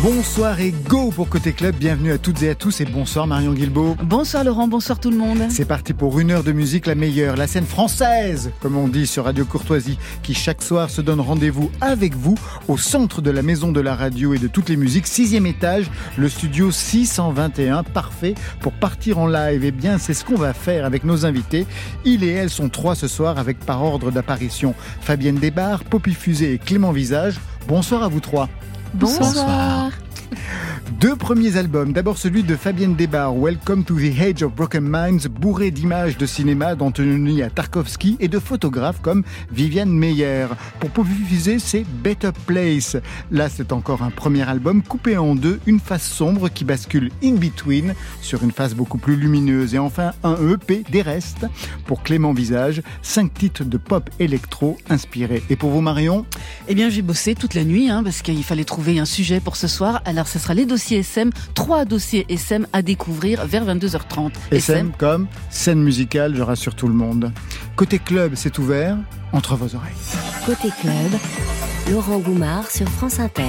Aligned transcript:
Bonsoir 0.00 0.60
et 0.60 0.72
go 0.88 1.10
pour 1.10 1.28
Côté 1.28 1.52
Club. 1.52 1.74
Bienvenue 1.74 2.12
à 2.12 2.18
toutes 2.18 2.40
et 2.44 2.50
à 2.50 2.54
tous 2.54 2.80
et 2.80 2.84
bonsoir 2.84 3.26
Marion 3.26 3.52
Guilbeault. 3.52 3.96
Bonsoir 4.04 4.44
Laurent, 4.44 4.68
bonsoir 4.68 5.00
tout 5.00 5.10
le 5.10 5.16
monde. 5.16 5.42
C'est 5.50 5.64
parti 5.64 5.92
pour 5.92 6.20
une 6.20 6.30
heure 6.30 6.44
de 6.44 6.52
musique 6.52 6.86
la 6.86 6.94
meilleure, 6.94 7.34
la 7.34 7.48
scène 7.48 7.64
française, 7.64 8.52
comme 8.60 8.76
on 8.76 8.86
dit 8.86 9.08
sur 9.08 9.24
Radio 9.24 9.44
Courtoisie, 9.44 9.98
qui 10.22 10.34
chaque 10.34 10.62
soir 10.62 10.88
se 10.88 11.00
donne 11.00 11.20
rendez-vous 11.20 11.72
avec 11.80 12.14
vous 12.14 12.36
au 12.68 12.78
centre 12.78 13.20
de 13.20 13.32
la 13.32 13.42
maison 13.42 13.72
de 13.72 13.80
la 13.80 13.96
radio 13.96 14.34
et 14.34 14.38
de 14.38 14.46
toutes 14.46 14.68
les 14.68 14.76
musiques, 14.76 15.08
sixième 15.08 15.46
étage, 15.46 15.90
le 16.16 16.28
studio 16.28 16.70
621, 16.70 17.82
parfait 17.82 18.36
pour 18.60 18.74
partir 18.74 19.18
en 19.18 19.26
live. 19.26 19.64
Et 19.64 19.68
eh 19.68 19.72
bien, 19.72 19.98
c'est 19.98 20.14
ce 20.14 20.24
qu'on 20.24 20.36
va 20.36 20.54
faire 20.54 20.84
avec 20.84 21.02
nos 21.02 21.26
invités. 21.26 21.66
Il 22.04 22.22
et 22.22 22.30
elle 22.30 22.50
sont 22.50 22.68
trois 22.68 22.94
ce 22.94 23.08
soir 23.08 23.36
avec 23.36 23.58
par 23.58 23.82
ordre 23.82 24.12
d'apparition 24.12 24.76
Fabienne 25.00 25.40
Desbarres, 25.40 25.82
Poppy 25.82 26.14
Fusée 26.14 26.52
et 26.52 26.58
Clément 26.58 26.92
Visage. 26.92 27.40
Bonsoir 27.66 28.04
à 28.04 28.08
vous 28.08 28.20
trois. 28.20 28.48
Bonsoir. 28.94 29.92
Deux 31.00 31.16
premiers 31.16 31.56
albums, 31.56 31.92
d'abord 31.92 32.18
celui 32.18 32.42
de 32.42 32.56
Fabienne 32.56 32.96
Desbarres, 32.96 33.36
Welcome 33.36 33.84
to 33.84 33.94
the 33.94 34.20
Age 34.20 34.42
of 34.42 34.54
Broken 34.54 34.84
Minds, 34.84 35.28
bourré 35.28 35.70
d'images 35.70 36.16
de 36.16 36.26
cinéma 36.26 36.74
d'Antoni 36.74 37.42
à 37.42 37.50
Tarkovsky 37.50 38.16
et 38.20 38.28
de 38.28 38.38
photographes 38.38 39.00
comme 39.00 39.22
Viviane 39.52 39.92
Meyer. 39.92 40.46
Pour 40.80 40.90
populariser, 40.90 41.58
c'est 41.58 41.84
Better 42.02 42.30
Place. 42.46 42.96
Là, 43.30 43.48
c'est 43.48 43.72
encore 43.72 44.02
un 44.02 44.10
premier 44.10 44.48
album 44.48 44.82
coupé 44.82 45.16
en 45.16 45.34
deux, 45.34 45.60
une 45.66 45.78
face 45.78 46.08
sombre 46.08 46.48
qui 46.48 46.64
bascule 46.64 47.10
in 47.22 47.34
between 47.34 47.94
sur 48.20 48.42
une 48.42 48.52
face 48.52 48.74
beaucoup 48.74 48.98
plus 48.98 49.16
lumineuse. 49.16 49.74
Et 49.74 49.78
enfin, 49.78 50.12
un 50.24 50.36
EP 50.50 50.84
des 50.90 51.02
restes 51.02 51.46
pour 51.86 52.02
Clément 52.02 52.32
Visage, 52.32 52.82
cinq 53.02 53.34
titres 53.34 53.64
de 53.64 53.76
pop 53.76 54.10
électro 54.18 54.78
inspirés. 54.90 55.42
Et 55.50 55.56
pour 55.56 55.70
vous, 55.70 55.80
Marion? 55.80 56.26
Eh 56.66 56.74
bien, 56.74 56.88
j'ai 56.90 57.02
bossé 57.02 57.34
toute 57.34 57.54
la 57.54 57.64
nuit 57.64 57.88
hein, 57.88 58.02
parce 58.02 58.22
qu'il 58.22 58.42
fallait 58.42 58.64
trouver 58.64 58.98
un 58.98 59.04
sujet 59.04 59.40
pour 59.40 59.56
ce 59.56 59.68
soir. 59.68 60.02
Alors, 60.18 60.26
ce 60.26 60.40
sera 60.40 60.52
les 60.52 60.66
dossiers 60.66 60.98
SM, 60.98 61.30
trois 61.54 61.84
dossiers 61.84 62.26
SM 62.28 62.66
à 62.72 62.82
découvrir 62.82 63.46
vers 63.46 63.64
22h30. 63.64 64.32
SM, 64.50 64.90
comme 64.98 65.28
scène 65.48 65.80
musicale, 65.80 66.34
je 66.34 66.42
rassure 66.42 66.74
tout 66.74 66.88
le 66.88 66.92
monde. 66.92 67.30
Côté 67.76 68.00
club, 68.00 68.32
c'est 68.34 68.58
ouvert 68.58 68.96
entre 69.32 69.54
vos 69.54 69.76
oreilles. 69.76 69.94
Côté 70.44 70.70
club, 70.80 71.20
Laurent 71.92 72.18
Goumard 72.18 72.68
sur 72.68 72.88
France 72.88 73.20
Inter. 73.20 73.44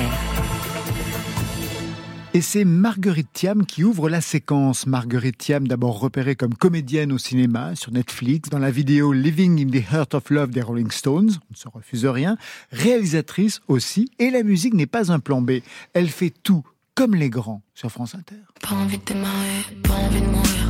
Et 2.35 2.41
c'est 2.41 2.63
Marguerite 2.63 3.33
Thiam 3.33 3.65
qui 3.65 3.83
ouvre 3.83 4.07
la 4.07 4.21
séquence. 4.21 4.85
Marguerite 4.85 5.39
Thiam, 5.39 5.67
d'abord 5.67 5.99
repérée 5.99 6.35
comme 6.35 6.53
comédienne 6.53 7.11
au 7.11 7.17
cinéma, 7.17 7.75
sur 7.75 7.91
Netflix, 7.91 8.49
dans 8.49 8.59
la 8.59 8.69
vidéo 8.69 9.13
Living 9.13 9.59
in 9.59 9.71
the 9.71 9.83
Heart 9.91 10.13
of 10.13 10.29
Love 10.29 10.51
des 10.51 10.61
Rolling 10.61 10.91
Stones, 10.91 11.31
on 11.31 11.53
ne 11.53 11.55
se 11.55 11.67
refuse 11.67 12.05
rien, 12.05 12.37
réalisatrice 12.71 13.61
aussi, 13.67 14.11
et 14.19 14.29
la 14.29 14.43
musique 14.43 14.75
n'est 14.75 14.85
pas 14.85 15.11
un 15.11 15.19
plan 15.19 15.41
B. 15.41 15.53
Elle 15.93 16.09
fait 16.09 16.29
tout 16.43 16.63
comme 16.93 17.15
les 17.15 17.31
grands 17.31 17.63
sur 17.73 17.89
France 17.89 18.13
Inter. 18.13 18.35
Pas 18.61 18.75
envie 18.75 18.99
de 18.99 19.05
démarrer, 19.05 19.65
pas 19.81 19.95
envie 19.95 20.21
de 20.21 20.27
mourir. 20.27 20.68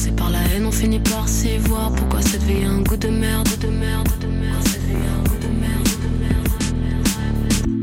Bercé 0.00 0.12
par 0.12 0.30
la 0.30 0.38
haine, 0.54 0.64
on 0.66 0.72
finit 0.72 1.00
par 1.00 1.28
s'y 1.28 1.58
voir. 1.58 1.92
Pourquoi 1.92 2.22
cette 2.22 2.42
vie 2.42 2.64
a 2.64 2.70
un 2.70 2.80
goût 2.82 2.96
de 2.96 3.08
merde, 3.08 3.48
de 3.60 3.68
merde, 3.68 4.08
de 4.20 4.26
merde. 4.26 4.64
Cette 4.64 4.82
vie 4.82 4.94
un 4.94 5.22
goût 5.28 5.38
de 5.46 5.52
merde. 5.62 5.78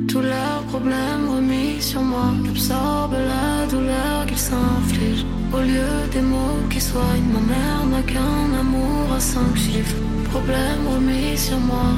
Tous 0.07 0.21
leurs 0.21 0.63
problèmes 0.69 1.29
remis 1.35 1.81
sur 1.81 2.01
moi. 2.01 2.33
J'absorbe 2.45 3.13
la 3.13 3.65
douleur 3.67 4.25
qu'ils 4.27 4.37
s'infligent. 4.37 5.25
Au 5.53 5.59
lieu 5.59 6.09
des 6.11 6.21
mots 6.21 6.59
qui 6.69 6.81
soignent, 6.81 7.31
ma 7.33 7.39
mère 7.53 7.85
n'a 7.91 8.01
qu'un 8.01 8.53
amour 8.59 9.13
à 9.15 9.19
cinq 9.19 9.55
chiffres. 9.55 9.95
Problème 10.31 10.87
remis 10.93 11.37
sur 11.37 11.59
moi. 11.59 11.89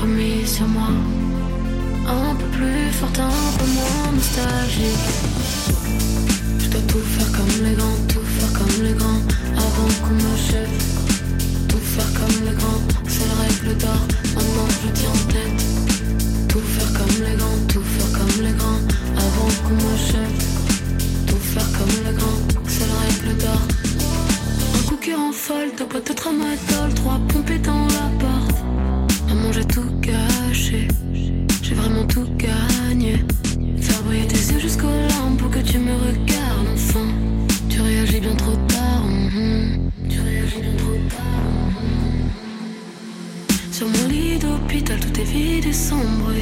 Remis 0.00 0.46
sur 0.46 0.68
moi. 0.68 0.90
Un 2.06 2.34
peu 2.34 2.46
plus 2.56 2.90
fort, 2.98 3.08
un 3.18 3.58
peu 3.58 3.66
moins 3.76 4.12
nostalgique. 4.14 5.08
Je 6.58 6.68
dois 6.68 6.82
tout 6.88 7.04
faire 7.14 7.30
comme 7.32 7.54
les 7.64 7.74
grands, 7.76 8.02
tout 8.08 8.23
faire 8.44 8.58
comme 8.58 8.84
les 8.84 8.92
grands. 8.94 9.22
Avant 9.56 9.90
qu'on 10.04 10.18
jette. 10.48 10.68
Tout 11.68 11.78
faire 11.78 12.12
comme 12.14 12.44
les 12.44 12.54
grands, 12.54 12.82
c'est 13.08 13.26
la 13.26 13.36
règle 13.44 13.78
d'or. 13.78 14.02
Maintenant 14.34 14.68
je 14.82 14.88
tiens 14.92 15.10
en 15.10 15.32
tête. 15.32 15.64
Tout 16.48 16.60
faire 16.60 16.92
comme 16.92 17.16
les 17.24 17.36
grands, 17.36 17.60
tout 17.68 17.82
faire 17.82 18.12
comme 18.18 18.44
les 18.44 18.52
grands, 18.52 18.82
avant 19.16 19.50
qu'on 19.64 19.78
jette. 20.08 20.40
Tout 21.26 21.42
faire 21.52 21.70
comme 21.76 21.96
les 22.06 22.14
grands, 22.18 22.40
c'est 22.66 22.86
la 22.86 22.98
règle 23.06 23.38
d'or. 23.42 23.62
Un 24.76 24.88
coup 24.88 24.96
qui 24.96 25.14
rend 25.14 25.32
folle, 25.32 25.70
deux 25.78 25.86
boîtes 25.86 26.08
de 26.08 26.12
tramadol, 26.12 26.94
trois 26.94 27.20
pompées 27.28 27.58
dans 27.58 27.86
l'appart. 27.94 28.56
Maman, 29.28 29.52
j'ai 29.52 29.64
tout 29.64 29.90
gâché, 30.00 30.88
j'ai 31.62 31.74
vraiment 31.74 32.06
tout 32.06 32.26
gagné. 32.36 33.24
Faire 33.80 34.02
briller 34.02 34.26
tes 34.26 34.52
yeux 34.52 34.60
jusqu'aux 34.60 34.96
larmes 35.08 35.36
pour 35.36 35.50
que 35.50 35.60
tu 35.60 35.78
me 35.78 35.92
regardes 35.92 36.68
enfin. 36.74 37.33
Tu 37.84 37.90
réagis 37.90 38.20
bien 38.20 38.34
trop 38.34 38.56
tard, 38.66 39.04
mhm. 39.06 39.90
tu 40.08 40.18
réagis 40.18 40.60
bien 40.62 40.76
trop 40.78 40.96
tard. 41.10 41.68
mhm. 41.68 42.30
Sur 43.72 43.88
mon 43.88 44.08
lit 44.08 44.38
d'hôpital, 44.38 44.98
tout 45.00 45.20
est 45.20 45.24
vide 45.24 45.66
et 45.66 45.72
sombre. 45.74 46.32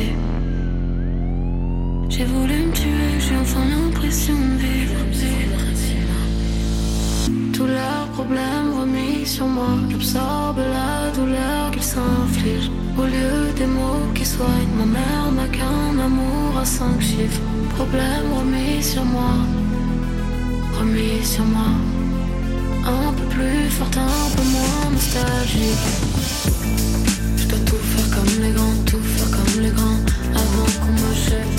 J'ai 2.09 2.25
voulu 2.27 2.55
me 2.67 2.73
tuer, 2.73 3.19
j'ai 3.19 3.37
enfin 3.37 3.65
l'impression 3.65 4.35
de 4.35 4.59
vivre. 4.63 5.01
Tous 7.53 7.67
leurs 7.67 8.07
problèmes 8.13 8.71
remis 8.81 9.27
sur 9.27 9.47
moi. 9.49 9.75
J'absorbe 9.91 10.59
la 10.59 11.11
douleur 11.11 11.73
qu'ils 11.73 11.83
s'infligent. 11.83 12.71
Au 12.97 13.03
lieu 13.03 13.53
des 13.57 13.67
mots 13.67 14.07
qui 14.15 14.25
soignent, 14.25 14.77
ma 14.79 14.87
mère 14.87 15.33
n'a 15.37 15.49
qu'un 15.49 15.99
amour 15.99 16.57
à 16.61 16.65
cinq 16.65 17.01
chiffres. 17.01 17.43
Problème 17.75 18.27
remis 18.39 18.81
sur 18.81 19.05
moi. 19.05 19.35
Remis 20.79 21.25
sur 21.25 21.45
moi. 21.45 21.73
Un 22.85 23.13
peu 23.13 23.25
plus 23.35 23.71
fort, 23.71 23.89
un 23.97 24.37
peu 24.37 24.45
moins 24.55 24.91
nostalgique. 24.93 25.87
Je 27.37 27.47
dois 27.47 27.59
tout 27.67 27.83
faire 27.93 28.11
comme 28.17 28.43
les 28.43 28.53
grands, 28.53 28.79
tout 28.87 29.03
faire 29.15 29.31
comme 29.31 29.63
les 29.63 29.71
grands, 29.71 30.01
avant 30.35 30.71
qu'on 30.81 30.93
me 30.93 31.15
jette. 31.27 31.59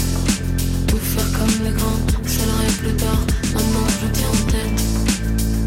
Tout 0.87 0.97
faire 0.97 1.31
comme 1.37 1.57
les 1.65 1.71
grands, 1.71 2.01
c'est 2.25 2.45
la 2.45 2.55
règle 2.63 2.97
d'or, 2.97 3.21
maintenant 3.53 3.87
je 4.01 4.07
tiens 4.17 4.33
en 4.37 4.51
tête. 4.51 4.79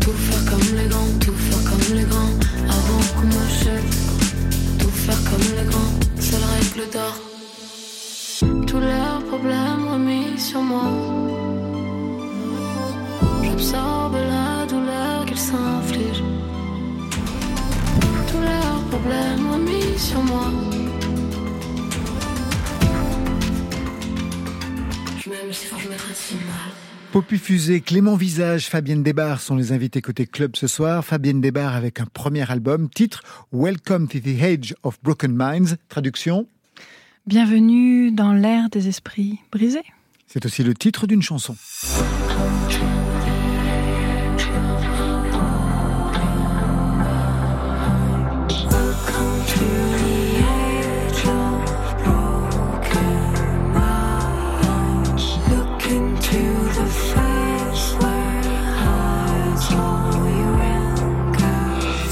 Tout 0.01 0.17
faire 0.27 0.45
comme 0.51 0.69
les 0.77 0.89
grands, 0.89 1.13
tout 1.25 1.39
faire 1.47 1.65
comme 1.71 1.97
les 1.97 2.05
grands, 2.05 2.35
avant 2.77 3.03
qu'on 3.15 3.27
me 3.27 3.45
jette. 3.63 3.93
Tout 4.79 4.95
faire 5.05 5.23
comme 5.25 5.49
les 5.57 5.67
grands, 5.71 5.93
la 6.33 6.47
règle 6.57 6.91
d'or. 6.93 7.17
Tous 8.67 8.81
leurs 8.81 9.23
problèmes 9.25 9.89
remis 9.91 10.39
sur 10.39 10.61
moi. 10.61 11.26
J'absorbe 13.57 14.17
la 14.17 14.67
douleur 14.67 15.25
qu'ils 15.25 15.39
s'infligent. 15.39 16.23
Tous 18.29 18.39
leurs 18.39 18.83
problèmes 18.91 19.51
remis 19.51 19.99
sur 19.99 20.23
moi. 20.23 20.51
Je 25.19 25.31
m'aime 25.31 25.53
si 25.53 25.67
fort, 25.69 25.79
je 25.79 25.89
me 25.89 25.97
traite 25.97 26.15
si 26.15 26.35
mal. 26.35 26.45
Poppy 27.13 27.39
Fusée, 27.39 27.81
Clément 27.81 28.17
Visage, 28.17 28.67
Fabienne 28.67 29.03
Desbarres 29.03 29.41
sont 29.41 29.57
les 29.57 29.73
invités 29.73 30.03
côté 30.03 30.27
club 30.27 30.55
ce 30.55 30.67
soir. 30.67 31.03
Fabienne 31.03 31.41
Desbarres 31.41 31.77
avec 31.77 31.99
un 31.99 32.07
premier 32.13 32.51
album, 32.51 32.91
titre 32.91 33.23
Welcome 33.53 34.09
to 34.09 34.19
the 34.19 34.43
Age 34.43 34.75
of 34.83 34.99
Broken 35.03 35.35
Minds. 35.35 35.77
Traduction 35.89 36.47
Bienvenue 37.27 38.13
dans 38.13 38.35
l'ère 38.35 38.69
des 38.69 38.87
esprits 38.89 39.39
brisés. 39.51 39.81
C'est 40.27 40.45
aussi 40.45 40.63
le 40.63 40.75
titre 40.75 41.07
d'une 41.07 41.23
chanson. 41.23 41.57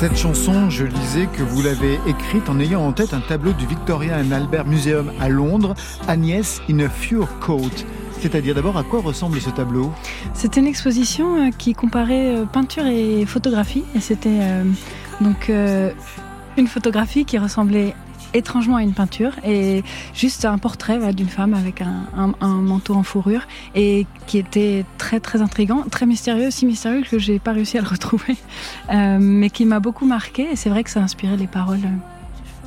Cette 0.04 0.18
chanson, 0.18 0.68
je 0.68 0.84
lisais 0.84 1.28
que 1.32 1.42
vous 1.42 1.62
l'avez 1.62 1.98
écrite 2.06 2.50
en 2.50 2.60
ayant 2.60 2.84
en 2.84 2.92
tête 2.92 3.14
un 3.14 3.22
tableau 3.22 3.54
du 3.54 3.64
Victoria 3.64 4.18
and 4.18 4.32
Albert 4.32 4.66
Museum 4.66 5.10
à 5.18 5.30
Londres, 5.30 5.74
Agnès 6.06 6.60
in 6.68 6.80
a 6.80 6.90
Fur 6.90 7.26
Coat. 7.40 7.70
C'est-à-dire 8.20 8.54
d'abord 8.54 8.76
à 8.76 8.82
quoi 8.82 9.00
ressemble 9.00 9.40
ce 9.40 9.48
tableau? 9.48 9.94
C'était 10.34 10.60
une 10.60 10.66
exposition 10.66 11.46
euh, 11.46 11.50
qui 11.56 11.72
comparait 11.72 12.36
euh, 12.36 12.44
peinture 12.44 12.84
et 12.86 13.24
photographie. 13.24 13.82
Et 13.94 14.00
c'était 14.00 14.40
euh, 14.42 14.64
donc 15.22 15.50
une 16.58 16.66
photographie 16.66 17.24
qui 17.24 17.38
ressemblait 17.38 17.94
étrangement 18.34 18.76
à 18.76 18.82
une 18.82 18.92
peinture 18.92 19.32
et 19.44 19.82
juste 20.14 20.44
un 20.44 20.58
portrait 20.58 21.12
d'une 21.14 21.28
femme 21.28 21.54
avec 21.54 21.81
un, 21.81 22.26
manteau 22.40 22.94
en 22.94 23.02
fourrure 23.02 23.42
et 23.75 24.06
qui 24.26 24.38
était 24.38 24.84
très 24.98 25.20
très 25.20 25.40
intrigant, 25.40 25.84
très 25.90 26.06
mystérieux, 26.06 26.50
si 26.50 26.66
mystérieux 26.66 27.02
que 27.08 27.19
j'ai 27.19 27.38
pas 27.38 27.52
réussi 27.52 27.78
à 27.78 27.81
le 27.81 27.88
retrouver, 27.94 28.36
euh, 28.92 29.19
mais 29.20 29.50
qui 29.50 29.64
m'a 29.64 29.81
beaucoup 29.81 30.06
marqué 30.06 30.50
et 30.52 30.56
c'est 30.56 30.70
vrai 30.70 30.84
que 30.84 30.90
ça 30.90 31.00
a 31.00 31.04
inspiré 31.04 31.36
les 31.36 31.46
paroles 31.46 31.81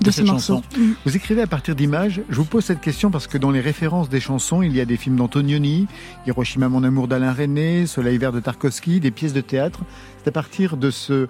de, 0.02 0.12
ce 0.12 0.22
morceau. 0.22 0.64
Mm. 0.78 0.92
Vous 1.06 1.16
écrivez 1.16 1.42
à 1.42 1.48
partir 1.48 1.76
d'images. 1.76 2.22
Je 2.30 2.36
vous 2.36 2.46
pose 2.46 2.64
cette 2.64 2.82
question 2.82 3.12
parce 3.12 3.28
que 3.28 3.38
dans 3.38 3.52
les 3.52 3.62
références 3.62 4.10
des 4.10 4.20
chansons, 4.20 4.62
il 4.62 4.76
y 4.76 4.82
a 4.82 4.86
des 4.86 4.98
films 4.98 5.16
d'Antonioni, 5.16 5.88
Hiroshima 6.26 6.70
mon 6.70 6.84
amour 6.84 7.08
d'Alain 7.08 7.34
René, 7.34 7.86
Soleil 7.88 8.18
vert 8.18 8.32
de 8.32 8.40
Tarkovsky, 8.40 9.00
des 9.00 9.12
pièces 9.12 9.34
de 9.34 9.42
théâtre. 9.42 9.82
C'est 10.20 10.30
à 10.30 10.32
partir 10.32 10.78
de 10.78 10.92
ce 10.92 11.28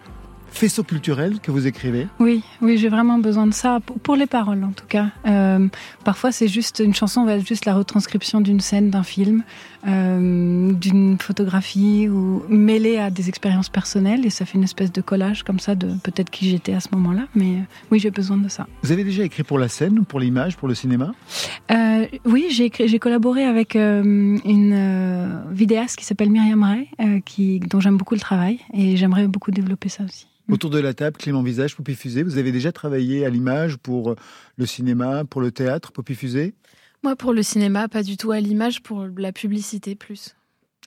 faisceau 0.51 0.83
culturel 0.83 1.39
que 1.39 1.51
vous 1.51 1.67
écrivez 1.67 2.07
Oui, 2.19 2.43
oui, 2.61 2.77
j'ai 2.77 2.89
vraiment 2.89 3.19
besoin 3.19 3.47
de 3.47 3.53
ça 3.53 3.79
pour 4.03 4.15
les 4.15 4.27
paroles 4.27 4.63
en 4.63 4.71
tout 4.71 4.85
cas. 4.87 5.07
Euh, 5.27 5.67
parfois, 6.03 6.31
c'est 6.31 6.47
juste 6.47 6.81
une 6.83 6.93
chanson 6.93 7.25
va 7.25 7.35
être 7.35 7.47
juste 7.47 7.65
la 7.65 7.75
retranscription 7.75 8.41
d'une 8.41 8.59
scène, 8.59 8.89
d'un 8.89 9.03
film, 9.03 9.43
euh, 9.87 10.73
d'une 10.73 11.17
photographie 11.19 12.07
ou 12.09 12.43
mêlée 12.49 12.97
à 12.97 13.09
des 13.09 13.29
expériences 13.29 13.69
personnelles 13.69 14.25
et 14.25 14.29
ça 14.29 14.45
fait 14.45 14.57
une 14.57 14.63
espèce 14.63 14.91
de 14.91 15.01
collage 15.01 15.43
comme 15.43 15.59
ça 15.59 15.75
de 15.75 15.87
peut-être 16.03 16.29
qui 16.29 16.49
j'étais 16.49 16.73
à 16.73 16.79
ce 16.79 16.89
moment-là. 16.93 17.27
Mais 17.35 17.55
euh, 17.55 17.89
oui, 17.91 17.99
j'ai 17.99 18.11
besoin 18.11 18.37
de 18.37 18.49
ça. 18.49 18.67
Vous 18.83 18.91
avez 18.91 19.03
déjà 19.03 19.23
écrit 19.23 19.43
pour 19.43 19.59
la 19.59 19.67
scène, 19.67 20.05
pour 20.05 20.19
l'image, 20.19 20.57
pour 20.57 20.67
le 20.67 20.75
cinéma? 20.75 21.13
Oui, 22.25 22.47
j'ai 22.51 22.71
j'ai 22.85 22.99
collaboré 22.99 23.43
avec 23.43 23.75
une 23.75 25.43
vidéaste 25.51 25.97
qui 25.97 26.05
s'appelle 26.05 26.29
Myriam 26.29 26.63
Ray, 26.63 26.89
qui 27.25 27.59
dont 27.59 27.79
j'aime 27.79 27.97
beaucoup 27.97 28.15
le 28.15 28.19
travail 28.19 28.59
et 28.73 28.97
j'aimerais 28.97 29.27
beaucoup 29.27 29.51
développer 29.51 29.89
ça 29.89 30.03
aussi. 30.03 30.27
Autour 30.49 30.69
de 30.69 30.79
la 30.79 30.93
table, 30.93 31.17
Clément 31.17 31.43
Visage, 31.43 31.75
Poppy 31.75 31.93
Fusée, 31.93 32.23
vous 32.23 32.37
avez 32.37 32.53
déjà 32.53 32.71
travaillé 32.71 33.25
à 33.25 33.29
l'image 33.29 33.75
pour 33.75 34.11
euh, 34.11 34.15
le 34.55 34.65
cinéma, 34.65 35.25
pour 35.25 35.41
le 35.41 35.51
théâtre, 35.51 35.91
Poppy 35.91 36.15
Fusée? 36.15 36.53
Moi, 37.07 37.15
pour 37.15 37.31
le 37.31 37.41
cinéma, 37.41 37.87
pas 37.87 38.03
du 38.03 38.17
tout. 38.17 38.33
À 38.33 38.41
l'image, 38.41 38.83
pour 38.83 39.07
la 39.15 39.31
publicité, 39.31 39.95
plus. 39.95 40.35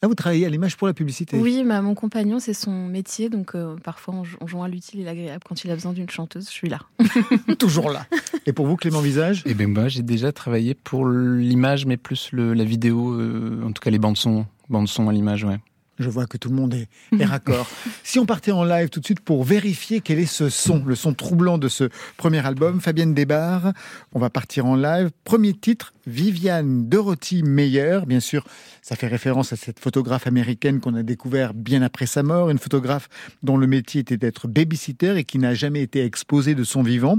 Ah, 0.03 0.07
vous 0.07 0.15
travaillez 0.15 0.45
à 0.45 0.51
l'image 0.51 0.77
pour 0.77 0.87
la 0.87 0.93
publicité? 0.93 1.39
Oui, 1.39 1.65
mais 1.65 1.81
mon 1.81 1.95
compagnon, 1.95 2.39
c'est 2.39 2.53
son 2.53 2.89
métier, 2.89 3.31
donc 3.31 3.55
euh, 3.55 3.77
parfois 3.83 4.17
on, 4.43 4.47
joint 4.47 4.69
l'utile 4.69 5.01
et 5.01 5.05
l'agréable. 5.05 5.43
Quand 5.49 5.65
il 5.65 5.71
a 5.71 5.75
besoin 5.75 5.95
d'une 5.95 6.11
chanteuse, 6.11 6.45
je 6.45 6.51
suis 6.51 6.69
là. 6.69 6.81
Toujours 7.59 7.89
là. 7.89 8.05
Et 8.45 8.53
pour 8.53 8.67
vous, 8.67 8.77
Clément 8.77 9.01
Visage? 9.01 9.43
Eh 9.47 9.55
bien, 9.55 9.67
moi, 9.67 9.89
j'ai 9.89 10.03
déjà 10.03 10.31
travaillé 10.31 10.75
pour 10.75 11.09
l'image, 11.09 11.87
mais 11.87 11.97
plus 11.97 12.29
la 12.35 12.65
vidéo, 12.65 13.15
euh, 13.15 13.63
en 13.65 13.73
tout 13.73 13.81
cas 13.81 13.89
les 13.89 13.99
bandes 13.99 14.19
son, 14.19 14.45
bandes 14.69 14.89
son 14.89 15.09
à 15.09 15.15
l'image, 15.15 15.45
ouais. 15.45 15.57
Je 16.01 16.09
vois 16.09 16.27
que 16.27 16.39
tout 16.39 16.49
le 16.49 16.55
monde 16.55 16.73
est, 16.73 16.89
est 17.19 17.27
raccord. 17.27 17.69
si 18.05 18.19
on 18.19 18.25
partait 18.25 18.53
en 18.53 18.65
live 18.65 18.89
tout 18.89 19.01
de 19.01 19.05
suite 19.05 19.21
pour 19.21 19.45
vérifier 19.45 20.01
quel 20.01 20.19
est 20.19 20.25
ce 20.25 20.49
son, 20.49 20.83
le 20.83 20.95
son 20.95 21.13
troublant 21.13 21.59
de 21.59 21.69
ce 21.69 21.91
premier 22.17 22.45
album, 22.45 22.81
Fabienne 22.81 23.13
Desbarres, 23.13 23.75
on 24.15 24.19
va 24.19 24.31
partir 24.31 24.65
en 24.65 24.77
live. 24.77 25.11
Premier 25.25 25.53
titre, 25.53 25.93
Viviane 26.11 26.89
Dorothy 26.89 27.43
Meyer. 27.43 28.01
Bien 28.07 28.21
sûr, 28.21 28.45
ça 28.83 28.97
fait 28.97 29.07
référence 29.07 29.53
à 29.53 29.57
cette 29.57 29.81
photographe 29.81 30.27
américaine 30.27 30.81
qu'on 30.81 30.95
a 30.95 31.03
découvert 31.03 31.55
bien 31.55 31.83
après 31.83 32.07
sa 32.07 32.23
mort, 32.23 32.51
une 32.51 32.59
photographe 32.59 33.09
dont 33.43 33.57
le 33.57 33.67
métier 33.67 34.01
était 34.01 34.17
d'être 34.17 34.49
babysitter 34.49 35.17
et 35.17 35.25
qui 35.25 35.39
n'a 35.39 35.55
jamais 35.55 35.83
été 35.83 36.05
exposée 36.05 36.55
de 36.55 36.65
son 36.65 36.83
vivant. 36.83 37.19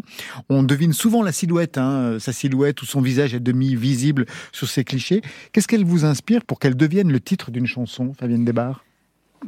On 0.49 0.63
devine 0.63 0.93
souvent 0.93 1.23
la 1.23 1.31
silhouette, 1.31 1.77
hein, 1.77 2.17
sa 2.19 2.33
silhouette 2.33 2.81
ou 2.81 2.85
son 2.85 3.01
visage 3.01 3.33
à 3.33 3.39
demi 3.39 3.75
visible 3.75 4.25
sur 4.51 4.69
ces 4.69 4.83
clichés. 4.83 5.21
Qu'est-ce 5.51 5.67
qu'elle 5.67 5.85
vous 5.85 6.05
inspire 6.05 6.43
pour 6.43 6.59
qu'elle 6.59 6.75
devienne 6.75 7.11
le 7.11 7.19
titre 7.19 7.51
d'une 7.51 7.67
chanson, 7.67 8.13
Fabienne 8.13 8.45
Desbarres 8.45 8.83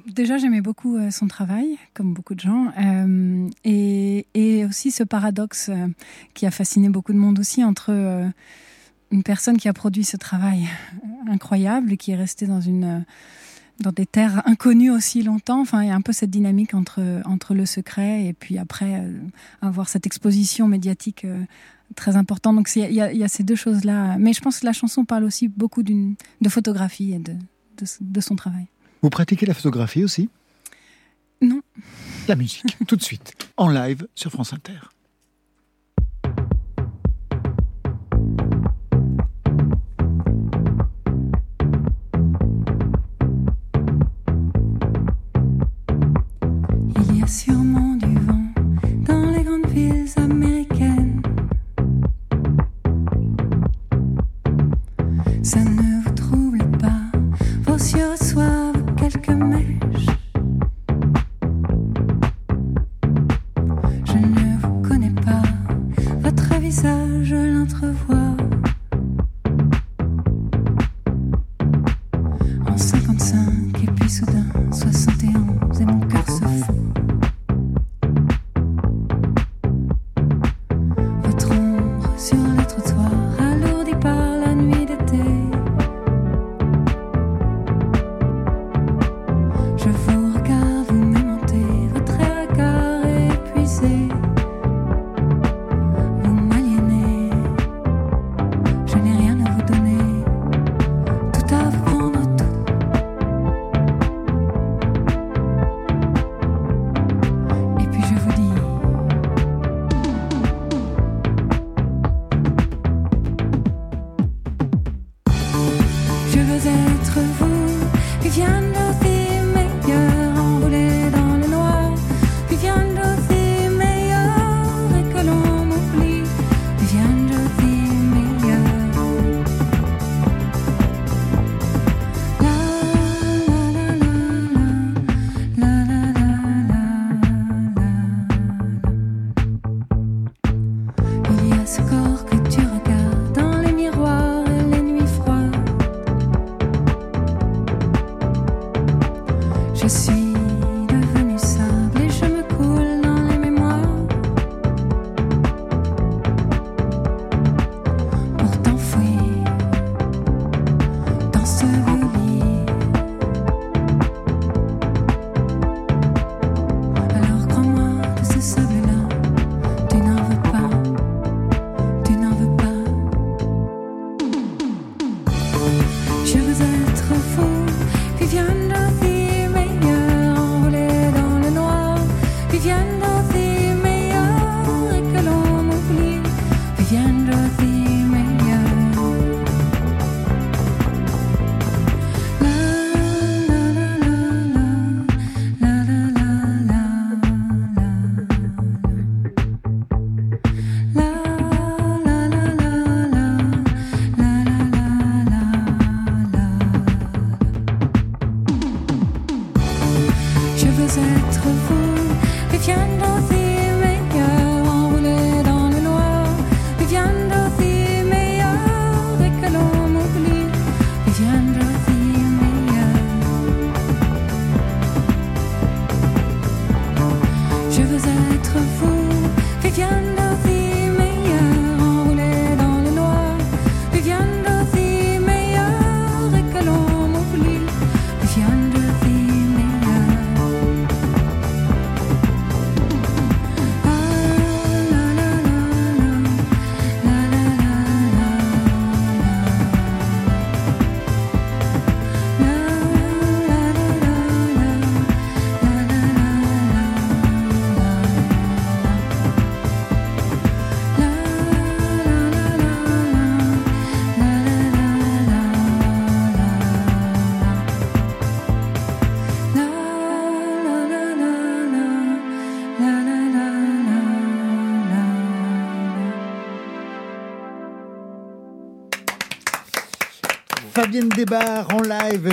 Déjà, 0.08 0.38
j'aimais 0.38 0.62
beaucoup 0.62 0.98
euh, 0.98 1.12
son 1.12 1.28
travail, 1.28 1.78
comme 1.94 2.14
beaucoup 2.14 2.34
de 2.34 2.40
gens, 2.40 2.72
euh, 2.80 3.48
et, 3.64 4.66
aussi 4.66 4.92
ce 4.92 5.04
paradoxe 5.04 5.70
euh, 5.70 5.88
qui 6.34 6.48
a 6.48 6.52
fasciné 6.52 6.90
beaucoup 6.90 7.14
de 7.14 7.18
monde 7.18 7.38
aussi 7.38 7.64
entre 7.64 7.92
une 9.14 9.24
personne 9.24 9.58
qui 9.58 9.70
a 9.70 9.74
produit 9.74 10.04
ce 10.04 10.18
travail 10.18 10.68
incroyable 11.30 11.98
qui 11.98 12.12
est 12.12 12.16
restée 12.16 12.48
dans 12.48 12.60
une 12.60 13.06
dans 13.80 13.92
des 13.92 14.06
terres 14.06 14.42
inconnues 14.46 14.92
aussi 14.92 15.24
longtemps. 15.24 15.62
Enfin, 15.62 15.84
il 15.84 15.88
y 15.88 15.92
a 15.92 15.96
un 15.96 16.02
peu 16.02 16.14
cette 16.14 16.32
dynamique 16.32 16.74
entre 16.74 17.22
entre 17.26 17.54
le 17.54 17.66
secret 17.66 18.26
et 18.26 18.34
puis 18.34 18.58
après 18.58 19.08
avoir 19.62 19.88
cette 19.88 20.06
exposition 20.06 20.68
médiatique 20.68 21.26
très 21.96 22.16
importante. 22.16 22.56
Donc 22.56 22.70
il 22.76 22.92
y, 22.92 23.02
a, 23.02 23.14
il 23.14 23.18
y 23.20 23.24
a 23.24 23.28
ces 23.28 23.44
deux 23.44 23.56
choses 23.56 23.84
là. 23.86 24.18
Mais 24.18 24.34
je 24.34 24.42
pense 24.42 24.60
que 24.60 24.66
la 24.66 24.74
chanson 24.74 25.06
parle 25.06 25.24
aussi 25.24 25.48
beaucoup 25.48 25.84
d'une 25.84 26.16
de 26.42 26.50
photographie 26.50 27.14
et 27.14 27.20
de, 27.20 27.36
de 28.02 28.22
son 28.22 28.36
travail. 28.36 28.66
Vous 29.04 29.10
pratiquez 29.10 29.46
la 29.46 29.54
photographie 29.54 30.04
aussi? 30.04 30.30
Non. 31.42 31.62
La 32.28 32.36
musique, 32.36 32.78
tout 32.88 32.96
de 32.96 33.04
suite, 33.04 33.34
en 33.58 33.70
live 33.70 34.08
sur 34.16 34.32
France 34.32 34.54
Inter. 34.54 34.80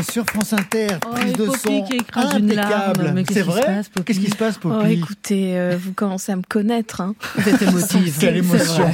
Sur 0.03 0.25
France 0.27 0.53
Inter, 0.53 0.89
Oh, 1.07 1.11
prise 1.15 1.33
de 1.33 1.47
son 1.47 1.83
qui 1.85 1.99
impeccable. 2.15 3.25
C'est 3.31 3.43
vrai 3.43 3.83
Qu'est-ce 4.05 4.21
qui 4.21 4.31
se 4.31 4.37
passe, 4.37 4.59
Poppy 4.59 4.77
Oh, 4.83 4.87
écoutez, 4.87 5.59
euh, 5.59 5.77
vous 5.81 5.93
commencez 5.93 6.33
à 6.33 6.37
me 6.37 6.43
connaître. 6.43 7.01
Hein. 7.01 7.15
Vous 7.37 7.65
émotive. 7.65 8.17
Quelle 8.19 8.37
émotion 8.39 8.93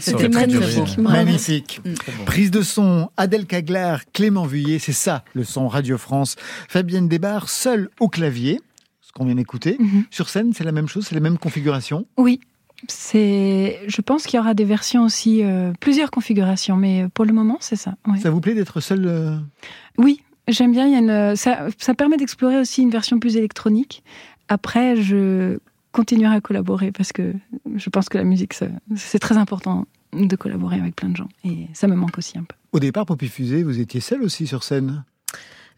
c'était 0.00 0.28
magnifique. 0.28 0.98
Magnifique. 0.98 1.80
Prise 2.26 2.50
de 2.50 2.62
son, 2.62 3.10
Adèle 3.16 3.46
Caglar, 3.46 4.00
Clément 4.12 4.46
Vuillet, 4.46 4.78
c'est 4.78 4.92
ça 4.92 5.24
le 5.34 5.44
son 5.44 5.68
Radio 5.68 5.98
France. 5.98 6.36
Fabienne 6.68 7.08
Desbarres, 7.08 7.48
seule 7.48 7.88
au 8.00 8.08
clavier, 8.08 8.60
ce 9.00 9.12
qu'on 9.12 9.24
vient 9.24 9.34
d'écouter. 9.34 9.76
Mhm. 9.78 10.04
Sur 10.10 10.28
scène, 10.28 10.52
c'est 10.54 10.64
la 10.64 10.72
même 10.72 10.88
chose, 10.88 11.06
c'est 11.08 11.14
la 11.14 11.20
même 11.20 11.38
configuration. 11.38 12.06
Oui, 12.16 12.40
c'est. 12.88 13.80
Je 13.86 14.00
pense 14.00 14.24
qu'il 14.24 14.36
y 14.36 14.40
aura 14.40 14.54
des 14.54 14.64
versions 14.64 15.04
aussi, 15.04 15.42
euh, 15.42 15.72
plusieurs 15.80 16.10
configurations, 16.10 16.76
mais 16.76 17.06
pour 17.14 17.24
le 17.24 17.32
moment, 17.32 17.58
c'est 17.60 17.76
ça. 17.76 17.94
ouais. 18.06 18.18
Ça 18.20 18.30
vous 18.30 18.40
plaît 18.40 18.54
d'être 18.54 18.80
seule 18.80 19.06
euh, 19.06 19.36
Oui, 19.98 20.20
j'aime 20.48 20.72
bien. 20.72 20.86
Il 20.86 20.92
y 20.92 20.96
a 20.96 20.98
une, 21.30 21.36
ça, 21.36 21.66
ça 21.78 21.94
permet 21.94 22.16
d'explorer 22.16 22.58
aussi 22.58 22.82
une 22.82 22.90
version 22.90 23.18
plus 23.18 23.36
électronique. 23.36 24.02
Après, 24.48 24.96
je 24.96 25.58
continuerai 25.92 26.34
à 26.36 26.40
collaborer 26.40 26.90
parce 26.92 27.12
que 27.12 27.32
je 27.76 27.90
pense 27.90 28.08
que 28.08 28.18
la 28.18 28.24
musique, 28.24 28.54
c'est 28.96 29.18
très 29.18 29.36
important 29.36 29.86
de 30.12 30.36
collaborer 30.36 30.78
avec 30.80 30.94
plein 30.96 31.08
de 31.08 31.16
gens. 31.16 31.28
Et 31.44 31.68
ça 31.72 31.86
me 31.88 31.94
manque 31.94 32.18
aussi 32.18 32.36
un 32.38 32.42
peu. 32.44 32.54
Au 32.72 32.80
départ, 32.80 33.06
Poppy 33.06 33.28
Fusée, 33.28 33.62
vous 33.62 33.80
étiez 33.80 34.00
seule 34.00 34.22
aussi 34.22 34.46
sur 34.46 34.62
scène? 34.64 35.04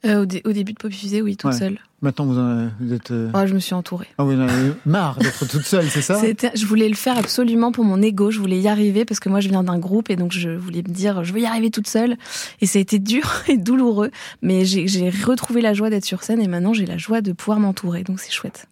Euh, 0.04 0.22
au, 0.22 0.26
dé- 0.26 0.42
au 0.44 0.52
début 0.52 0.72
de 0.72 0.78
Pop 0.78 0.92
Fusée, 0.92 1.22
oui, 1.22 1.36
toute 1.36 1.52
Ouais. 1.52 1.58
seule. 1.58 1.78
Maintenant, 2.02 2.26
vous, 2.26 2.38
en- 2.38 2.68
vous 2.80 2.92
êtes. 2.92 3.10
euh, 3.10 3.30
Oh, 3.34 3.46
je 3.46 3.54
me 3.54 3.58
suis 3.58 3.74
entourée. 3.74 4.06
Ah, 4.18 4.24
vous 4.24 4.32
en 4.34 4.40
avez 4.40 4.72
marre 4.84 5.16
d'être 5.18 5.46
toute 5.48 5.62
seule, 5.64 5.88
c'est 5.88 6.02
ça? 6.02 6.20
Je 6.54 6.66
voulais 6.66 6.88
le 6.88 6.94
faire 6.94 7.16
absolument 7.16 7.72
pour 7.72 7.84
mon 7.84 8.02
ego. 8.02 8.30
Je 8.30 8.38
voulais 8.38 8.60
y 8.60 8.68
arriver 8.68 9.04
parce 9.06 9.18
que 9.18 9.28
moi, 9.30 9.40
je 9.40 9.48
viens 9.48 9.62
d'un 9.62 9.78
groupe 9.78 10.10
et 10.10 10.16
donc 10.16 10.32
je 10.32 10.50
voulais 10.50 10.82
me 10.86 10.92
dire, 10.92 11.24
je 11.24 11.32
veux 11.32 11.40
y 11.40 11.46
arriver 11.46 11.70
toute 11.70 11.86
seule. 11.88 12.16
Et 12.60 12.66
ça 12.66 12.78
a 12.78 12.82
été 12.82 12.98
dur 12.98 13.24
et 13.48 13.56
douloureux, 13.56 14.10
mais 14.42 14.64
j'ai 14.66 15.10
retrouvé 15.24 15.60
la 15.62 15.72
joie 15.74 15.88
d'être 15.90 16.04
sur 16.04 16.22
scène 16.22 16.40
et 16.42 16.48
maintenant 16.48 16.74
j'ai 16.74 16.86
la 16.86 16.98
joie 16.98 17.22
de 17.22 17.32
pouvoir 17.32 17.60
m'entourer. 17.60 18.02
Donc 18.04 18.20
c'est 18.20 18.32
chouette. 18.32 18.66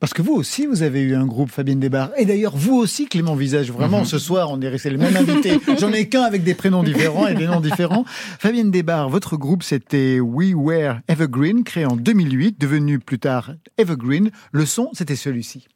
Parce 0.00 0.12
que 0.14 0.20
vous 0.22 0.32
aussi, 0.32 0.66
vous 0.66 0.82
avez 0.82 1.00
eu 1.02 1.14
un 1.14 1.26
groupe, 1.26 1.48
Fabienne 1.48 1.78
Desbarres. 1.78 2.10
Et 2.18 2.24
d'ailleurs, 2.24 2.56
vous 2.56 2.74
aussi, 2.74 3.06
Clément 3.06 3.36
Visage. 3.36 3.70
Vraiment, 3.70 4.04
ce 4.04 4.18
soir, 4.18 4.50
on 4.50 4.60
est 4.60 4.68
resté 4.68 4.90
le 4.90 4.98
même 4.98 5.14
invité. 5.16 5.60
J'en 5.78 5.92
ai 5.92 6.08
qu'un 6.08 6.22
avec 6.22 6.42
des 6.42 6.54
prénoms 6.54 6.82
différents 6.82 7.28
et 7.28 7.34
des 7.34 7.46
noms 7.46 7.60
différents. 7.60 8.04
Fabienne 8.40 8.72
Desbarres, 8.72 9.10
votre 9.10 9.36
groupe, 9.36 9.62
c'était 9.62 10.18
We 10.18 10.54
Were 10.56 10.96
Evergreen, 11.06 11.62
créé 11.62 11.84
en 11.86 11.94
2008, 11.94 12.58
devenu 12.70 13.00
plus 13.00 13.18
tard 13.18 13.52
Evergreen. 13.78 14.30
Le 14.52 14.64
son, 14.64 14.90
c'était 14.92 15.16
celui-ci. 15.16 15.66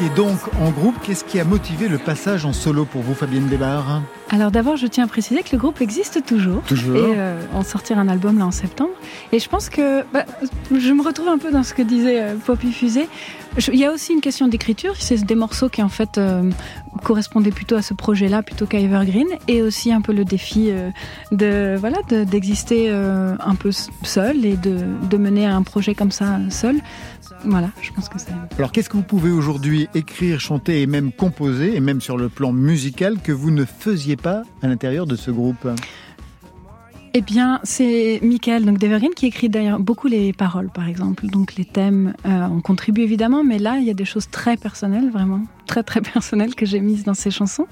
Étiez 0.00 0.14
donc 0.14 0.38
en 0.60 0.70
groupe. 0.70 0.94
Qu'est-ce 1.02 1.24
qui 1.24 1.38
a 1.40 1.44
motivé 1.44 1.88
le 1.88 1.98
passage 1.98 2.44
en 2.44 2.52
solo 2.52 2.84
pour 2.84 3.02
vous, 3.02 3.14
Fabienne 3.14 3.46
Desbarres 3.48 4.02
Alors 4.30 4.50
d'abord, 4.50 4.76
je 4.76 4.86
tiens 4.86 5.04
à 5.04 5.06
préciser 5.06 5.42
que 5.42 5.50
le 5.52 5.58
groupe 5.58 5.80
existe 5.80 6.24
toujours. 6.26 6.62
Toujours. 6.62 6.96
Et 6.96 7.12
euh, 7.16 7.40
on 7.54 7.62
sortira 7.62 8.00
un 8.00 8.08
album 8.08 8.38
là 8.38 8.46
en 8.46 8.50
septembre. 8.50 8.90
Et 9.32 9.38
je 9.38 9.48
pense 9.48 9.68
que 9.68 10.02
bah, 10.12 10.24
je 10.70 10.92
me 10.92 11.02
retrouve 11.02 11.28
un 11.28 11.38
peu 11.38 11.50
dans 11.50 11.62
ce 11.62 11.74
que 11.74 11.82
disait 11.82 12.20
euh, 12.22 12.34
Poppy 12.36 12.72
Fusée. 12.72 13.08
Il 13.72 13.78
y 13.78 13.84
a 13.84 13.92
aussi 13.92 14.12
une 14.12 14.20
question 14.20 14.46
d'écriture. 14.48 14.94
C'est 14.98 15.24
des 15.24 15.34
morceaux 15.34 15.68
qui 15.68 15.82
en 15.82 15.88
fait 15.88 16.18
euh, 16.18 16.50
correspondaient 17.02 17.50
plutôt 17.50 17.74
à 17.74 17.82
ce 17.82 17.94
projet-là 17.94 18.42
plutôt 18.42 18.66
qu'à 18.66 18.78
Evergreen. 18.78 19.26
Et 19.48 19.60
aussi 19.62 19.92
un 19.92 20.00
peu 20.00 20.12
le 20.12 20.24
défi 20.24 20.68
euh, 20.70 20.90
de 21.32 21.76
voilà 21.78 21.98
de- 22.08 22.24
d'exister 22.24 22.90
un 22.90 23.54
peu 23.56 23.70
seul 24.02 24.44
et 24.44 24.56
de, 24.56 24.78
de 25.10 25.16
mener 25.16 25.46
un 25.46 25.62
projet 25.62 25.94
comme 25.94 26.12
ça 26.12 26.38
seul. 26.48 26.76
Voilà, 27.44 27.70
je 27.80 27.90
pense 27.92 28.08
que 28.08 28.18
c'est. 28.18 28.32
Alors, 28.58 28.72
qu'est-ce 28.72 28.88
que 28.88 28.96
vous 28.96 29.02
pouvez 29.02 29.30
aujourd'hui 29.30 29.88
écrire, 29.94 30.40
chanter 30.40 30.82
et 30.82 30.86
même 30.86 31.12
composer, 31.12 31.74
et 31.74 31.80
même 31.80 32.00
sur 32.00 32.16
le 32.16 32.28
plan 32.28 32.52
musical, 32.52 33.18
que 33.22 33.32
vous 33.32 33.50
ne 33.50 33.64
faisiez 33.64 34.16
pas 34.16 34.42
à 34.62 34.68
l'intérieur 34.68 35.06
de 35.06 35.16
ce 35.16 35.30
groupe? 35.30 35.66
Eh 37.12 37.22
bien, 37.22 37.58
c'est 37.64 38.20
Michael, 38.22 38.64
donc 38.64 38.78
qui 39.16 39.26
écrit 39.26 39.48
d'ailleurs 39.48 39.80
beaucoup 39.80 40.06
les 40.06 40.32
paroles, 40.32 40.70
par 40.70 40.88
exemple. 40.88 41.26
Donc 41.26 41.56
les 41.56 41.64
thèmes, 41.64 42.14
euh, 42.24 42.46
on 42.46 42.60
contribue 42.60 43.00
évidemment, 43.00 43.42
mais 43.42 43.58
là, 43.58 43.78
il 43.78 43.84
y 43.84 43.90
a 43.90 43.94
des 43.94 44.04
choses 44.04 44.30
très 44.30 44.56
personnelles, 44.56 45.10
vraiment, 45.10 45.40
très 45.66 45.82
très 45.82 46.00
personnelles 46.12 46.54
que 46.54 46.66
j'ai 46.66 46.80
mises 46.80 47.02
dans 47.02 47.14
ces 47.14 47.32
chansons. 47.32 47.66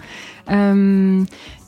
Euh, 0.50 1.22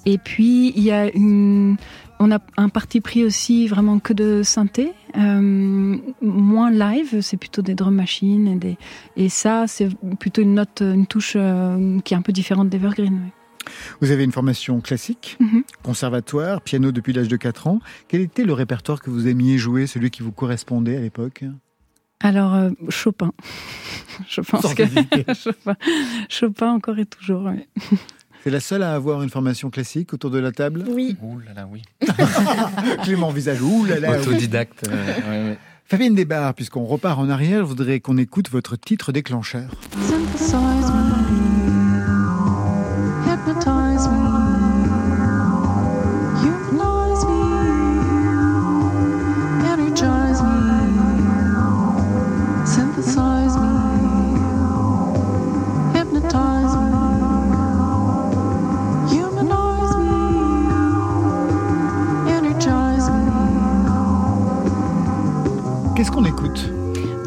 et 0.05 0.19
puis, 0.19 0.73
il 0.75 0.83
y 0.83 0.91
a 0.91 1.15
une... 1.15 1.77
On 2.23 2.31
a 2.31 2.39
un 2.59 2.69
parti 2.69 3.01
pris 3.01 3.25
aussi 3.25 3.67
vraiment 3.67 3.99
que 3.99 4.13
de 4.13 4.43
synthé, 4.43 4.93
euh, 5.17 5.97
moins 6.21 6.71
live, 6.71 7.23
c'est 7.23 7.39
plutôt 7.39 7.63
des 7.63 7.75
drum 7.75 7.95
machines 7.95 8.47
et 8.47 8.57
des 8.57 8.77
et 9.17 9.31
ça 9.31 9.65
c'est 9.67 9.89
plutôt 10.19 10.43
une 10.43 10.53
note, 10.55 10.83
une 10.83 11.07
touche 11.07 11.33
euh, 11.37 11.99
qui 12.01 12.13
est 12.13 12.17
un 12.19 12.23
peu 12.23 12.33
différente 12.33 12.69
d'Evergreen. 12.69 13.15
ouais. 13.15 13.33
Vous 14.03 14.11
avez 14.11 14.25
une 14.25 14.33
formation 14.33 14.81
classique, 14.81 15.39
Mhm. 15.41 15.63
conservatoire, 15.83 16.61
piano 16.61 16.93
depuis 16.93 17.13
l'âge 17.15 17.29
de 17.29 17.37
4 17.37 17.67
ans. 17.69 17.81
Quel 18.09 18.21
était 18.21 18.45
le 18.45 18.53
répertoire 18.53 19.01
que 19.01 19.09
vous 19.11 19.27
aimiez 19.27 19.57
jouer, 19.59 19.87
celui 19.87 20.11
qui 20.11 20.23
vous 20.23 20.33
correspondait 20.33 20.97
à 20.97 21.01
l'époque? 21.01 21.45
Alors 22.21 22.55
euh, 22.55 22.71
Chopin, 22.91 23.33
je 24.29 24.43
pense 24.43 24.61
Sans 24.61 24.75
que. 24.75 24.83
Chopin, 25.35 25.75
Chopin 26.29 26.71
encore 26.73 26.99
et 26.99 27.07
toujours. 27.07 27.45
ouais. 27.45 27.67
C'est 28.45 28.51
la 28.51 28.61
seule 28.61 28.83
à 28.83 28.95
avoir 28.95 29.23
une 29.23 29.29
formation 29.31 29.69
classique 29.71 30.15
autour 30.15 30.31
de 30.31 30.39
la 30.39 30.51
table 30.53 30.85
Oui. 30.89 31.17
Ouh 31.23 31.39
là 31.41 31.53
là, 31.55 31.69
oui. 31.71 31.83
Clément 33.05 33.31
Visage, 33.31 33.61
ouh 33.63 33.85
là 33.85 34.01
là. 34.01 34.13
oui. 34.13 34.19
Autodidacte. 34.27 34.89
euh, 34.89 35.07
ouais, 35.17 35.51
ouais. 35.51 35.59
Fabienne 35.87 36.15
Desbarres, 36.15 36.55
puisqu'on 36.55 36.85
repart 36.85 37.19
en 37.19 37.29
arrière, 37.29 37.61
je 37.61 37.65
voudrais 37.65 38.01
qu'on 38.01 38.17
écoute 38.17 38.49
votre 38.51 38.77
titre 38.77 39.13
déclencheur. 39.13 39.69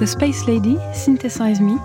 The 0.04 0.06
Space 0.06 0.46
Lady, 0.48 0.76
Synthesize 0.94 1.62
Me. 1.62 1.78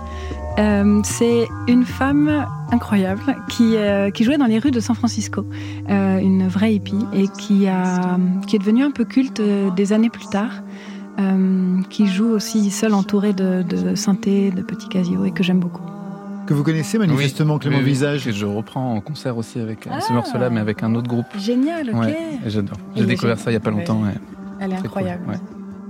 Euh, 0.57 0.99
c'est 1.05 1.47
une 1.69 1.85
femme 1.85 2.45
incroyable 2.69 3.21
qui, 3.47 3.77
euh, 3.77 4.11
qui 4.11 4.25
jouait 4.25 4.37
dans 4.37 4.45
les 4.45 4.59
rues 4.59 4.71
de 4.71 4.81
San 4.81 4.93
Francisco, 4.93 5.45
euh, 5.89 6.17
une 6.17 6.45
vraie 6.49 6.73
hippie, 6.73 7.05
et 7.13 7.29
qui, 7.29 7.69
a, 7.69 8.17
qui 8.45 8.57
est 8.57 8.59
devenue 8.59 8.83
un 8.83 8.91
peu 8.91 9.05
culte 9.05 9.41
des 9.77 9.93
années 9.93 10.09
plus 10.09 10.25
tard, 10.27 10.51
euh, 11.17 11.77
qui 11.89 12.07
joue 12.07 12.27
aussi 12.27 12.71
seule 12.71 12.93
entourée 12.93 13.31
de, 13.31 13.63
de 13.63 13.95
synthé, 13.95 14.51
de 14.51 14.63
petits 14.63 14.89
casios, 14.89 15.23
et 15.23 15.31
que 15.31 15.41
j'aime 15.41 15.61
beaucoup. 15.61 15.83
Que 16.45 16.53
vous 16.53 16.63
connaissez 16.63 16.97
manifestement, 16.97 17.53
Oui, 17.53 17.59
Clément 17.61 17.77
oui, 17.77 17.83
oui, 17.83 17.89
Visage 17.91 18.25
que 18.25 18.31
je 18.33 18.45
reprends 18.45 18.95
en 18.95 18.99
concert 18.99 19.37
aussi 19.37 19.61
avec 19.61 19.85
ce 19.85 19.89
Ah. 20.09 20.13
morceau-là, 20.13 20.49
mais 20.49 20.59
avec 20.59 20.83
un 20.83 20.93
autre 20.93 21.07
groupe. 21.07 21.27
Génial, 21.37 21.89
ok. 21.91 22.01
Ouais, 22.01 22.17
et 22.45 22.49
j'adore. 22.49 22.75
J'ai 22.97 23.05
découvert 23.05 23.39
ça 23.39 23.49
il 23.49 23.53
y 23.53 23.57
a 23.57 23.61
pas 23.61 23.71
longtemps. 23.71 24.01
ouais. 24.01 24.09
Elle 24.59 24.73
est 24.73 24.75
cool, 24.75 24.85
incroyable. 24.87 25.23
ouais. 25.29 25.37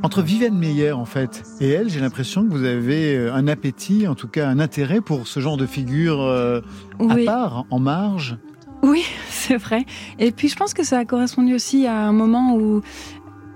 Entre 0.01 0.21
Viviane 0.21 0.57
Meyer, 0.57 0.93
en 0.93 1.03
fait, 1.03 1.43
et 1.59 1.69
elle, 1.69 1.89
j'ai 1.89 1.99
l'impression 1.99 2.45
que 2.45 2.51
vous 2.51 2.63
avez 2.63 3.17
euh, 3.17 3.33
un 3.33 3.47
appétit, 3.47 4.07
en 4.07 4.15
tout 4.15 4.29
cas 4.29 4.47
un 4.47 4.59
intérêt 4.59 5.01
pour 5.01 5.27
ce 5.27 5.41
genre 5.41 5.57
de 5.57 5.65
figure 5.65 6.21
euh, 6.21 6.61
à 7.09 7.15
part, 7.25 7.65
en 7.69 7.79
marge. 7.79 8.37
Oui, 8.81 9.03
c'est 9.29 9.57
vrai. 9.57 9.85
Et 10.17 10.31
puis 10.31 10.47
je 10.47 10.55
pense 10.55 10.73
que 10.73 10.83
ça 10.83 10.99
a 10.99 11.05
correspondu 11.05 11.53
aussi 11.53 11.85
à 11.85 11.97
un 11.97 12.13
moment 12.13 12.55
où, 12.55 12.81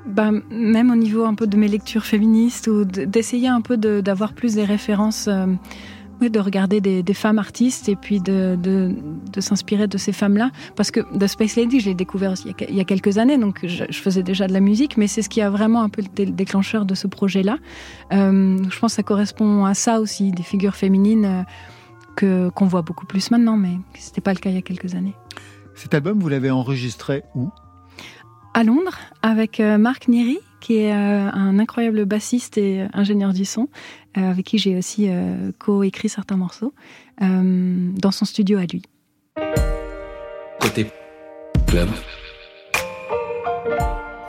bah, 0.05 0.31
même 0.51 0.91
au 0.91 0.95
niveau 0.95 1.23
un 1.23 1.33
peu 1.33 1.47
de 1.47 1.55
mes 1.55 1.69
lectures 1.69 2.03
féministes, 2.03 2.67
ou 2.67 2.83
d'essayer 2.83 3.47
un 3.47 3.61
peu 3.61 3.77
d'avoir 3.77 4.33
plus 4.33 4.55
des 4.55 4.65
références 4.65 5.29
euh, 5.29 5.45
oui, 6.21 6.29
de 6.29 6.39
regarder 6.39 6.81
des, 6.81 7.13
femmes 7.13 7.39
artistes 7.39 7.89
et 7.89 7.95
puis 7.95 8.19
de, 8.19 8.57
de, 8.61 9.41
s'inspirer 9.41 9.87
de 9.87 9.97
ces 9.97 10.11
femmes-là. 10.11 10.51
Parce 10.75 10.91
que 10.91 11.01
The 11.17 11.27
Space 11.27 11.55
Lady, 11.55 11.79
je 11.79 11.87
l'ai 11.87 11.95
découvert 11.95 12.33
il 12.45 12.75
y, 12.75 12.81
a, 12.81 12.83
quelques 12.83 13.17
années, 13.17 13.37
donc 13.37 13.59
je, 13.63 13.85
faisais 13.91 14.23
déjà 14.23 14.47
de 14.47 14.53
la 14.53 14.59
musique, 14.59 14.97
mais 14.97 15.07
c'est 15.07 15.21
ce 15.21 15.29
qui 15.29 15.41
a 15.41 15.49
vraiment 15.49 15.83
un 15.83 15.89
peu 15.89 16.01
le 16.17 16.31
déclencheur 16.31 16.85
de 16.85 16.95
ce 16.95 17.07
projet-là. 17.07 17.57
Euh, 18.11 18.57
je 18.69 18.79
pense 18.79 18.93
que 18.93 18.95
ça 18.95 19.03
correspond 19.03 19.65
à 19.65 19.73
ça 19.73 19.99
aussi, 19.99 20.31
des 20.31 20.43
figures 20.43 20.75
féminines 20.75 21.25
euh, 21.25 21.43
que 22.15 22.49
qu'on 22.49 22.67
voit 22.67 22.83
beaucoup 22.83 23.05
plus 23.05 23.31
maintenant, 23.31 23.57
mais 23.57 23.79
c'était 23.95 24.21
pas 24.21 24.33
le 24.33 24.39
cas 24.39 24.49
il 24.49 24.55
y 24.55 24.59
a 24.59 24.61
quelques 24.61 24.95
années. 24.95 25.15
Cet 25.75 25.93
album, 25.93 26.19
vous 26.19 26.29
l'avez 26.29 26.51
enregistré 26.51 27.23
où? 27.35 27.49
À 28.55 28.63
Londres, 28.63 28.99
avec 29.23 29.59
euh, 29.59 29.77
Marc 29.79 30.07
Neri, 30.07 30.37
qui 30.59 30.77
est 30.77 30.93
euh, 30.93 31.29
un 31.31 31.57
incroyable 31.57 32.05
bassiste 32.05 32.57
et 32.57 32.85
ingénieur 32.93 33.33
du 33.33 33.45
son, 33.45 33.67
euh, 34.17 34.29
avec 34.29 34.45
qui 34.45 34.59
j'ai 34.59 34.77
aussi 34.77 35.07
euh, 35.09 35.51
co-écrit 35.57 36.07
certains 36.07 36.37
morceaux, 36.37 36.73
euh, 37.21 37.89
dans 37.97 38.11
son 38.11 38.25
studio 38.25 38.59
à 38.59 38.65
lui. 38.65 38.83
Côté 40.59 40.87
club. 41.67 41.89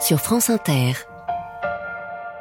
Sur 0.00 0.20
France 0.20 0.48
Inter. 0.48 0.94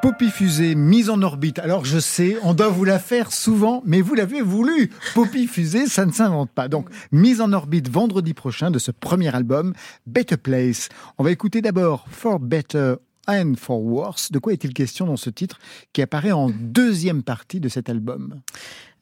Poppy 0.04 0.32
Fusée, 0.32 0.76
mise 0.76 1.10
en 1.10 1.22
orbite. 1.22 1.60
Alors 1.60 1.86
je 1.86 1.98
sais, 1.98 2.36
on 2.44 2.54
doit 2.54 2.68
vous 2.68 2.84
la 2.84 3.00
faire 3.00 3.32
souvent, 3.32 3.82
mais 3.86 4.02
vous 4.02 4.16
l'avez 4.16 4.42
voulu. 4.42 4.90
Poppy 5.14 5.48
Fusée, 5.48 5.88
ça 5.88 6.06
ne 6.06 6.12
s'invente 6.12 6.52
pas. 6.52 6.68
Donc, 6.68 6.90
mise 7.14 7.40
en 7.40 7.54
orbite 7.54 7.88
vendredi 7.90 8.34
prochain 8.34 8.70
de 8.70 8.80
ce 8.80 8.92
premier 8.92 9.34
album, 9.34 9.74
Better 10.06 10.36
Place. 10.36 10.90
On 11.18 11.24
va 11.24 11.32
écouter 11.32 11.62
d'abord 11.62 12.06
For 12.12 12.38
Better 12.42 12.96
and 13.30 13.54
for 13.58 13.82
Worse. 13.82 14.30
De 14.34 14.40
quoi 14.40 14.52
est-il 14.52 14.74
question 14.74 15.06
dans 15.06 15.16
ce 15.16 15.30
titre 15.30 15.58
qui 15.94 16.02
apparaît 16.02 16.34
en 16.34 16.50
deuxième 16.50 17.24
partie 17.24 17.62
de 17.62 17.70
cet 17.70 17.88
album? 17.88 18.42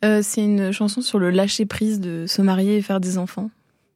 Euh, 0.06 0.22
C'est 0.22 0.44
une 0.44 0.72
chanson 0.72 1.02
sur 1.02 1.18
le 1.18 1.32
lâcher 1.32 1.66
prise 1.66 2.00
de 2.00 2.26
se 2.28 2.44
marier 2.44 2.78
et 2.78 2.82
faire 2.84 3.00
des 3.00 3.18
enfants. 3.18 3.50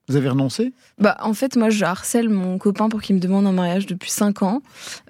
Vous 0.07 0.15
avez 0.15 0.29
renoncé? 0.29 0.73
Bah 0.99 1.17
en 1.21 1.33
fait 1.33 1.55
moi 1.55 1.69
je 1.69 1.83
harcèle 1.83 2.29
mon 2.29 2.57
copain 2.59 2.89
pour 2.89 3.01
qu'il 3.01 3.15
me 3.15 3.19
demande 3.19 3.47
un 3.47 3.51
mariage 3.51 3.87
depuis 3.87 4.11
5 4.11 4.43
ans. 4.43 4.61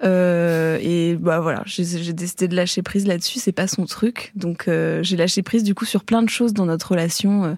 Euh, 0.02 0.78
et 0.80 1.16
bah 1.16 1.40
voilà 1.40 1.62
j'ai 1.66 2.12
décidé 2.12 2.48
de 2.48 2.56
lâcher 2.56 2.82
prise 2.82 3.06
là-dessus 3.06 3.38
c'est 3.38 3.52
pas 3.52 3.66
son 3.66 3.84
truc. 3.84 4.32
Donc 4.36 4.68
euh, 4.68 5.02
j'ai 5.02 5.16
lâché 5.16 5.42
prise 5.42 5.64
du 5.64 5.74
coup 5.74 5.84
sur 5.84 6.02
plein 6.02 6.22
de 6.22 6.30
choses 6.30 6.54
dans 6.54 6.66
notre 6.66 6.92
relation. 6.92 7.44
Euh, 7.44 7.54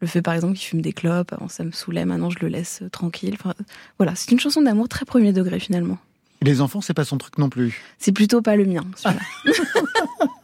le 0.00 0.06
fait 0.06 0.22
par 0.22 0.32
exemple 0.32 0.54
qu'il 0.54 0.66
fume 0.66 0.80
des 0.80 0.94
clopes 0.94 1.32
avant 1.34 1.48
ça 1.48 1.64
me 1.64 1.72
saoulait 1.72 2.06
maintenant 2.06 2.30
je 2.30 2.38
le 2.40 2.48
laisse 2.48 2.82
tranquille. 2.92 3.34
Enfin 3.38 3.52
voilà 3.98 4.14
c'est 4.14 4.30
une 4.32 4.40
chanson 4.40 4.62
d'amour 4.62 4.88
très 4.88 5.04
premier 5.04 5.34
degré 5.34 5.60
finalement. 5.60 5.98
Les 6.40 6.62
enfants 6.62 6.80
c'est 6.80 6.94
pas 6.94 7.04
son 7.04 7.18
truc 7.18 7.36
non 7.36 7.50
plus? 7.50 7.82
C'est 7.98 8.12
plutôt 8.12 8.40
pas 8.40 8.56
le 8.56 8.64
mien 8.64 8.84
celui-là 8.96 9.20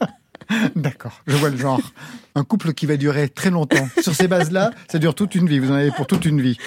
D'accord, 0.77 1.23
je 1.27 1.37
vois 1.37 1.51
le 1.51 1.57
genre. 1.57 1.81
Un 2.35 2.45
couple 2.45 2.73
qui 2.73 2.87
va 2.87 2.97
durer 2.97 3.29
très 3.29 3.51
longtemps. 3.51 3.89
Sur 4.01 4.15
ces 4.15 4.29
bases-là, 4.29 4.71
ça 4.89 4.99
dure 4.99 5.15
toute 5.15 5.35
une 5.35 5.49
vie. 5.49 5.59
Vous 5.59 5.71
en 5.71 5.75
avez 5.75 5.91
pour 5.91 6.07
toute 6.07 6.25
une 6.25 6.41
vie. 6.41 6.59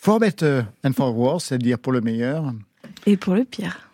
For 0.00 0.18
better 0.18 0.62
and 0.84 0.92
for 0.92 1.16
worse, 1.16 1.44
c'est-à-dire 1.44 1.78
pour 1.78 1.92
le 1.92 2.00
meilleur. 2.00 2.52
Et 3.06 3.16
pour 3.16 3.34
le 3.34 3.44
pire. 3.44 3.91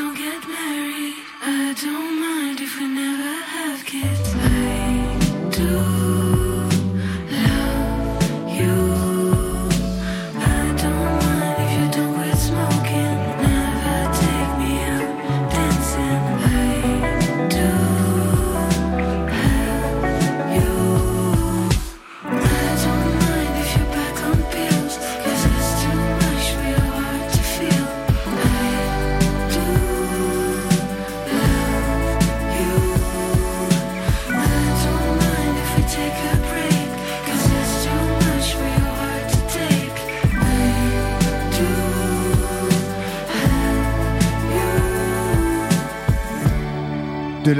don't 0.00 0.16
get 0.16 0.48
married. 0.48 1.14
I 1.42 1.74
don't 1.74 2.20
mind 2.20 2.58
if 2.60 2.72
we 2.78 2.86
never 2.86 3.34
have 3.54 3.84
kids. 3.84 4.34
I 4.34 4.59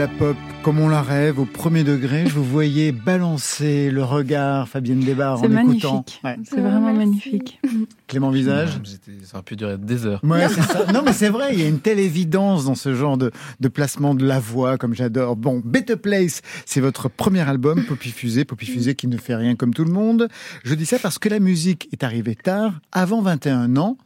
la 0.00 0.08
pop 0.08 0.34
comme 0.62 0.78
on 0.80 0.88
la 0.88 1.02
rêve 1.02 1.38
au 1.38 1.44
premier 1.44 1.84
degré, 1.84 2.24
je 2.26 2.32
vous 2.32 2.42
voyais 2.44 2.90
balancer 2.90 3.90
le 3.90 4.02
regard, 4.02 4.66
Fabienne 4.66 5.00
Desbarres, 5.00 5.40
en 5.40 5.42
C'est 5.42 5.46
écoutant. 5.52 5.92
magnifique. 5.92 6.20
Ouais. 6.24 6.36
C'est 6.42 6.60
vraiment 6.60 6.92
magnifique. 6.94 7.60
Clément 8.06 8.30
Visage 8.30 8.80
Ça 9.24 9.34
aurait 9.36 9.42
pu 9.42 9.56
durer 9.56 9.76
des 9.76 10.06
heures. 10.06 10.20
Ouais, 10.24 10.48
c'est 10.48 10.62
ça. 10.62 10.90
Non, 10.94 11.02
mais 11.04 11.12
c'est 11.12 11.28
vrai, 11.28 11.50
il 11.52 11.60
y 11.60 11.64
a 11.64 11.68
une 11.68 11.80
telle 11.80 11.98
évidence 11.98 12.64
dans 12.64 12.74
ce 12.74 12.94
genre 12.94 13.18
de, 13.18 13.30
de 13.60 13.68
placement 13.68 14.14
de 14.14 14.24
la 14.26 14.40
voix, 14.40 14.78
comme 14.78 14.94
j'adore. 14.94 15.36
Bon, 15.36 15.60
Better 15.62 15.96
Place, 15.96 16.40
c'est 16.64 16.80
votre 16.80 17.10
premier 17.10 17.46
album, 17.46 17.84
Poppy 17.84 18.08
Fusée, 18.10 18.46
Poppy 18.46 18.64
Fusée 18.64 18.94
qui 18.94 19.06
ne 19.06 19.18
fait 19.18 19.34
rien 19.34 19.54
comme 19.54 19.74
tout 19.74 19.84
le 19.84 19.92
monde. 19.92 20.28
Je 20.64 20.74
dis 20.74 20.86
ça 20.86 20.98
parce 20.98 21.18
que 21.18 21.28
la 21.28 21.40
musique 21.40 21.90
est 21.92 22.04
arrivée 22.04 22.36
tard, 22.36 22.80
avant 22.92 23.20
21 23.20 23.76
ans, 23.76 23.98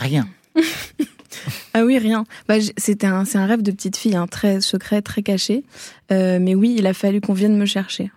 rien. 0.00 0.26
Ah 1.74 1.84
oui, 1.84 1.98
rien. 1.98 2.24
Bah, 2.48 2.56
c'était 2.76 3.06
un, 3.06 3.24
c'est 3.24 3.38
un 3.38 3.46
rêve 3.46 3.62
de 3.62 3.70
petite 3.70 3.96
fille, 3.96 4.16
hein, 4.16 4.26
très 4.26 4.60
secret, 4.60 5.02
très 5.02 5.22
caché. 5.22 5.64
Euh, 6.10 6.38
mais 6.40 6.54
oui, 6.54 6.74
il 6.78 6.86
a 6.86 6.94
fallu 6.94 7.20
qu'on 7.20 7.32
vienne 7.32 7.56
me 7.56 7.66
chercher. 7.66 8.10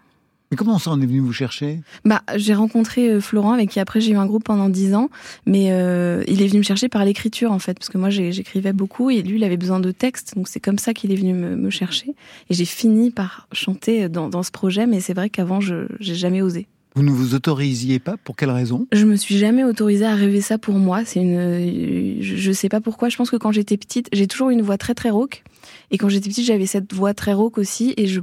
Mais 0.52 0.58
comment 0.58 0.78
ça, 0.78 0.92
on 0.92 1.02
est 1.02 1.06
venu 1.06 1.20
vous 1.20 1.34
chercher? 1.34 1.82
Bah, 2.06 2.22
j'ai 2.36 2.54
rencontré 2.54 3.10
euh, 3.10 3.22
Florent 3.22 3.54
avec 3.54 3.72
qui 3.72 3.80
après 3.80 4.02
j'ai 4.02 4.12
eu 4.12 4.18
un 4.18 4.28
groupe 4.28 4.44
pendant 4.44 4.70
dix 4.70 4.94
ans, 4.94 5.10
mais 5.48 5.72
euh, 5.72 6.24
il 6.28 6.44
est 6.44 6.48
venu 6.48 6.60
me 6.60 6.64
chercher 6.64 6.90
par 6.90 7.04
l'écriture 7.06 7.52
en 7.52 7.58
fait, 7.58 7.74
parce 7.74 7.90
que 7.90 7.98
moi 7.98 8.12
j'écrivais 8.12 8.72
beaucoup 8.72 9.10
et 9.10 9.24
lui 9.24 9.38
il 9.38 9.44
avait 9.44 9.58
besoin 9.58 9.80
de 9.80 9.92
textes, 9.92 10.36
donc 10.36 10.48
c'est 10.48 10.60
comme 10.60 10.78
ça 10.78 10.94
qu'il 10.94 11.12
est 11.12 11.16
venu 11.16 11.34
me, 11.34 11.56
me 11.56 11.70
chercher. 11.72 12.14
Et 12.52 12.54
j'ai 12.54 12.66
fini 12.66 13.10
par 13.10 13.48
chanter 13.52 14.10
dans, 14.10 14.30
dans 14.30 14.44
ce 14.44 14.52
projet, 14.52 14.86
mais 14.86 15.00
c'est 15.00 15.16
vrai 15.16 15.32
qu'avant 15.32 15.60
je 15.60 15.88
j'ai 16.00 16.14
jamais 16.14 16.44
osé. 16.44 16.68
Vous 16.96 17.04
ne 17.04 17.12
vous 17.12 17.34
autorisiez 17.34 18.00
pas 18.00 18.18
Pour 18.18 18.36
quelle 18.36 18.52
raison? 18.52 18.88
Je 18.92 19.06
me 19.06 19.16
suis 19.16 19.38
jamais 19.38 19.64
autorisée 19.64 20.06
à 20.06 20.16
rêver 20.16 20.42
ça 20.42 20.58
pour 20.58 20.76
moi. 20.76 21.06
C'est 21.06 21.22
une, 21.22 22.22
je, 22.22 22.52
sais 22.52 22.70
pas 22.70 22.82
pourquoi. 22.82 23.10
Je 23.10 23.18
pense 23.18 23.32
que 23.32 23.38
quand 23.38 23.52
j'étais 23.52 23.78
petite, 23.78 24.10
j'ai 24.14 24.28
toujours 24.28 24.50
une 24.50 24.62
voix 24.62 24.78
très 24.78 24.94
très 24.94 25.10
rauque, 25.10 25.44
et 25.92 25.98
quand 25.98 26.10
j'étais 26.10 26.30
petite 26.30 26.46
j'avais 26.46 26.66
cette 26.66 26.94
voix 26.94 27.14
très 27.14 27.34
rauque 27.34 27.58
aussi, 27.58 27.94
et 27.98 28.08
je 28.08 28.22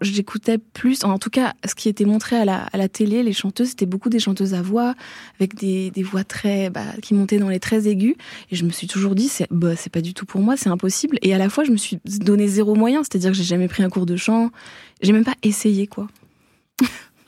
j'écoutais 0.00 0.58
plus, 0.58 1.04
en 1.04 1.18
tout 1.18 1.30
cas, 1.30 1.54
ce 1.66 1.74
qui 1.74 1.88
était 1.88 2.04
montré 2.04 2.36
à 2.36 2.44
la, 2.44 2.64
à 2.72 2.76
la 2.76 2.88
télé, 2.88 3.22
les 3.22 3.32
chanteuses, 3.32 3.68
c'était 3.68 3.86
beaucoup 3.86 4.08
des 4.08 4.18
chanteuses 4.18 4.54
à 4.54 4.62
voix, 4.62 4.94
avec 5.38 5.54
des, 5.54 5.90
des 5.90 6.02
voix 6.02 6.24
très, 6.24 6.70
bah, 6.70 6.84
qui 7.02 7.14
montaient 7.14 7.38
dans 7.38 7.48
les 7.48 7.60
très 7.60 7.88
aigus. 7.88 8.14
Et 8.50 8.56
je 8.56 8.64
me 8.64 8.70
suis 8.70 8.86
toujours 8.86 9.14
dit, 9.14 9.28
c'est, 9.28 9.46
bah, 9.50 9.76
c'est 9.76 9.90
pas 9.90 10.00
du 10.00 10.14
tout 10.14 10.26
pour 10.26 10.40
moi, 10.40 10.56
c'est 10.56 10.68
impossible. 10.68 11.18
Et 11.22 11.34
à 11.34 11.38
la 11.38 11.48
fois, 11.48 11.64
je 11.64 11.70
me 11.70 11.76
suis 11.76 11.98
donné 12.04 12.48
zéro 12.48 12.74
moyen, 12.74 13.02
c'est-à-dire 13.02 13.30
que 13.30 13.36
j'ai 13.36 13.44
jamais 13.44 13.68
pris 13.68 13.82
un 13.82 13.90
cours 13.90 14.06
de 14.06 14.16
chant, 14.16 14.50
j'ai 15.02 15.12
même 15.12 15.24
pas 15.24 15.36
essayé, 15.42 15.86
quoi. 15.86 16.08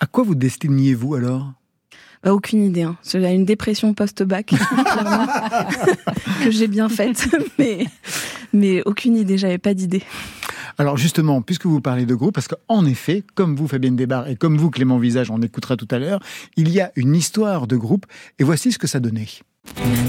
À 0.02 0.06
quoi 0.06 0.24
vous 0.24 0.34
destiniez-vous 0.34 1.14
alors? 1.14 1.52
Bah, 2.24 2.34
aucune 2.34 2.64
idée. 2.64 2.82
Hein. 2.82 2.96
J'ai 3.08 3.24
une 3.32 3.44
dépression 3.44 3.94
post-bac, 3.94 4.46
que 6.44 6.50
j'ai 6.50 6.66
bien 6.66 6.88
faite, 6.88 7.28
mais, 7.58 7.86
mais 8.52 8.82
aucune 8.84 9.16
idée, 9.16 9.38
j'avais 9.38 9.58
pas 9.58 9.74
d'idée. 9.74 10.02
Alors 10.76 10.96
justement, 10.96 11.40
puisque 11.40 11.66
vous 11.66 11.80
parlez 11.80 12.04
de 12.04 12.16
groupe, 12.16 12.34
parce 12.34 12.48
qu'en 12.48 12.84
effet, 12.84 13.22
comme 13.36 13.54
vous 13.54 13.68
Fabienne 13.68 13.94
Desbarres 13.94 14.26
et 14.26 14.34
comme 14.34 14.58
vous 14.58 14.70
Clément 14.70 14.98
Visage, 14.98 15.30
on 15.30 15.40
écoutera 15.40 15.76
tout 15.76 15.88
à 15.92 16.00
l'heure, 16.00 16.18
il 16.56 16.68
y 16.70 16.80
a 16.80 16.90
une 16.96 17.14
histoire 17.14 17.68
de 17.68 17.76
groupe 17.76 18.06
et 18.40 18.44
voici 18.44 18.72
ce 18.72 18.78
que 18.78 18.88
ça 18.88 18.98
donnait. 18.98 19.28
Même 19.78 20.08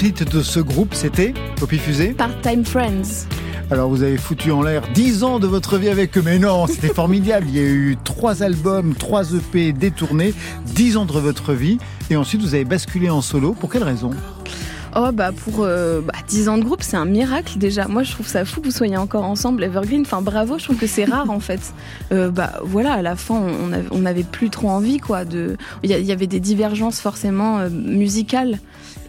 titre 0.00 0.24
de 0.24 0.40
ce 0.42 0.60
groupe, 0.60 0.94
c'était 0.94 1.34
Poppy 1.56 1.76
Fusée. 1.76 2.14
Part-time 2.14 2.64
Friends. 2.64 3.26
Alors 3.70 3.90
vous 3.90 4.02
avez 4.02 4.16
foutu 4.16 4.50
en 4.50 4.62
l'air 4.62 4.82
10 4.94 5.24
ans 5.24 5.38
de 5.38 5.46
votre 5.46 5.76
vie 5.76 5.90
avec 5.90 6.16
eux, 6.16 6.22
mais 6.24 6.38
non, 6.38 6.66
c'était 6.66 6.88
formidable. 6.94 7.46
Il 7.50 7.54
y 7.56 7.58
a 7.58 7.62
eu 7.68 7.98
trois 8.02 8.42
albums, 8.42 8.94
trois 8.94 9.34
EP 9.34 9.72
détournés, 9.74 10.32
10 10.74 10.96
ans 10.96 11.04
de 11.04 11.12
votre 11.12 11.52
vie, 11.52 11.76
et 12.08 12.16
ensuite 12.16 12.40
vous 12.40 12.54
avez 12.54 12.64
basculé 12.64 13.10
en 13.10 13.20
solo. 13.20 13.52
Pour 13.52 13.70
quelle 13.70 13.84
raison? 13.84 14.10
Oh 14.96 15.10
bah 15.12 15.30
pour 15.32 15.60
euh, 15.60 16.00
bah, 16.00 16.14
10 16.28 16.48
ans 16.48 16.58
de 16.58 16.64
groupe, 16.64 16.82
c'est 16.82 16.96
un 16.96 17.04
miracle 17.04 17.58
déjà. 17.58 17.86
Moi 17.86 18.02
je 18.02 18.10
trouve 18.10 18.26
ça 18.26 18.44
fou 18.44 18.60
que 18.60 18.66
vous 18.66 18.72
soyez 18.72 18.96
encore 18.96 19.24
ensemble, 19.24 19.62
Evergreen. 19.62 20.00
Enfin 20.00 20.20
bravo, 20.22 20.58
je 20.58 20.64
trouve 20.64 20.78
que 20.78 20.88
c'est 20.88 21.04
rare 21.04 21.30
en 21.30 21.38
fait. 21.38 21.60
Euh, 22.10 22.30
bah 22.30 22.54
voilà, 22.64 22.94
à 22.94 23.02
la 23.02 23.14
fin 23.14 23.34
on 23.34 23.72
avait, 23.72 23.86
on 23.92 24.04
avait 24.06 24.24
plus 24.24 24.50
trop 24.50 24.68
envie 24.70 24.96
quoi. 24.98 25.24
De, 25.24 25.56
il 25.84 25.90
y, 25.90 25.94
a- 25.94 25.98
il 25.98 26.06
y 26.06 26.10
avait 26.10 26.26
des 26.26 26.40
divergences 26.40 27.00
forcément 27.00 27.58
euh, 27.60 27.68
musicales 27.70 28.58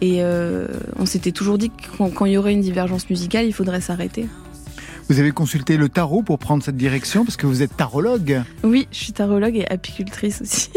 et 0.02 0.16
euh, 0.20 0.66
on 0.98 1.06
s'était 1.06 1.32
toujours 1.32 1.56
dit 1.56 1.70
que 1.70 1.96
quand, 1.96 2.10
quand 2.10 2.26
il 2.26 2.32
y 2.32 2.36
aurait 2.36 2.52
une 2.52 2.60
divergence 2.60 3.08
musicale, 3.08 3.46
il 3.46 3.54
faudrait 3.54 3.80
s'arrêter. 3.80 4.26
Vous 5.08 5.18
avez 5.20 5.30
consulté 5.30 5.76
le 5.76 5.88
tarot 5.88 6.22
pour 6.22 6.38
prendre 6.38 6.62
cette 6.62 6.76
direction, 6.76 7.24
parce 7.24 7.36
que 7.36 7.46
vous 7.46 7.62
êtes 7.62 7.76
tarologue. 7.76 8.42
Oui, 8.64 8.88
je 8.92 8.98
suis 8.98 9.12
tarologue 9.12 9.56
et 9.56 9.66
apicultrice 9.70 10.42
aussi. 10.42 10.70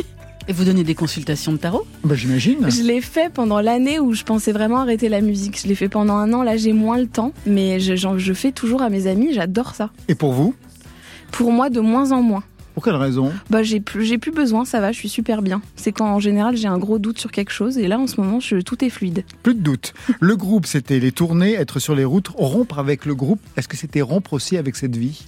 Et 0.47 0.53
vous 0.53 0.63
donnez 0.63 0.83
des 0.83 0.93
consultations 0.93 1.53
de 1.53 1.57
tarot? 1.57 1.87
Bah, 2.03 2.13
J'imagine. 2.13 2.69
Je 2.69 2.83
l'ai 2.83 3.01
fait 3.01 3.33
pendant 3.33 3.61
l'année 3.61 3.99
où 3.99 4.13
je 4.13 4.23
pensais 4.23 4.51
vraiment 4.51 4.77
arrêter 4.77 5.09
la 5.09 5.21
musique. 5.21 5.59
Je 5.59 5.67
l'ai 5.67 5.73
fait 5.73 5.89
pendant 5.89 6.15
un 6.15 6.31
an. 6.33 6.43
Là, 6.43 6.55
j'ai 6.55 6.71
moins 6.71 6.99
le 6.99 7.07
temps, 7.07 7.33
mais 7.47 7.79
je, 7.79 7.95
je 7.95 8.33
fais 8.33 8.51
toujours 8.51 8.83
à 8.83 8.91
mes 8.91 9.07
amis. 9.07 9.33
J'adore 9.33 9.73
ça. 9.73 9.89
Et 10.07 10.13
pour 10.13 10.33
vous? 10.33 10.53
Pour 11.31 11.51
moi, 11.51 11.71
de 11.71 11.79
moins 11.79 12.11
en 12.11 12.21
moins. 12.21 12.43
Pour 12.75 12.83
quelle 12.83 12.95
raison? 12.95 13.31
Bah, 13.49 13.63
j'ai 13.63 13.79
plus, 13.79 14.05
j'ai 14.05 14.17
plus 14.17 14.31
besoin. 14.31 14.65
Ça 14.65 14.81
va. 14.81 14.91
Je 14.91 14.97
suis 14.97 15.09
super 15.09 15.41
bien. 15.41 15.61
C'est 15.77 15.93
quand 15.93 16.13
en 16.13 16.19
général 16.19 16.57
j'ai 16.57 16.67
un 16.67 16.77
gros 16.77 16.99
doute 16.99 17.17
sur 17.17 17.31
quelque 17.31 17.51
chose, 17.51 17.77
et 17.77 17.87
là, 17.87 17.97
en 17.97 18.05
ce 18.05 18.19
moment, 18.19 18.39
je, 18.39 18.57
tout 18.57 18.83
est 18.83 18.89
fluide. 18.89 19.23
Plus 19.43 19.55
de 19.55 19.61
doute. 19.61 19.93
Le 20.19 20.35
groupe, 20.35 20.65
c'était 20.65 20.99
les 20.99 21.13
tournées, 21.13 21.53
être 21.53 21.79
sur 21.79 21.95
les 21.95 22.05
routes, 22.05 22.27
rompre 22.35 22.77
avec 22.77 23.05
le 23.05 23.15
groupe. 23.15 23.39
Est-ce 23.55 23.69
que 23.69 23.77
c'était 23.77 24.01
rompre 24.01 24.33
aussi 24.33 24.57
avec 24.57 24.75
cette 24.75 24.95
vie? 24.95 25.25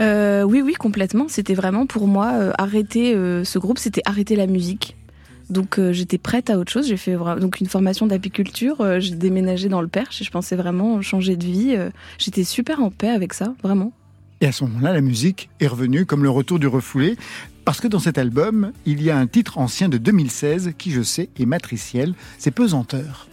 Euh, 0.00 0.44
oui, 0.44 0.62
oui, 0.62 0.74
complètement. 0.74 1.26
C'était 1.28 1.54
vraiment 1.54 1.86
pour 1.86 2.06
moi 2.06 2.30
euh, 2.34 2.52
arrêter 2.58 3.12
euh, 3.14 3.42
ce 3.44 3.58
groupe. 3.58 3.78
C'était 3.78 4.02
arrêter 4.04 4.36
la 4.36 4.46
musique. 4.46 4.96
Donc 5.50 5.80
j'étais 5.90 6.18
prête 6.18 6.48
à 6.48 6.60
autre 6.60 6.70
chose. 6.70 6.86
J'ai 6.86 6.96
fait 6.96 7.16
donc 7.40 7.58
une 7.58 7.66
formation 7.66 8.06
d'apiculture. 8.06 9.00
j'ai 9.00 9.16
déménagé 9.16 9.68
dans 9.68 9.80
le 9.80 9.88
Perche 9.88 10.22
et 10.22 10.24
je 10.24 10.30
pensais 10.30 10.54
vraiment 10.54 11.02
changer 11.02 11.34
de 11.34 11.44
vie. 11.44 11.76
J'étais 12.18 12.44
super 12.44 12.80
en 12.80 12.92
paix 12.92 13.08
avec 13.08 13.34
ça, 13.34 13.52
vraiment. 13.60 13.92
Et 14.40 14.46
à 14.46 14.52
ce 14.52 14.64
moment-là, 14.64 14.92
la 14.92 15.00
musique 15.02 15.50
est 15.60 15.66
revenue 15.66 16.06
comme 16.06 16.22
le 16.22 16.30
retour 16.30 16.58
du 16.58 16.66
refoulé, 16.66 17.16
parce 17.64 17.80
que 17.80 17.88
dans 17.88 17.98
cet 17.98 18.16
album, 18.16 18.72
il 18.86 19.02
y 19.02 19.10
a 19.10 19.18
un 19.18 19.26
titre 19.26 19.58
ancien 19.58 19.88
de 19.88 19.98
2016 19.98 20.72
qui, 20.78 20.90
je 20.92 21.02
sais, 21.02 21.28
est 21.38 21.46
matriciel, 21.46 22.14
c'est 22.38 22.50
Pesanteur. 22.50 23.28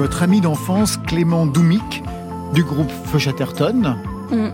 Votre 0.00 0.22
ami 0.22 0.40
d'enfance, 0.40 0.96
Clément 1.06 1.44
Doumic, 1.44 2.02
du 2.54 2.64
groupe 2.64 2.90
Feu 3.04 3.18
Chatterton. 3.18 3.96
Mm. 4.32 4.46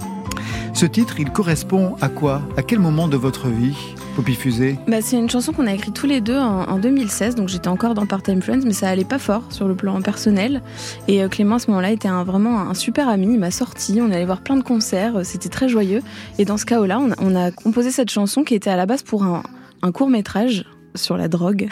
Ce 0.74 0.86
titre, 0.86 1.20
il 1.20 1.30
correspond 1.30 1.94
à 2.00 2.08
quoi? 2.08 2.42
À 2.56 2.62
quel 2.64 2.80
moment 2.80 3.06
de 3.06 3.16
votre 3.16 3.46
vie, 3.46 3.76
Poppy 4.16 4.34
Fusée? 4.34 4.76
Bah, 4.88 4.96
c'est 5.00 5.16
une 5.16 5.30
chanson 5.30 5.52
qu'on 5.52 5.68
a 5.68 5.72
écrite 5.72 5.94
tous 5.94 6.08
les 6.08 6.20
deux 6.20 6.36
en, 6.36 6.64
en 6.64 6.78
2016, 6.80 7.36
donc 7.36 7.48
j'étais 7.48 7.68
encore 7.68 7.94
dans 7.94 8.06
Part-Time 8.06 8.42
Friends, 8.42 8.62
mais 8.64 8.72
ça 8.72 8.88
allait 8.88 9.04
pas 9.04 9.20
fort 9.20 9.44
sur 9.50 9.68
le 9.68 9.76
plan 9.76 10.02
personnel. 10.02 10.62
Et 11.06 11.22
euh, 11.22 11.28
Clément 11.28 11.54
à 11.54 11.58
ce 11.60 11.68
moment-là 11.70 11.92
était 11.92 12.08
un, 12.08 12.24
vraiment 12.24 12.62
un 12.62 12.74
super 12.74 13.08
ami, 13.08 13.28
il 13.34 13.38
m'a 13.38 13.52
sorti, 13.52 14.00
on 14.02 14.06
allait 14.10 14.24
voir 14.26 14.40
plein 14.40 14.56
de 14.56 14.64
concerts, 14.64 15.18
euh, 15.18 15.22
c'était 15.22 15.48
très 15.48 15.68
joyeux. 15.68 16.02
Et 16.40 16.44
dans 16.44 16.56
ce 16.56 16.66
cas-là, 16.66 16.98
on, 16.98 17.12
a- 17.12 17.16
on 17.20 17.36
a 17.36 17.52
composé 17.52 17.92
cette 17.92 18.10
chanson 18.10 18.42
qui 18.42 18.54
était 18.56 18.70
à 18.70 18.76
la 18.76 18.86
base 18.86 19.04
pour 19.04 19.22
un, 19.22 19.44
un 19.82 19.92
court 19.92 20.10
métrage 20.10 20.64
sur 20.96 21.16
la 21.16 21.28
drogue. 21.28 21.68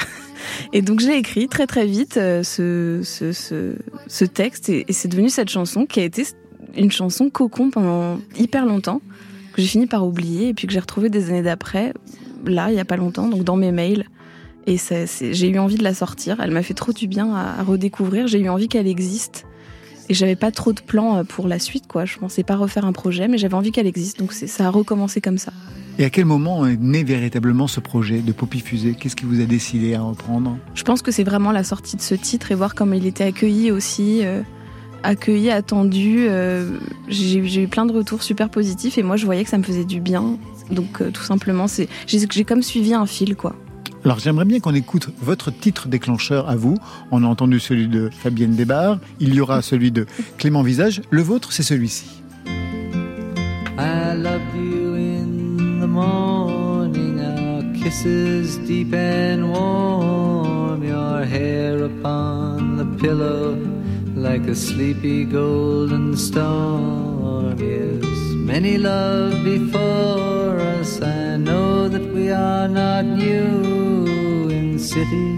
Et 0.72 0.82
donc 0.82 1.00
j'ai 1.00 1.16
écrit 1.16 1.48
très 1.48 1.66
très 1.66 1.86
vite 1.86 2.16
euh, 2.16 2.42
ce, 2.42 3.00
ce, 3.02 4.24
texte 4.24 4.68
et, 4.68 4.84
c'est 4.90 5.08
devenu 5.08 5.30
cette 5.30 5.48
chanson 5.48 5.86
qui 5.86 6.00
a 6.00 6.04
été 6.04 6.24
une 6.76 6.90
chanson 6.90 7.30
cocon 7.30 7.70
pendant 7.70 8.18
hyper 8.36 8.66
longtemps. 8.66 9.00
que 9.54 9.62
j'ai 9.62 9.68
fini 9.68 9.86
par 9.86 10.06
oublier 10.06 10.48
et 10.48 10.54
puis 10.54 10.66
que 10.66 10.72
j'ai 10.72 10.80
retrouvé 10.80 11.08
des 11.08 11.30
années 11.30 11.42
d'après, 11.42 11.94
là, 12.44 12.70
il 12.70 12.76
y 12.76 12.80
a 12.80 12.84
pas 12.84 12.96
longtemps, 12.96 13.28
donc 13.28 13.44
dans 13.44 13.56
mes 13.56 13.72
mails. 13.72 14.04
Et 14.66 14.76
j'ai 14.78 15.48
eu 15.48 15.58
envie 15.58 15.76
de 15.76 15.82
la 15.82 15.92
sortir. 15.92 16.38
Elle 16.40 16.50
m'a 16.50 16.62
fait 16.62 16.74
trop 16.74 16.92
du 16.92 17.06
bien 17.06 17.34
à 17.34 17.62
redécouvrir. 17.62 18.26
J'ai 18.26 18.40
eu 18.40 18.48
envie 18.48 18.66
qu'elle 18.66 18.86
existe. 18.86 19.44
Et 20.08 20.14
j'avais 20.14 20.36
pas 20.36 20.50
trop 20.50 20.72
de 20.72 20.80
plans 20.80 21.16
euh, 21.16 21.24
pour 21.24 21.48
la 21.48 21.58
suite, 21.58 21.86
quoi. 21.86 22.04
Je 22.04 22.18
pensais 22.18 22.42
pas 22.42 22.56
refaire 22.56 22.84
un 22.84 22.92
projet, 22.92 23.26
mais 23.28 23.38
j'avais 23.38 23.54
envie 23.54 23.72
qu'elle 23.72 23.86
existe. 23.86 24.18
Donc 24.18 24.32
ça 24.32 24.66
a 24.66 24.70
recommencé 24.70 25.20
comme 25.20 25.38
ça. 25.38 25.52
Et 25.98 26.04
à 26.04 26.10
quel 26.10 26.24
moment 26.24 26.66
est 26.66 26.76
né 26.76 27.04
véritablement 27.04 27.68
ce 27.68 27.80
projet 27.80 28.18
de 28.18 28.32
Poppy 28.32 28.60
Fusée? 28.60 28.94
Qu'est-ce 28.94 29.16
qui 29.16 29.24
vous 29.24 29.40
a 29.40 29.44
décidé 29.44 29.94
à 29.94 30.02
reprendre? 30.02 30.58
Je 30.74 30.82
pense 30.82 31.02
que 31.02 31.12
c'est 31.12 31.24
vraiment 31.24 31.52
la 31.52 31.64
sortie 31.64 31.96
de 31.96 32.02
ce 32.02 32.14
titre 32.14 32.50
et 32.52 32.54
voir 32.54 32.74
comment 32.74 32.94
il 32.94 33.06
était 33.06 33.24
accueilli 33.24 33.70
aussi. 33.70 34.20
euh, 34.24 34.42
accueilli, 35.04 35.50
attendu. 35.50 36.26
euh, 36.28 36.78
j'ai 37.08 37.62
eu 37.62 37.68
plein 37.68 37.86
de 37.86 37.92
retours 37.92 38.22
super 38.22 38.48
positifs 38.48 38.98
et 38.98 39.02
moi 39.02 39.16
je 39.16 39.26
voyais 39.26 39.44
que 39.44 39.50
ça 39.50 39.58
me 39.58 39.62
faisait 39.62 39.84
du 39.84 40.00
bien. 40.00 40.36
Donc 40.70 41.00
euh, 41.00 41.10
tout 41.10 41.22
simplement, 41.22 41.66
j'ai 42.06 42.44
comme 42.44 42.62
suivi 42.62 42.94
un 42.94 43.06
fil, 43.06 43.36
quoi. 43.36 43.54
Alors 44.04 44.18
j'aimerais 44.18 44.44
bien 44.44 44.60
qu'on 44.60 44.74
écoute 44.74 45.08
votre 45.18 45.50
titre 45.50 45.88
déclencheur 45.88 46.50
à 46.50 46.56
vous. 46.56 46.76
On 47.10 47.24
a 47.24 47.26
entendu 47.26 47.58
celui 47.58 47.88
de 47.88 48.10
Fabienne 48.12 48.54
Desbarres, 48.54 48.98
il 49.18 49.34
y 49.34 49.40
aura 49.40 49.62
celui 49.62 49.90
de 49.90 50.04
Clément 50.36 50.62
Visage. 50.62 51.00
Le 51.10 51.22
vôtre, 51.22 51.52
c'est 51.52 51.62
celui-ci. 51.62 52.04
I 53.78 54.14
loved 54.14 54.54
you 54.54 54.94
in 54.94 55.80
the 55.80 55.88
morning, 55.88 57.18
our 57.18 57.62
kisses 57.72 58.58
deep 58.66 58.94
and 58.94 59.50
warm, 59.50 60.84
your 60.84 61.24
hair 61.24 61.84
upon 61.84 62.76
the 62.76 62.84
pillow 63.00 63.56
like 64.14 64.46
a 64.48 64.54
sleepy 64.54 65.24
golden 65.24 66.14
storm. 66.14 67.56
Yes, 67.58 68.13
many 68.44 68.78
love 68.78 69.42
before 69.42 70.60
us. 70.60 71.00
I 71.00 71.36
know 71.36 71.88
that 71.88 72.06
we 72.12 72.30
are 72.30 72.68
not 72.68 73.04
new 73.04 74.48
in 74.50 74.78
city 74.78 75.30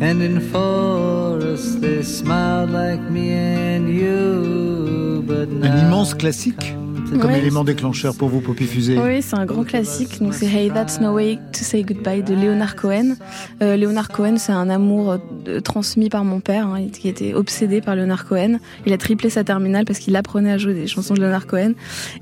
and 0.00 0.20
in 0.20 0.40
forest. 0.40 1.80
They 1.80 2.02
smiled 2.02 2.70
like 2.70 3.00
me 3.10 3.30
and 3.30 3.88
you, 3.88 5.22
but 5.26 5.48
now 5.48 5.72
Un 5.72 5.78
immense 5.86 6.14
classique 6.14 6.83
comme 7.18 7.30
Ouais. 7.30 7.38
élément 7.38 7.64
déclencheur 7.64 8.14
pour 8.14 8.28
vous, 8.28 8.40
Poppy 8.40 8.64
Fusée. 8.66 8.98
Oui, 8.98 9.22
c'est 9.22 9.36
un 9.38 9.44
grand 9.46 9.64
classique. 9.64 10.20
Donc 10.20 10.34
c'est 10.34 10.46
Hey 10.46 10.70
That's 10.70 11.00
No 11.00 11.12
Way 11.14 11.36
to 11.52 11.60
Say 11.60 11.82
Goodbye 11.82 12.22
de 12.22 12.34
Leonard 12.34 12.76
Cohen. 12.76 13.14
Euh, 13.62 13.76
Leonard 13.76 14.08
Cohen, 14.08 14.36
c'est 14.38 14.52
un 14.52 14.68
amour 14.70 15.16
euh, 15.48 15.60
transmis 15.60 16.08
par 16.08 16.24
mon 16.24 16.40
père, 16.40 16.66
hein, 16.68 16.86
qui 16.92 17.08
était 17.08 17.34
obsédé 17.34 17.80
par 17.80 17.96
Leonard 17.96 18.26
Cohen. 18.26 18.58
Il 18.86 18.92
a 18.92 18.98
triplé 18.98 19.30
sa 19.30 19.44
terminale 19.44 19.84
parce 19.84 19.98
qu'il 19.98 20.14
apprenait 20.16 20.52
à 20.52 20.58
jouer 20.58 20.74
des 20.74 20.86
chansons 20.86 21.14
de 21.14 21.20
Leonard 21.20 21.46
Cohen. 21.46 21.72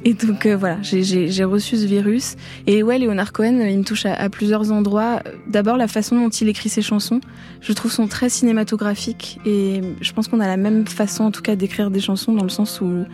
Et 0.04 0.14
donc 0.14 0.46
euh, 0.46 0.56
voilà, 0.56 0.78
j'ai- 0.82 1.44
reçu 1.44 1.76
ce 1.76 1.86
virus. 1.86 2.36
Et 2.66 2.82
ouais, 2.82 2.98
Leonard 2.98 3.32
Cohen, 3.32 3.58
euh, 3.60 3.68
il 3.68 3.78
me 3.78 3.84
touche 3.84 4.06
à, 4.06 4.14
à 4.14 4.28
plusieurs 4.28 4.70
endroits. 4.72 5.20
D'abord, 5.48 5.76
la 5.76 5.88
façon 5.88 6.16
dont 6.16 6.28
il 6.28 6.48
écrit 6.48 6.68
ses 6.68 6.82
chansons, 6.82 7.20
je 7.60 7.72
trouve 7.72 7.90
sont 7.92 8.06
très 8.06 8.28
cinématographiques. 8.28 9.38
Et 9.44 9.80
je 10.00 10.12
pense 10.12 10.28
qu'on 10.28 10.40
a 10.40 10.46
la 10.46 10.56
même 10.56 10.86
façon, 10.86 11.24
en 11.24 11.30
tout 11.30 11.42
cas, 11.42 11.56
d'écrire 11.56 11.90
des 11.90 12.00
chansons 12.00 12.32
dans 12.32 12.44
le 12.44 12.48
sens 12.48 12.80
où 12.80 13.04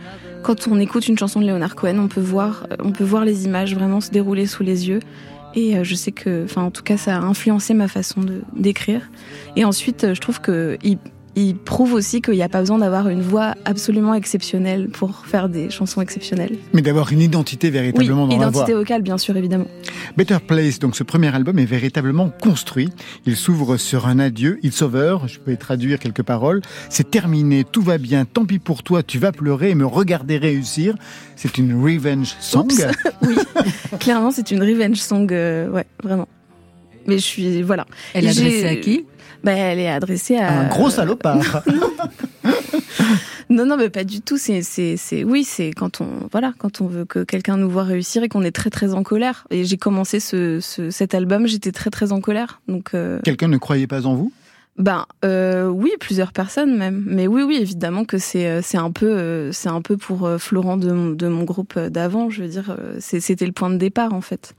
quand 0.43 0.67
on 0.67 0.79
écoute 0.79 1.07
une 1.07 1.17
chanson 1.17 1.41
de 1.41 1.47
Leonard 1.47 1.75
Cohen, 1.75 1.99
on 1.99 2.07
peut 2.07 2.21
voir, 2.21 2.67
on 2.79 2.91
peut 2.91 3.03
voir 3.03 3.25
les 3.25 3.45
images 3.45 3.75
vraiment 3.75 4.01
se 4.01 4.11
dérouler 4.11 4.47
sous 4.47 4.63
les 4.63 4.87
yeux. 4.87 4.99
Et 5.55 5.75
euh, 5.75 5.83
je 5.83 5.95
sais 5.95 6.11
que, 6.11 6.43
enfin, 6.45 6.63
en 6.63 6.71
tout 6.71 6.83
cas, 6.83 6.97
ça 6.97 7.17
a 7.17 7.19
influencé 7.19 7.73
ma 7.73 7.87
façon 7.87 8.21
d'écrire. 8.55 9.09
Et 9.55 9.65
ensuite, 9.65 10.03
euh, 10.03 10.13
je 10.13 10.21
trouve 10.21 10.41
que 10.41 10.77
il 11.35 11.55
prouve 11.55 11.93
aussi 11.93 12.21
qu'il 12.21 12.33
n'y 12.33 12.41
a 12.41 12.49
pas 12.49 12.59
besoin 12.59 12.79
d'avoir 12.79 13.07
une 13.09 13.21
voix 13.21 13.55
absolument 13.65 14.13
exceptionnelle 14.13 14.89
pour 14.89 15.25
faire 15.25 15.49
des 15.49 15.69
chansons 15.69 16.01
exceptionnelles. 16.01 16.57
Mais 16.73 16.81
d'avoir 16.81 17.11
une 17.11 17.21
identité 17.21 17.67
Oui, 17.67 17.73
véritablement 17.73 18.27
dans 18.27 18.37
la 18.37 18.49
voix. 18.49 18.49
identité 18.49 18.73
vocale, 18.73 19.01
bien 19.01 19.17
sûr, 19.17 19.37
évidemment. 19.37 19.67
Better 20.17 20.37
Place, 20.45 20.79
donc 20.79 20.95
ce 20.95 21.03
premier 21.03 21.33
album 21.33 21.59
est 21.59 21.65
véritablement 21.65 22.29
construit. 22.41 22.89
Il 23.25 23.35
s'ouvre 23.35 23.77
sur 23.77 24.07
un 24.07 24.19
adieu, 24.19 24.59
It's 24.63 24.81
over, 24.81 25.17
je 25.27 25.39
peux 25.39 25.51
y 25.51 25.57
traduire 25.57 25.99
quelques 25.99 26.23
paroles. 26.23 26.61
C'est 26.89 27.09
terminé, 27.11 27.63
tout 27.63 27.81
va 27.81 27.97
bien, 27.97 28.25
tant 28.25 28.45
pis 28.45 28.59
pour 28.59 28.83
toi, 28.83 29.03
tu 29.03 29.19
vas 29.19 29.31
pleurer 29.31 29.69
et 29.69 29.75
me 29.75 29.85
regarder 29.85 30.37
réussir. 30.37 30.95
C'est 31.35 31.57
une 31.57 31.81
revenge 31.81 32.35
song. 32.39 32.65
Oups. 32.65 32.85
oui, 33.21 33.35
clairement, 33.99 34.31
c'est 34.31 34.51
une 34.51 34.61
revenge 34.61 34.97
song, 34.97 35.27
euh, 35.31 35.69
ouais, 35.69 35.85
vraiment. 36.03 36.27
Mais 37.07 37.15
je 37.17 37.23
suis, 37.23 37.61
voilà. 37.61 37.85
Elle 38.13 38.25
est 38.25 38.29
adressée 38.29 38.67
à 38.67 38.75
qui? 38.75 39.05
Bah, 39.43 39.51
Elle 39.53 39.79
est 39.79 39.89
adressée 39.89 40.37
à... 40.37 40.59
Un 40.61 40.67
gros 40.69 40.89
salopard. 40.89 41.63
Non, 43.51 43.65
non, 43.65 43.77
mais 43.77 43.89
pas 43.89 44.03
du 44.03 44.21
tout. 44.21 44.37
C'est, 44.37 44.61
c'est, 44.61 44.95
c'est, 44.95 45.23
oui, 45.23 45.43
c'est 45.43 45.71
quand 45.71 46.01
on, 46.01 46.07
voilà, 46.31 46.53
quand 46.59 46.81
on 46.81 46.85
veut 46.85 47.05
que 47.05 47.23
quelqu'un 47.23 47.57
nous 47.57 47.67
voit 47.69 47.83
réussir 47.83 48.21
et 48.21 48.29
qu'on 48.29 48.43
est 48.43 48.51
très, 48.51 48.69
très 48.69 48.93
en 48.93 49.01
colère. 49.01 49.47
Et 49.49 49.65
j'ai 49.65 49.77
commencé 49.77 50.19
ce, 50.19 50.59
ce- 50.59 50.91
cet 50.91 51.15
album, 51.15 51.47
j'étais 51.47 51.71
très, 51.71 51.89
très 51.89 52.11
en 52.11 52.21
colère. 52.21 52.61
Donc, 52.67 52.91
euh, 52.93 53.19
Quelqu'un 53.23 53.47
ne 53.47 53.57
croyait 53.57 53.87
pas 53.87 54.05
en 54.05 54.13
vous? 54.13 54.31
Ben, 54.77 55.07
euh, 55.25 55.65
oui, 55.67 55.91
plusieurs 55.99 56.31
personnes 56.31 56.77
même. 56.77 57.03
Mais 57.07 57.25
oui, 57.25 57.41
oui, 57.41 57.57
évidemment 57.59 58.05
que 58.05 58.19
c'est, 58.19 58.45
euh, 58.47 58.61
c'est 58.63 58.77
un 58.77 58.91
peu, 58.91 59.07
euh, 59.09 59.51
c'est 59.51 59.69
un 59.69 59.81
peu 59.81 59.97
pour 59.97 60.27
euh, 60.27 60.37
Florent 60.37 60.77
de 60.77 60.91
mon, 60.91 61.09
de 61.09 61.27
mon 61.27 61.43
groupe 61.43 61.77
d'avant. 61.79 62.29
Je 62.29 62.43
veux 62.43 62.49
dire, 62.49 62.77
c'était 62.99 63.47
le 63.47 63.51
point 63.51 63.71
de 63.71 63.77
départ 63.77 64.13
en 64.13 64.21
fait. 64.21 64.53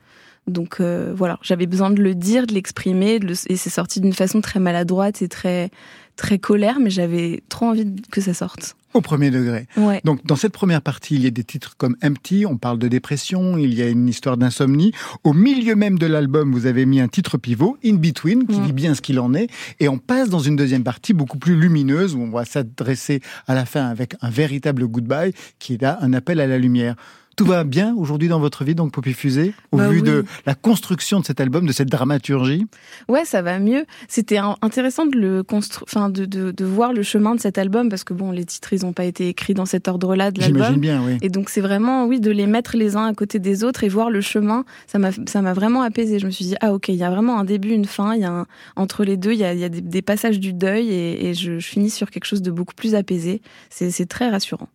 Donc 0.47 0.81
euh, 0.81 1.13
voilà, 1.17 1.39
j'avais 1.43 1.67
besoin 1.67 1.91
de 1.91 2.03
le 2.03 2.15
dire, 2.15 2.47
de 2.47 2.55
l'exprimer, 2.55 3.19
le- 3.19 3.35
et 3.49 3.57
c'est 3.57 3.71
sorti 3.71 4.01
d'une 4.01 4.13
façon 4.15 4.41
très 4.41 4.59
maladroite 4.61 5.23
et 5.23 5.29
très, 5.29 5.71
très 6.17 6.39
colère, 6.39 6.79
mais 6.81 6.91
j'avais 6.91 7.43
trop 7.49 7.67
envie 7.67 7.87
que 8.11 8.21
ça 8.21 8.35
sorte. 8.35 8.77
Au 8.93 9.01
premier 9.01 9.31
degré. 9.31 9.69
Ouais. 9.77 10.01
Donc, 10.03 10.27
dans 10.27 10.35
cette 10.35 10.53
première 10.53 10.83
partie, 10.83 11.15
il 11.15 11.23
y 11.23 11.29
a 11.29 11.31
des 11.31 11.45
titres 11.45 11.77
comme 11.77 11.95
Empty, 12.03 12.45
on 12.45 12.57
parle 12.57 12.77
de 12.81 12.89
dépression, 12.89 13.57
il 13.57 13.73
y 13.73 13.83
a 13.83 13.89
une 13.89 14.09
histoire 14.09 14.37
d'insomnie. 14.37 14.91
Au 15.23 15.33
milieu 15.33 15.77
même 15.77 15.97
de 15.97 16.07
l'album, 16.07 16.51
vous 16.53 16.67
avez 16.67 16.87
mis 16.87 16.99
un 17.01 17.07
titre 17.07 17.39
pivot, 17.39 17.79
In 17.85 17.95
Between, 17.95 18.49
qui 18.49 18.59
dit 18.59 18.73
bien 18.73 18.97
ce 18.97 19.01
qu'il 19.01 19.21
en 19.21 19.33
est. 19.33 19.47
Et 19.79 19.89
on 19.89 19.99
passe 19.99 20.29
dans 20.29 20.41
une 20.41 20.57
deuxième 20.57 20.83
partie 20.83 21.13
beaucoup 21.13 21.39
plus 21.39 21.55
lumineuse, 21.55 22.17
où 22.17 22.21
on 22.21 22.31
va 22.31 22.45
s'adresser 22.45 23.21
à 23.47 23.55
la 23.55 23.65
fin 23.65 23.87
avec 23.87 24.17
un 24.23 24.31
véritable 24.31 24.85
goodbye, 24.89 25.35
qui 25.61 25.75
est 25.75 25.83
là 25.83 25.99
un 26.01 26.13
appel 26.13 26.41
à 26.41 26.49
la 26.49 26.59
lumière. 26.59 26.97
Tout 27.37 27.47
va 27.47 27.65
bien 27.65 27.95
aujourd'hui 27.97 28.29
dans 28.29 28.39
votre 28.41 28.65
vie, 28.65 28.75
donc 28.75 28.93
Poppy 28.93 29.15
Fusée, 29.15 29.55
au 29.73 29.79
Bah 29.79 29.89
vu 29.89 29.99
oui. 29.99 30.03
de 30.03 30.25
la 30.45 30.55
construction 30.55 31.21
de 31.21 31.25
cet 31.25 31.41
album, 31.41 31.65
de 31.65 31.73
cette 31.73 31.89
dramaturgie? 31.89 32.67
Ouais, 33.09 33.25
ça 33.25 33.41
va 33.41 33.59
mieux. 33.59 33.87
C'était 34.09 34.37
intéressant 34.61 35.07
de 35.07 35.17
le 35.17 35.43
construire, 35.43 35.85
enfin 35.89 36.11
de, 36.11 36.27
de, 36.27 36.51
de 36.51 36.65
voir 36.67 36.93
le 36.93 37.03
chemin 37.03 37.35
de 37.35 37.41
cet 37.41 37.57
album 37.57 37.89
parce 37.89 38.05
que 38.05 38.13
bon, 38.13 38.31
les 38.31 38.45
titres 38.45 38.75
ils 38.75 38.85
ont 38.85 38.93
pas 38.93 39.05
été 39.07 39.29
écrits 39.29 39.55
dans 39.55 39.65
cet 39.65 39.89
ordre-là 39.89 40.33
de 40.33 40.43
J'imagine 40.43 40.61
l'album. 40.61 40.81
bien, 40.81 41.03
oui. 41.07 41.17
Et 41.23 41.31
donc 41.31 41.49
c'est 41.49 41.63
vraiment 41.63 42.05
oui 42.05 42.21
de 42.21 42.31
les 42.31 42.47
mettre 42.47 42.77
les 42.77 42.97
uns 42.97 43.07
à 43.07 43.15
côté 43.15 43.39
des 43.39 43.65
autres 43.65 43.85
et 43.85 43.89
voir 43.89 44.11
le 44.11 44.21
chemin. 44.21 44.65
Ça 44.87 44.99
m'a 44.99 45.11
ça 45.27 45.41
m'a 45.41 45.55
vraiment 45.55 45.81
apaisé. 45.81 46.19
Je 46.19 46.27
me 46.27 46.31
suis 46.31 46.45
dit 46.45 46.57
ah 46.61 46.75
ok 46.75 46.89
il 46.89 46.97
y 46.97 47.05
a 47.05 47.11
vraiment 47.11 47.39
un 47.39 47.45
début 47.45 47.71
une 47.71 47.87
fin. 47.87 48.15
Il 48.15 48.21
y 48.21 48.25
a 48.25 48.33
un- 48.33 48.47
entre 48.77 49.03
les 49.03 49.17
deux 49.17 49.33
il 49.33 49.39
y 49.39 49.45
a, 49.45 49.55
il 49.55 49.61
y 49.61 49.65
a 49.65 49.71
des, 49.71 49.81
des 49.81 50.03
passages 50.03 50.41
du 50.41 50.53
deuil 50.53 50.91
et, 50.91 51.29
et 51.31 51.35
je, 51.35 51.59
je 51.59 51.67
finis 51.67 51.91
sur 51.91 52.11
quelque 52.11 52.27
chose 52.27 52.43
de 52.43 52.51
beaucoup 52.51 52.75
plus 52.75 52.95
apaisé. 52.95 53.41
C'est 53.71 53.91
c'est 53.91 54.07
très 54.07 54.29
rassurant. 54.29 54.69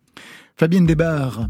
Fabienne 0.58 0.86
Desbarres, 0.86 1.50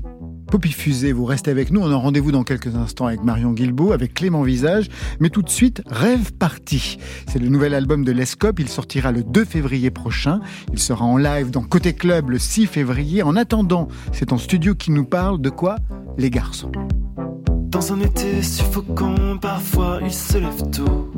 Poppy 0.49 0.71
Fusée, 0.71 1.11
vous 1.11 1.25
restez 1.25 1.51
avec 1.51 1.69
nous. 1.69 1.79
On 1.79 1.91
a 1.91 1.95
rendez-vous 1.95 2.31
dans 2.31 2.43
quelques 2.43 2.75
instants 2.75 3.05
avec 3.05 3.23
Marion 3.23 3.51
Guilbault, 3.51 3.91
avec 3.91 4.15
Clément 4.15 4.41
Visage. 4.41 4.89
Mais 5.19 5.29
tout 5.29 5.43
de 5.43 5.49
suite, 5.49 5.83
Rêve 5.85 6.33
Parti. 6.33 6.97
C'est 7.27 7.37
le 7.37 7.47
nouvel 7.49 7.75
album 7.75 8.03
de 8.03 8.11
Lescope. 8.11 8.59
Il 8.59 8.67
sortira 8.67 9.11
le 9.11 9.23
2 9.23 9.45
février 9.45 9.91
prochain. 9.91 10.39
Il 10.73 10.79
sera 10.79 11.05
en 11.05 11.17
live 11.17 11.51
dans 11.51 11.61
Côté 11.61 11.93
Club 11.93 12.31
le 12.31 12.39
6 12.39 12.65
février. 12.65 13.21
En 13.21 13.35
attendant, 13.35 13.89
c'est 14.11 14.33
en 14.33 14.39
studio 14.39 14.73
qui 14.73 14.89
nous 14.89 15.05
parle 15.05 15.39
de 15.39 15.51
quoi 15.51 15.75
Les 16.17 16.31
garçons? 16.31 16.71
Dans 17.67 17.93
un 17.93 17.99
été 17.99 18.41
suffocant, 18.41 19.37
parfois 19.39 19.99
il 20.03 20.11
se 20.11 20.39
lève 20.39 20.71
tôt. 20.71 21.11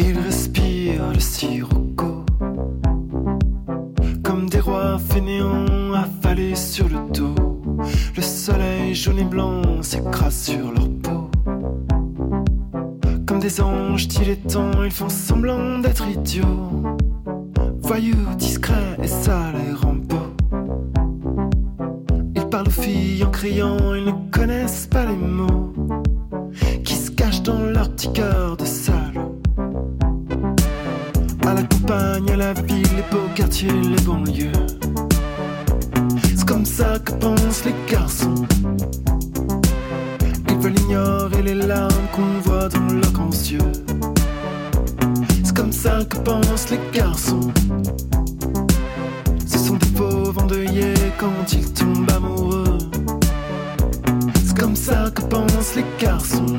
Il 0.00 0.18
respire 0.18 1.12
le 1.14 1.20
sirocco. 1.20 2.24
Comme 4.24 4.50
des 4.50 4.58
rois 4.58 4.98
fainéants 4.98 5.79
affalés 5.94 6.54
sur 6.54 6.88
le 6.88 7.12
dos. 7.12 7.34
Le 8.16 8.22
soleil 8.22 8.94
jaune 8.94 9.18
et 9.18 9.24
blanc 9.24 9.82
s'écrase 9.82 10.42
sur 10.44 10.72
leur 10.72 10.88
peau. 11.02 11.30
Comme 13.26 13.38
des 13.38 13.60
anges 13.60 14.08
dilettants, 14.08 14.82
ils 14.84 14.90
font 14.90 15.08
semblant 15.08 15.78
d'être 15.78 16.08
idiots. 16.08 16.96
Voyous, 17.82 18.34
discrets 18.36 18.96
et 19.02 19.08
sales 19.08 19.54
et 19.68 19.72
rampeaux. 19.72 20.16
Ils 22.34 22.46
parlent 22.46 22.68
aux 22.68 22.82
filles 22.82 23.24
en 23.24 23.30
criant, 23.30 23.94
ils 23.94 24.06
ne 24.06 24.30
connaissent 24.30 24.86
pas 24.86 25.06
les 25.06 25.16
mots 25.16 25.72
qui 26.84 26.94
se 26.94 27.10
cachent 27.10 27.42
dans 27.42 27.60
leur 27.60 27.90
petit 27.90 28.12
cœur 28.12 28.56
de 28.56 28.64
salaud. 28.64 29.40
À 31.46 31.54
la 31.54 31.62
campagne, 31.62 32.30
à 32.30 32.36
la 32.36 32.52
ville, 32.52 32.82
les 32.96 33.04
beaux 33.10 33.28
quartiers, 33.34 33.70
les 33.70 34.02
banlieues. 34.02 34.52
C'est 36.40 36.48
comme 36.48 36.64
ça 36.64 36.98
que 37.04 37.12
pensent 37.12 37.66
les 37.66 37.74
garçons. 37.86 38.46
Ils 40.48 40.56
veulent 40.56 40.78
ignorer 40.80 41.42
les 41.42 41.54
larmes 41.54 42.08
qu'on 42.14 42.40
voit 42.42 42.70
dans 42.70 42.94
leurs 42.94 43.12
grands 43.12 43.28
yeux. 43.28 43.72
C'est 45.44 45.54
comme 45.54 45.70
ça 45.70 46.02
que 46.08 46.16
pensent 46.16 46.70
les 46.70 46.80
garçons. 46.94 47.52
Ce 49.46 49.58
sont 49.58 49.76
des 49.76 49.86
pauvres 49.88 50.42
endeuillés 50.42 50.94
quand 51.18 51.52
ils 51.52 51.70
tombent 51.74 52.10
amoureux. 52.10 52.78
C'est 54.42 54.58
comme 54.58 54.76
ça 54.76 55.10
que 55.14 55.20
pensent 55.20 55.76
les 55.76 55.84
garçons. 55.98 56.58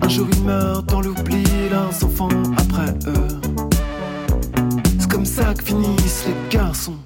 Un 0.00 0.08
jour 0.08 0.26
ils 0.32 0.42
meurent 0.42 0.84
dans 0.84 1.02
l'oubli, 1.02 1.44
leurs 1.70 2.02
enfants 2.02 2.30
après 2.56 2.94
eux. 3.08 3.28
C'est 4.98 5.10
comme 5.10 5.26
ça 5.26 5.52
que 5.52 5.62
finissent 5.62 6.24
les 6.26 6.56
garçons. 6.56 6.96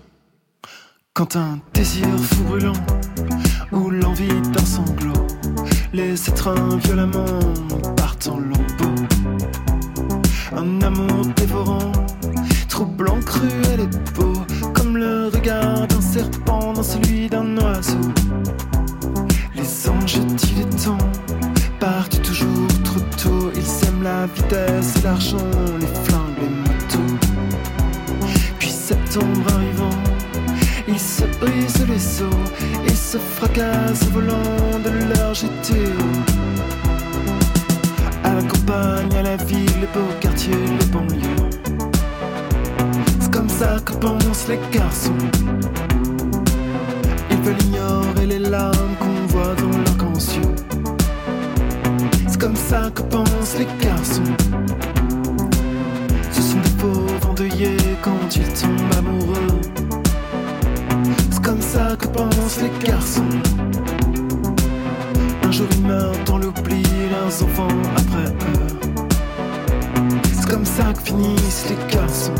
Quand 1.19 1.35
un 1.35 1.59
désir 1.75 2.07
fou 2.17 2.45
brûlant 2.45 2.73
ou 3.73 3.91
l'envie 3.91 4.41
d'un 4.53 4.65
sanglot 4.65 5.27
les 5.93 6.29
étreint 6.29 6.77
violemment 6.85 7.41
partent 7.97 8.29
en 8.29 8.39
lambeaux. 8.39 9.03
Un 10.57 10.81
amour 10.81 11.27
dévorant, 11.35 11.91
troublant, 12.69 13.19
cruel 13.27 13.81
et 13.81 14.13
beau, 14.17 14.33
comme 14.73 14.97
le 14.97 15.27
regard 15.35 15.89
d'un 15.89 16.01
serpent 16.01 16.73
dans 16.73 16.85
celui 16.85 17.29
d'un 17.29 17.57
oiseau. 17.57 18.13
Les 19.57 19.89
anges 19.89 20.21
dilettants 20.21 20.99
partent 21.81 22.23
toujours 22.23 22.69
trop 22.85 23.01
tôt, 23.21 23.51
ils 23.57 23.89
aiment 23.89 24.05
la 24.05 24.27
vitesse 24.27 24.99
et 24.99 25.03
l'argent, 25.03 25.51
les 25.81 25.87
flingues, 26.05 26.39
les 26.43 26.49
motos. 26.49 27.19
Puis 28.61 28.71
septembre 28.71 29.53
arrivant, 29.53 29.98
ils 30.99 31.01
se 31.01 31.25
brisent 31.39 31.87
les 31.89 32.23
os 32.23 32.35
et 32.85 32.95
se 32.95 33.19
fracassent 33.19 34.09
volant 34.13 34.79
de 34.85 34.91
leur 35.11 35.33
GTO. 35.33 36.03
À 38.25 38.35
la 38.35 38.43
campagne, 38.43 39.15
à 39.17 39.23
la 39.23 39.37
ville, 39.37 39.79
les 39.81 39.87
beaux 39.95 40.13
quartiers, 40.21 40.67
les 40.81 40.87
banlieues. 40.87 41.51
C'est 43.21 43.31
comme 43.31 43.49
ça 43.49 43.77
que 43.85 43.93
pensent 43.93 44.49
les 44.49 44.59
garçons. 44.73 45.23
Ils 47.31 47.43
veulent 47.45 47.63
ignorer 47.63 48.27
les 48.27 48.41
larmes 48.41 48.95
qu'on 48.99 49.27
voit 49.29 49.55
dans 49.55 49.79
leurs 49.79 49.97
grands 49.97 50.27
yeux. 50.37 50.55
C'est 52.27 52.41
comme 52.41 52.57
ça 52.57 52.91
que 52.93 53.03
pensent 53.03 53.57
les 53.57 53.69
garçons. 53.87 54.35
Ce 56.33 56.43
sont 56.43 56.61
des 56.61 56.77
pauvres 56.83 57.31
endeuillés 57.31 57.77
quand 58.03 58.35
ils 58.35 58.53
tombent 58.61 58.99
amoureux. 58.99 59.48
Les 62.57 62.71
garçons. 62.87 63.23
Un 65.43 65.53
jour 65.53 65.67
ils 65.71 65.87
meurent 65.87 66.25
dans 66.25 66.39
l'oubli, 66.39 66.83
leurs 67.11 67.43
enfants 67.43 67.69
après 67.95 68.31
eux. 68.31 68.79
C'est 70.33 70.49
comme 70.49 70.65
ça 70.65 70.95
que 70.95 71.03
finissent 71.03 71.67
les 71.69 71.95
garçons. 71.95 72.33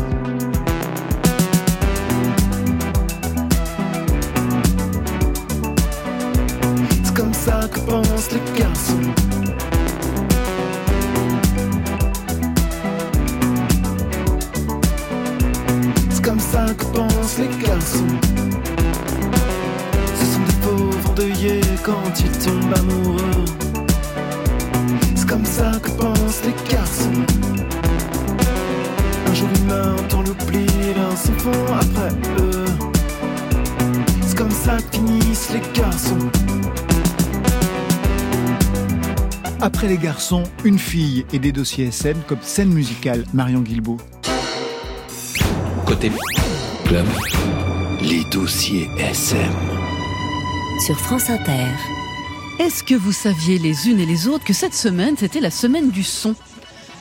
Quand 21.89 22.19
ils 22.19 22.31
tombent 22.45 22.73
amoureux. 22.77 23.45
C'est 25.15 25.27
comme 25.27 25.45
ça 25.45 25.71
que 25.81 25.89
pensent 25.89 26.41
les 26.45 26.71
garçons. 26.71 27.25
Un 29.27 29.33
jour 29.33 29.49
ils 29.55 29.65
meurent 29.65 30.07
dans 30.09 30.21
l'oubli, 30.21 30.65
leurs 30.95 31.13
enfants 31.13 31.73
après 31.73 32.11
eux. 32.43 32.65
C'est 34.21 34.37
comme 34.37 34.51
ça 34.51 34.77
que 34.77 34.97
finissent 34.97 35.49
les 35.51 35.61
garçons. 35.79 36.29
Après 39.61 39.87
les 39.87 39.97
garçons, 39.97 40.43
une 40.63 40.79
fille 40.79 41.25
et 41.33 41.39
des 41.39 41.51
dossiers 41.51 41.87
SM 41.87 42.17
comme 42.27 42.41
scène 42.41 42.69
musicale, 42.69 43.25
Marion 43.33 43.61
Guilbault. 43.61 43.97
Côté 45.85 46.11
club, 46.85 47.05
les 48.01 48.23
dossiers 48.31 48.87
SM. 48.99 49.78
France 50.93 51.29
Inter. 51.29 51.67
Est-ce 52.59 52.83
que 52.83 52.95
vous 52.95 53.11
saviez 53.11 53.57
les 53.59 53.87
unes 53.87 53.99
et 53.99 54.05
les 54.05 54.27
autres 54.27 54.43
que 54.43 54.53
cette 54.53 54.73
semaine, 54.73 55.15
c'était 55.17 55.39
la 55.39 55.51
semaine 55.51 55.91
du 55.91 56.03
son? 56.03 56.35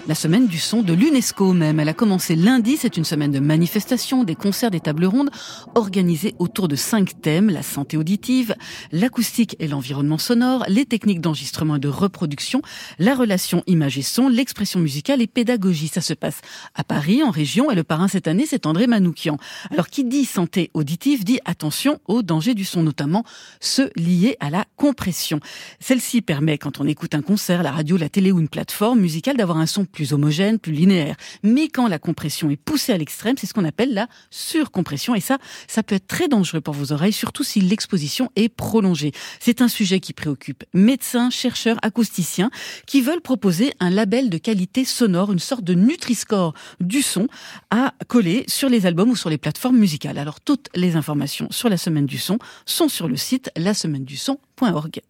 La 0.08 0.14
semaine 0.14 0.46
du 0.46 0.58
son 0.58 0.80
de 0.80 0.94
l'UNESCO 0.94 1.52
même. 1.52 1.78
Elle 1.78 1.88
a 1.90 1.92
commencé 1.92 2.34
lundi, 2.34 2.78
c'est 2.78 2.96
une 2.96 3.04
semaine 3.04 3.30
de 3.30 3.40
manifestations, 3.40 4.24
des 4.24 4.34
concerts, 4.34 4.70
des 4.70 4.80
tables 4.80 5.04
rondes 5.04 5.28
organisées 5.74 6.34
autour 6.38 6.66
de 6.66 6.76
cinq 6.76 7.20
thèmes, 7.20 7.50
la 7.50 7.62
santé 7.62 7.98
auditive, 7.98 8.54
l'acoustique 8.90 9.54
et 9.58 9.68
l'environnement 9.68 10.16
sonore, 10.16 10.64
les 10.66 10.86
techniques 10.86 11.20
d'enregistrement 11.20 11.76
et 11.76 11.78
de 11.78 11.88
reproduction, 11.88 12.62
la 12.98 13.14
relation 13.14 13.62
image 13.66 13.98
et 13.98 14.02
son, 14.02 14.28
l'expression 14.28 14.80
musicale 14.80 15.20
et 15.20 15.26
pédagogie. 15.26 15.88
Ça 15.88 16.00
se 16.00 16.14
passe 16.14 16.40
à 16.74 16.84
Paris, 16.84 17.22
en 17.22 17.30
région, 17.30 17.70
et 17.70 17.74
le 17.74 17.84
parrain 17.84 18.08
cette 18.08 18.28
année, 18.28 18.46
c'est 18.48 18.64
André 18.64 18.86
Manoukian. 18.86 19.36
Alors 19.70 19.88
qui 19.88 20.04
dit 20.04 20.24
santé 20.24 20.70
auditive 20.72 21.22
dit 21.22 21.38
attention 21.44 22.00
aux 22.06 22.22
dangers 22.22 22.54
du 22.54 22.64
son, 22.64 22.82
notamment 22.82 23.24
ceux 23.60 23.90
liés 23.94 24.38
à 24.40 24.48
la 24.48 24.64
compression. 24.76 25.38
Celle-ci 25.80 26.22
permet, 26.22 26.56
quand 26.56 26.80
on 26.80 26.86
écoute 26.86 27.14
un 27.14 27.20
concert, 27.20 27.62
la 27.62 27.72
radio, 27.72 27.98
la 27.98 28.08
télé 28.08 28.32
ou 28.32 28.40
une 28.40 28.48
plateforme 28.48 29.00
musicale, 29.00 29.36
d'avoir 29.36 29.58
un 29.58 29.66
son 29.66 29.84
plus 29.84 29.97
homogène, 30.12 30.58
plus 30.58 30.72
linéaire. 30.72 31.16
Mais 31.42 31.68
quand 31.68 31.88
la 31.88 31.98
compression 31.98 32.50
est 32.50 32.56
poussée 32.56 32.92
à 32.92 32.98
l'extrême, 32.98 33.36
c'est 33.38 33.46
ce 33.46 33.54
qu'on 33.54 33.64
appelle 33.64 33.94
la 33.94 34.08
surcompression. 34.30 35.14
Et 35.14 35.20
ça, 35.20 35.38
ça 35.66 35.82
peut 35.82 35.94
être 35.94 36.06
très 36.06 36.28
dangereux 36.28 36.60
pour 36.60 36.74
vos 36.74 36.92
oreilles, 36.92 37.12
surtout 37.12 37.44
si 37.44 37.60
l'exposition 37.60 38.30
est 38.36 38.48
prolongée. 38.48 39.12
C'est 39.40 39.62
un 39.62 39.68
sujet 39.68 40.00
qui 40.00 40.12
préoccupe 40.12 40.64
médecins, 40.74 41.30
chercheurs, 41.30 41.78
acousticiens, 41.82 42.50
qui 42.86 43.00
veulent 43.00 43.20
proposer 43.20 43.72
un 43.80 43.90
label 43.90 44.30
de 44.30 44.38
qualité 44.38 44.84
sonore, 44.84 45.32
une 45.32 45.38
sorte 45.38 45.64
de 45.64 45.74
Nutri-Score 45.74 46.54
du 46.80 47.02
son 47.02 47.28
à 47.70 47.94
coller 48.06 48.44
sur 48.46 48.68
les 48.68 48.86
albums 48.86 49.10
ou 49.10 49.16
sur 49.16 49.30
les 49.30 49.38
plateformes 49.38 49.78
musicales. 49.78 50.18
Alors, 50.18 50.40
toutes 50.40 50.68
les 50.74 50.96
informations 50.96 51.48
sur 51.50 51.68
la 51.68 51.76
semaine 51.76 52.06
du 52.06 52.18
son 52.18 52.38
sont 52.66 52.88
sur 52.88 53.08
le 53.08 53.16
site 53.16 53.50
lasemaine-du-son.org. 53.56 55.00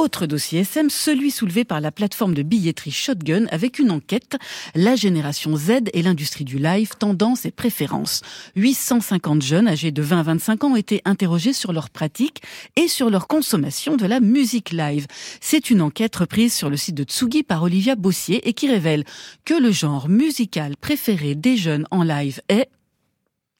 Autre 0.00 0.24
dossier 0.24 0.60
SM, 0.60 0.88
celui 0.88 1.30
soulevé 1.30 1.66
par 1.66 1.78
la 1.82 1.92
plateforme 1.92 2.32
de 2.32 2.42
billetterie 2.42 2.90
Shotgun 2.90 3.44
avec 3.50 3.78
une 3.78 3.90
enquête, 3.90 4.38
la 4.74 4.96
génération 4.96 5.56
Z 5.56 5.90
et 5.92 6.00
l'industrie 6.00 6.46
du 6.46 6.58
live, 6.58 6.92
tendances 6.98 7.44
et 7.44 7.50
préférences. 7.50 8.22
850 8.56 9.42
jeunes 9.42 9.68
âgés 9.68 9.90
de 9.90 10.00
20 10.00 10.20
à 10.20 10.22
25 10.22 10.64
ans 10.64 10.72
ont 10.72 10.76
été 10.76 11.02
interrogés 11.04 11.52
sur 11.52 11.74
leurs 11.74 11.90
pratiques 11.90 12.40
et 12.76 12.88
sur 12.88 13.10
leur 13.10 13.28
consommation 13.28 13.96
de 13.98 14.06
la 14.06 14.20
musique 14.20 14.70
live. 14.70 15.06
C'est 15.42 15.68
une 15.68 15.82
enquête 15.82 16.16
reprise 16.16 16.54
sur 16.54 16.70
le 16.70 16.78
site 16.78 16.94
de 16.94 17.04
Tsugi 17.04 17.42
par 17.42 17.62
Olivia 17.62 17.94
Bossier 17.94 18.48
et 18.48 18.54
qui 18.54 18.70
révèle 18.70 19.04
que 19.44 19.52
le 19.52 19.70
genre 19.70 20.08
musical 20.08 20.78
préféré 20.80 21.34
des 21.34 21.58
jeunes 21.58 21.86
en 21.90 22.04
live 22.04 22.40
est... 22.48 22.70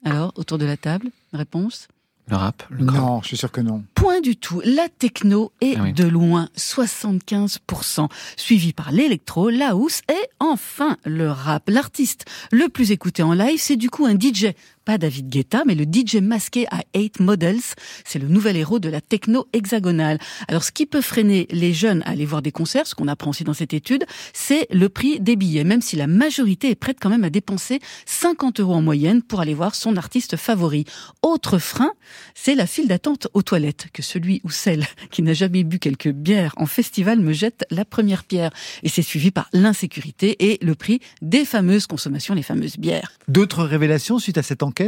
Alors, 0.06 0.32
autour 0.36 0.56
de 0.56 0.64
la 0.64 0.78
table, 0.78 1.10
réponse? 1.34 1.88
Le 2.30 2.36
rap 2.36 2.62
le 2.70 2.84
Non, 2.84 3.20
je 3.22 3.28
suis 3.28 3.36
sûr 3.36 3.50
que 3.50 3.60
non. 3.60 3.82
Point 3.94 4.20
du 4.20 4.36
tout. 4.36 4.62
La 4.64 4.88
techno 4.88 5.52
est 5.60 5.74
Ah 5.76 5.82
oui. 5.82 5.92
de 5.92 6.04
loin 6.04 6.48
75%, 6.56 8.08
suivi 8.36 8.72
par 8.72 8.92
l'électro, 8.92 9.50
la 9.50 9.70
house 9.70 10.00
et 10.08 10.28
enfin 10.38 10.96
le 11.04 11.30
rap. 11.30 11.68
L'artiste 11.68 12.24
le 12.52 12.68
plus 12.68 12.92
écouté 12.92 13.22
en 13.22 13.32
live, 13.32 13.58
c'est 13.60 13.76
du 13.76 13.90
coup 13.90 14.06
un 14.06 14.14
DJ. 14.18 14.52
Pas 14.90 14.98
David 14.98 15.28
Guetta, 15.28 15.62
mais 15.68 15.76
le 15.76 15.84
DJ 15.84 16.16
masqué 16.16 16.66
à 16.72 16.82
8 16.96 17.20
Models. 17.20 17.60
C'est 18.04 18.18
le 18.18 18.26
nouvel 18.26 18.56
héros 18.56 18.80
de 18.80 18.88
la 18.88 19.00
techno 19.00 19.46
hexagonale. 19.52 20.18
Alors, 20.48 20.64
ce 20.64 20.72
qui 20.72 20.84
peut 20.84 21.00
freiner 21.00 21.46
les 21.52 21.72
jeunes 21.72 22.02
à 22.06 22.10
aller 22.10 22.26
voir 22.26 22.42
des 22.42 22.50
concerts, 22.50 22.88
ce 22.88 22.96
qu'on 22.96 23.06
apprend 23.06 23.30
aussi 23.30 23.44
dans 23.44 23.54
cette 23.54 23.72
étude, 23.72 24.04
c'est 24.32 24.66
le 24.72 24.88
prix 24.88 25.20
des 25.20 25.36
billets, 25.36 25.62
même 25.62 25.80
si 25.80 25.94
la 25.94 26.08
majorité 26.08 26.70
est 26.70 26.74
prête 26.74 26.96
quand 27.00 27.08
même 27.08 27.22
à 27.22 27.30
dépenser 27.30 27.78
50 28.06 28.58
euros 28.58 28.74
en 28.74 28.82
moyenne 28.82 29.22
pour 29.22 29.40
aller 29.40 29.54
voir 29.54 29.76
son 29.76 29.96
artiste 29.96 30.36
favori. 30.36 30.86
Autre 31.22 31.58
frein, 31.58 31.92
c'est 32.34 32.56
la 32.56 32.66
file 32.66 32.88
d'attente 32.88 33.28
aux 33.32 33.42
toilettes, 33.42 33.90
que 33.92 34.02
celui 34.02 34.40
ou 34.42 34.50
celle 34.50 34.84
qui 35.12 35.22
n'a 35.22 35.34
jamais 35.34 35.62
bu 35.62 35.78
quelques 35.78 36.10
bières 36.10 36.52
en 36.56 36.66
festival 36.66 37.20
me 37.20 37.32
jette 37.32 37.64
la 37.70 37.84
première 37.84 38.24
pierre. 38.24 38.50
Et 38.82 38.88
c'est 38.88 39.02
suivi 39.02 39.30
par 39.30 39.48
l'insécurité 39.52 40.50
et 40.50 40.58
le 40.62 40.74
prix 40.74 40.98
des 41.22 41.44
fameuses 41.44 41.86
consommations, 41.86 42.34
les 42.34 42.42
fameuses 42.42 42.76
bières. 42.76 43.12
D'autres 43.28 43.62
révélations 43.62 44.18
suite 44.18 44.36
à 44.36 44.42
cette 44.42 44.64
enquête 44.64 44.79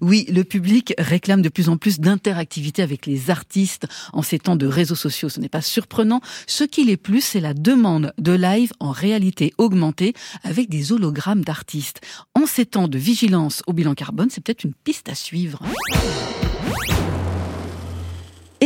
Oui, 0.00 0.26
le 0.30 0.44
public 0.44 0.94
réclame 0.98 1.42
de 1.42 1.48
plus 1.48 1.68
en 1.68 1.76
plus 1.76 2.00
d'interactivité 2.00 2.82
avec 2.82 3.06
les 3.06 3.30
artistes 3.30 3.86
en 4.12 4.22
ces 4.22 4.38
temps 4.38 4.56
de 4.56 4.66
réseaux 4.66 4.94
sociaux. 4.94 5.28
Ce 5.28 5.40
n'est 5.40 5.48
pas 5.48 5.62
surprenant. 5.62 6.20
Ce 6.46 6.64
qu'il 6.64 6.90
est 6.90 6.96
plus, 6.96 7.20
c'est 7.20 7.40
la 7.40 7.54
demande 7.54 8.12
de 8.18 8.32
live 8.32 8.72
en 8.80 8.90
réalité 8.90 9.52
augmentée 9.58 10.14
avec 10.42 10.68
des 10.68 10.92
hologrammes 10.92 11.44
d'artistes. 11.44 12.00
En 12.34 12.46
ces 12.46 12.66
temps 12.66 12.88
de 12.88 12.98
vigilance 12.98 13.62
au 13.66 13.72
bilan 13.72 13.94
carbone, 13.94 14.28
c'est 14.30 14.42
peut-être 14.42 14.64
une 14.64 14.74
piste 14.74 15.08
à 15.08 15.14
suivre. 15.14 15.62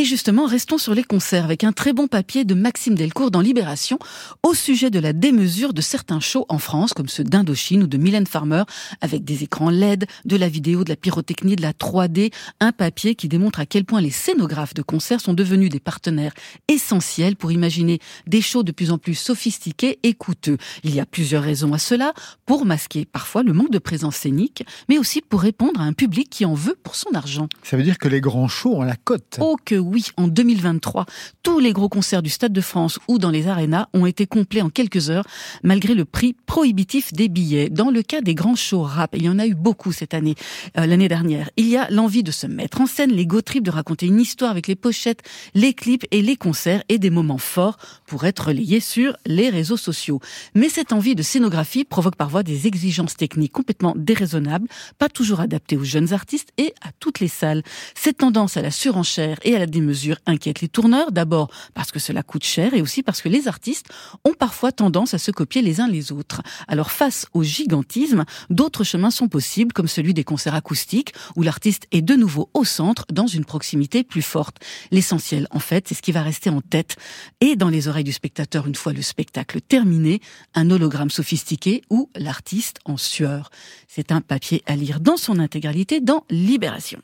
Et 0.02 0.04
justement, 0.04 0.46
restons 0.46 0.78
sur 0.78 0.96
les 0.96 1.04
concerts 1.04 1.44
avec 1.44 1.62
un 1.62 1.70
très 1.70 1.92
bon 1.92 2.08
papier 2.08 2.44
de 2.44 2.54
Maxime 2.54 2.96
Delcourt 2.96 3.30
dans 3.30 3.40
Libération 3.40 4.00
au 4.42 4.52
sujet 4.52 4.90
de 4.90 4.98
la 4.98 5.12
démesure 5.12 5.72
de 5.72 5.80
certains 5.80 6.18
shows 6.18 6.44
en 6.48 6.58
France, 6.58 6.92
comme 6.92 7.06
ceux 7.06 7.22
d'Indochine 7.22 7.84
ou 7.84 7.86
de 7.86 7.96
Mylène 7.98 8.26
Farmer, 8.26 8.64
avec 9.00 9.22
des 9.22 9.44
écrans 9.44 9.70
LED, 9.70 10.06
de 10.24 10.36
la 10.36 10.48
vidéo, 10.48 10.82
de 10.82 10.88
la 10.88 10.96
pyrotechnie, 10.96 11.54
de 11.54 11.62
la 11.62 11.72
3D, 11.72 12.32
un 12.58 12.72
papier 12.72 13.14
qui 13.14 13.28
démontre 13.28 13.60
à 13.60 13.64
quel 13.64 13.84
point 13.84 14.00
les 14.00 14.10
scénographes 14.10 14.74
de 14.74 14.82
concerts 14.82 15.20
sont 15.20 15.34
devenus 15.34 15.70
des 15.70 15.78
partenaires 15.78 16.34
essentiels 16.66 17.36
pour 17.36 17.52
imaginer 17.52 18.00
des 18.26 18.42
shows 18.42 18.64
de 18.64 18.72
plus 18.72 18.90
en 18.90 18.98
plus 18.98 19.14
sophistiqués 19.14 20.00
et 20.02 20.14
coûteux. 20.14 20.56
Il 20.82 20.92
y 20.92 20.98
a 20.98 21.06
plusieurs 21.06 21.44
raisons 21.44 21.74
à 21.74 21.78
cela, 21.78 22.12
pour 22.44 22.64
masquer 22.64 23.04
parfois 23.04 23.44
le 23.44 23.52
manque 23.52 23.70
de 23.70 23.78
présence 23.78 24.16
scénique, 24.16 24.64
mais 24.88 24.98
aussi 24.98 25.20
pour 25.20 25.42
répondre 25.42 25.80
à 25.80 25.84
un 25.84 25.92
public 25.92 26.28
qui 26.28 26.44
en 26.44 26.54
veut 26.54 26.76
pour 26.82 26.96
son 26.96 27.14
argent. 27.14 27.48
Ça 27.62 27.76
veut 27.76 27.84
dire 27.84 27.98
que 27.98 28.08
les 28.08 28.20
grands 28.20 28.48
shows 28.48 28.78
ont 28.78 28.82
la 28.82 28.96
cote. 28.96 29.38
Oh 29.40 29.56
que 29.64 29.76
oui, 29.76 29.91
en 30.16 30.28
2023, 30.28 31.06
tous 31.42 31.58
les 31.58 31.72
gros 31.72 31.88
concerts 31.88 32.22
du 32.22 32.30
Stade 32.30 32.52
de 32.52 32.60
France 32.60 32.98
ou 33.08 33.18
dans 33.18 33.30
les 33.30 33.48
arénas 33.48 33.88
ont 33.92 34.06
été 34.06 34.26
complets 34.26 34.62
en 34.62 34.70
quelques 34.70 35.10
heures, 35.10 35.26
malgré 35.62 35.94
le 35.94 36.04
prix 36.04 36.34
prohibitif 36.46 37.12
des 37.12 37.28
billets. 37.28 37.68
Dans 37.68 37.90
le 37.90 38.02
cas 38.02 38.22
des 38.22 38.34
grands 38.34 38.56
shows 38.56 38.82
rap, 38.82 39.14
il 39.14 39.24
y 39.24 39.28
en 39.28 39.38
a 39.38 39.46
eu 39.46 39.54
beaucoup 39.54 39.92
cette 39.92 40.14
année, 40.14 40.34
euh, 40.78 40.86
l'année 40.86 41.08
dernière, 41.08 41.50
il 41.56 41.68
y 41.68 41.76
a 41.76 41.90
l'envie 41.90 42.22
de 42.22 42.30
se 42.30 42.46
mettre 42.46 42.80
en 42.80 42.86
scène, 42.86 43.12
les 43.12 43.26
go 43.26 43.42
de 43.60 43.70
raconter 43.70 44.06
une 44.06 44.20
histoire 44.20 44.50
avec 44.50 44.66
les 44.68 44.76
pochettes, 44.76 45.22
les 45.54 45.74
clips 45.74 46.06
et 46.10 46.22
les 46.22 46.36
concerts 46.36 46.82
et 46.88 46.98
des 46.98 47.10
moments 47.10 47.38
forts 47.38 47.76
pour 48.06 48.24
être 48.24 48.46
relayés 48.48 48.80
sur 48.80 49.16
les 49.26 49.50
réseaux 49.50 49.76
sociaux. 49.76 50.20
Mais 50.54 50.68
cette 50.68 50.92
envie 50.92 51.14
de 51.14 51.22
scénographie 51.22 51.84
provoque 51.84 52.16
parfois 52.16 52.42
des 52.42 52.66
exigences 52.66 53.16
techniques 53.16 53.52
complètement 53.52 53.94
déraisonnables, 53.96 54.68
pas 54.98 55.08
toujours 55.08 55.40
adaptées 55.40 55.76
aux 55.76 55.84
jeunes 55.84 56.12
artistes 56.12 56.50
et 56.56 56.74
à 56.80 56.90
toutes 56.98 57.20
les 57.20 57.28
salles. 57.28 57.62
Cette 57.94 58.18
tendance 58.18 58.56
à 58.56 58.62
la 58.62 58.70
surenchère 58.70 59.38
et 59.42 59.54
à 59.56 59.58
la 59.58 59.66
démesure 59.82 60.16
inquiète 60.26 60.60
les 60.60 60.68
tourneurs, 60.68 61.10
d'abord 61.10 61.50
parce 61.74 61.90
que 61.90 61.98
cela 61.98 62.22
coûte 62.22 62.44
cher 62.44 62.72
et 62.72 62.82
aussi 62.82 63.02
parce 63.02 63.20
que 63.20 63.28
les 63.28 63.48
artistes 63.48 63.86
ont 64.24 64.32
parfois 64.32 64.70
tendance 64.70 65.12
à 65.12 65.18
se 65.18 65.30
copier 65.32 65.60
les 65.60 65.80
uns 65.80 65.88
les 65.88 66.12
autres. 66.12 66.40
Alors 66.68 66.92
face 66.92 67.26
au 67.32 67.42
gigantisme, 67.42 68.24
d'autres 68.48 68.84
chemins 68.84 69.10
sont 69.10 69.28
possibles, 69.28 69.72
comme 69.72 69.88
celui 69.88 70.14
des 70.14 70.22
concerts 70.24 70.54
acoustiques, 70.54 71.12
où 71.34 71.42
l'artiste 71.42 71.86
est 71.90 72.02
de 72.02 72.14
nouveau 72.14 72.48
au 72.54 72.64
centre, 72.64 73.04
dans 73.12 73.26
une 73.26 73.44
proximité 73.44 74.04
plus 74.04 74.22
forte. 74.22 74.58
L'essentiel, 74.92 75.48
en 75.50 75.58
fait, 75.58 75.88
c'est 75.88 75.94
ce 75.94 76.02
qui 76.02 76.12
va 76.12 76.22
rester 76.22 76.48
en 76.50 76.60
tête 76.60 76.96
et 77.40 77.56
dans 77.56 77.68
les 77.68 77.88
oreilles 77.88 78.04
du 78.04 78.12
spectateur 78.12 78.66
une 78.66 78.76
fois 78.76 78.92
le 78.92 79.02
spectacle 79.02 79.60
terminé, 79.60 80.20
un 80.54 80.70
hologramme 80.70 81.10
sophistiqué 81.10 81.82
ou 81.90 82.08
l'artiste 82.14 82.78
en 82.84 82.96
sueur. 82.96 83.50
C'est 83.88 84.12
un 84.12 84.20
papier 84.20 84.62
à 84.66 84.76
lire 84.76 85.00
dans 85.00 85.16
son 85.16 85.40
intégralité 85.40 86.00
dans 86.00 86.24
Libération. 86.30 87.00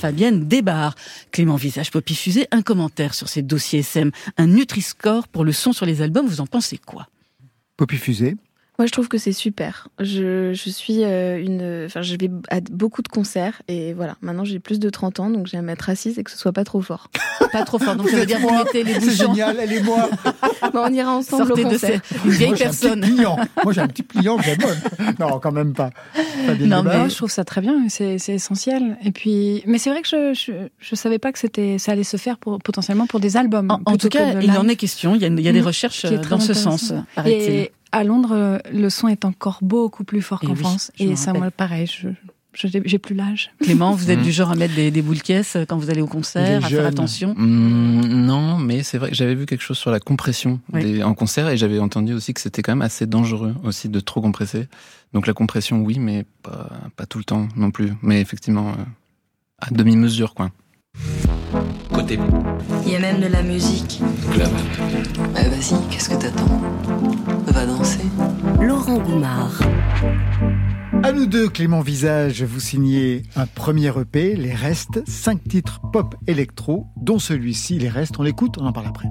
Fabienne 0.00 0.48
Desbarres. 0.48 0.94
Clément 1.30 1.56
Visage 1.56 1.90
Poppy 1.90 2.14
Fusée, 2.14 2.48
un 2.50 2.62
commentaire 2.62 3.12
sur 3.14 3.28
ces 3.28 3.42
dossiers 3.42 3.80
SM, 3.80 4.10
un 4.38 4.46
Nutri-Score 4.46 5.28
pour 5.28 5.44
le 5.44 5.52
son 5.52 5.72
sur 5.72 5.86
les 5.86 6.00
albums, 6.02 6.26
vous 6.26 6.40
en 6.40 6.46
pensez 6.46 6.78
quoi? 6.78 7.06
Poppy 7.76 7.96
Fusée 7.96 8.36
Moi, 8.80 8.86
je 8.86 8.92
trouve 8.92 9.08
que 9.08 9.18
c'est 9.18 9.32
super. 9.34 9.88
Je, 9.98 10.54
je 10.54 10.70
suis 10.70 11.04
euh, 11.04 11.36
une. 11.38 11.84
Enfin, 11.84 12.00
je 12.00 12.16
vais 12.16 12.30
à 12.48 12.60
beaucoup 12.62 13.02
de 13.02 13.08
concerts 13.08 13.60
et 13.68 13.92
voilà. 13.92 14.16
Maintenant, 14.22 14.42
j'ai 14.46 14.58
plus 14.58 14.80
de 14.80 14.88
30 14.88 15.20
ans, 15.20 15.28
donc 15.28 15.46
j'aime 15.48 15.68
être 15.68 15.90
assise 15.90 16.18
et 16.18 16.24
que 16.24 16.30
ce 16.30 16.38
soit 16.38 16.52
pas 16.54 16.64
trop 16.64 16.80
fort. 16.80 17.10
Pas 17.52 17.64
trop 17.64 17.78
fort, 17.78 17.96
donc 17.96 18.08
ça 18.08 18.16
veut 18.16 18.26
dire 18.26 18.36
que 18.36 18.42
vous 18.42 18.48
moi. 18.50 18.62
mettez 18.64 18.84
les 18.84 19.00
C'est 19.00 19.10
génial, 19.26 19.56
elle 19.60 19.72
et 19.72 19.82
moi. 19.82 20.08
Bon, 20.72 20.82
on 20.86 20.92
ira 20.92 21.10
ensemble 21.16 21.48
Sortez 21.48 21.64
au 21.64 21.68
de 21.68 21.72
concert. 21.72 22.00
cette 22.04 22.24
une 22.24 22.30
vieille 22.30 22.48
Moi, 22.50 22.56
un 22.56 22.58
personne. 22.60 23.00
pliant. 23.00 23.36
Moi, 23.64 23.72
j'ai 23.72 23.80
un 23.80 23.88
petit 23.88 24.02
pliant 24.04 24.36
que 24.36 24.44
j'abonne. 24.44 24.78
Non, 25.18 25.40
quand 25.40 25.50
même 25.50 25.72
pas. 25.74 25.90
Fabienne 26.46 26.68
Non. 26.70 26.82
Moi, 26.84 27.08
je 27.08 27.16
trouve 27.16 27.30
ça 27.30 27.44
très 27.44 27.60
bien, 27.60 27.86
c'est 27.88 28.18
c'est 28.18 28.34
essentiel. 28.34 28.96
Et 29.04 29.10
puis, 29.10 29.62
mais 29.66 29.78
c'est 29.78 29.90
vrai 29.90 30.00
que 30.02 30.08
je, 30.08 30.32
je 30.32 30.52
je 30.78 30.94
savais 30.94 31.18
pas 31.18 31.32
que 31.32 31.38
c'était 31.40 31.76
ça 31.78 31.92
allait 31.92 32.04
se 32.04 32.16
faire 32.18 32.38
pour 32.38 32.58
potentiellement 32.60 33.06
pour 33.06 33.18
des 33.20 33.36
albums. 33.36 33.68
En, 33.84 33.96
tout 33.96 34.08
cas, 34.08 34.32
que 34.32 34.38
de 34.38 34.42
il 34.44 34.52
en 34.52 34.68
est 34.68 34.76
question. 34.76 35.14
Il 35.16 35.22
y 35.22 35.24
a, 35.24 35.28
il 35.28 35.40
y 35.40 35.48
a 35.48 35.52
des 35.52 35.60
Mm. 35.60 35.66
recherches 35.66 36.04
euh, 36.04 36.18
dans 36.30 36.38
ce 36.40 36.54
sens. 36.54 36.92
Et 37.26 37.72
à 37.92 38.04
Londres, 38.04 38.60
le 38.72 38.88
son 38.90 39.08
est 39.08 39.24
encore 39.24 39.58
beaucoup 39.62 40.04
plus 40.04 40.22
fort 40.22 40.40
qu'en 40.40 40.52
oui, 40.52 40.56
France. 40.56 40.90
Et 40.98 41.16
ça, 41.16 41.26
rappelle. 41.26 41.40
moi, 41.42 41.50
pareil, 41.50 41.86
je 41.86 42.08
je- 42.52 42.66
j'ai 42.84 42.98
plus 42.98 43.14
l'âge. 43.14 43.52
Clément, 43.62 43.92
vous 43.94 44.10
êtes 44.10 44.18
Mm. 44.18 44.22
du 44.24 44.32
genre 44.32 44.50
à 44.50 44.56
mettre 44.56 44.74
des, 44.74 44.90
des 44.90 45.02
boules 45.02 45.22
caisses 45.22 45.56
quand 45.68 45.76
vous 45.78 45.88
allez 45.88 46.00
au 46.02 46.08
concert, 46.08 46.64
à 46.64 46.68
faire 46.68 46.84
attention. 46.84 47.32
Hmm, 47.36 48.00
non, 48.06 48.58
mais 48.58 48.82
c'est 48.82 48.98
vrai 48.98 49.10
que 49.10 49.14
j'avais 49.14 49.36
vu 49.36 49.46
quelque 49.46 49.62
chose 49.62 49.78
sur 49.78 49.92
la 49.92 50.00
compression 50.00 50.58
Oui. 50.72 50.82
des- 50.82 51.02
en 51.04 51.14
concert 51.14 51.48
et 51.48 51.56
j'avais 51.56 51.78
entendu 51.78 52.12
aussi 52.12 52.34
que 52.34 52.40
c'était 52.40 52.62
quand 52.62 52.72
même 52.72 52.82
assez 52.82 53.06
dangereux 53.06 53.54
aussi 53.62 53.88
de 53.88 54.00
trop 54.00 54.20
compresser. 54.20 54.66
Donc 55.12 55.28
la 55.28 55.32
compression, 55.32 55.80
oui, 55.82 56.00
mais 56.00 56.24
pas, 56.42 56.70
pas 56.96 57.06
tout 57.06 57.18
le 57.18 57.24
temps 57.24 57.46
non 57.54 57.70
plus. 57.70 57.92
Mais 58.02 58.20
effectivement, 58.20 58.70
euh, 58.70 58.84
à 59.58 59.70
demi-mesure, 59.70 60.34
quoi. 60.34 60.50
Il 62.86 62.92
y 62.92 62.96
a 62.96 62.98
même 62.98 63.20
de 63.20 63.26
la 63.28 63.42
musique. 63.42 64.00
club. 64.32 64.48
Ah, 65.36 65.42
Vas-y, 65.48 65.76
qu'est-ce 65.90 66.08
que 66.10 66.14
t'attends? 66.16 66.60
Va 67.46 67.66
danser. 67.66 68.00
Laurent 68.60 68.98
Goumard. 68.98 69.60
À 71.04 71.12
nous 71.12 71.26
deux, 71.26 71.48
Clément 71.48 71.80
Visage, 71.80 72.42
vous 72.42 72.58
signez 72.60 73.22
un 73.36 73.46
premier 73.46 73.92
EP, 73.96 74.34
Les 74.34 74.52
Restes, 74.52 75.02
cinq 75.08 75.44
titres 75.44 75.80
pop 75.92 76.16
électro, 76.26 76.88
dont 77.00 77.18
celui-ci, 77.20 77.78
Les 77.78 77.88
Restes, 77.88 78.18
on 78.18 78.22
l'écoute, 78.24 78.56
on 78.58 78.66
en 78.66 78.72
parle 78.72 78.88
après. 78.88 79.08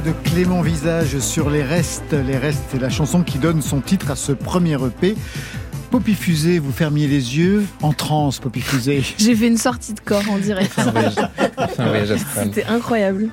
De 0.00 0.12
Clément 0.24 0.62
Visage 0.62 1.18
sur 1.18 1.50
Les 1.50 1.62
Restes. 1.62 2.14
Les 2.26 2.38
Restes, 2.38 2.62
c'est 2.70 2.80
la 2.80 2.88
chanson 2.88 3.22
qui 3.22 3.36
donne 3.36 3.60
son 3.60 3.82
titre 3.82 4.10
à 4.10 4.16
ce 4.16 4.32
premier 4.32 4.74
EP. 4.74 5.14
Poppy 5.90 6.14
Fusée, 6.14 6.58
vous 6.58 6.72
fermiez 6.72 7.06
les 7.06 7.36
yeux. 7.36 7.64
En 7.82 7.92
transe, 7.92 8.38
Poppy 8.38 8.62
Fusée. 8.62 9.02
J'ai 9.18 9.36
fait 9.36 9.48
une 9.48 9.58
sortie 9.58 9.92
de 9.92 10.00
corps 10.00 10.22
en 10.30 10.38
direct. 10.38 10.74
C'était 12.42 12.64
incroyable. 12.64 13.28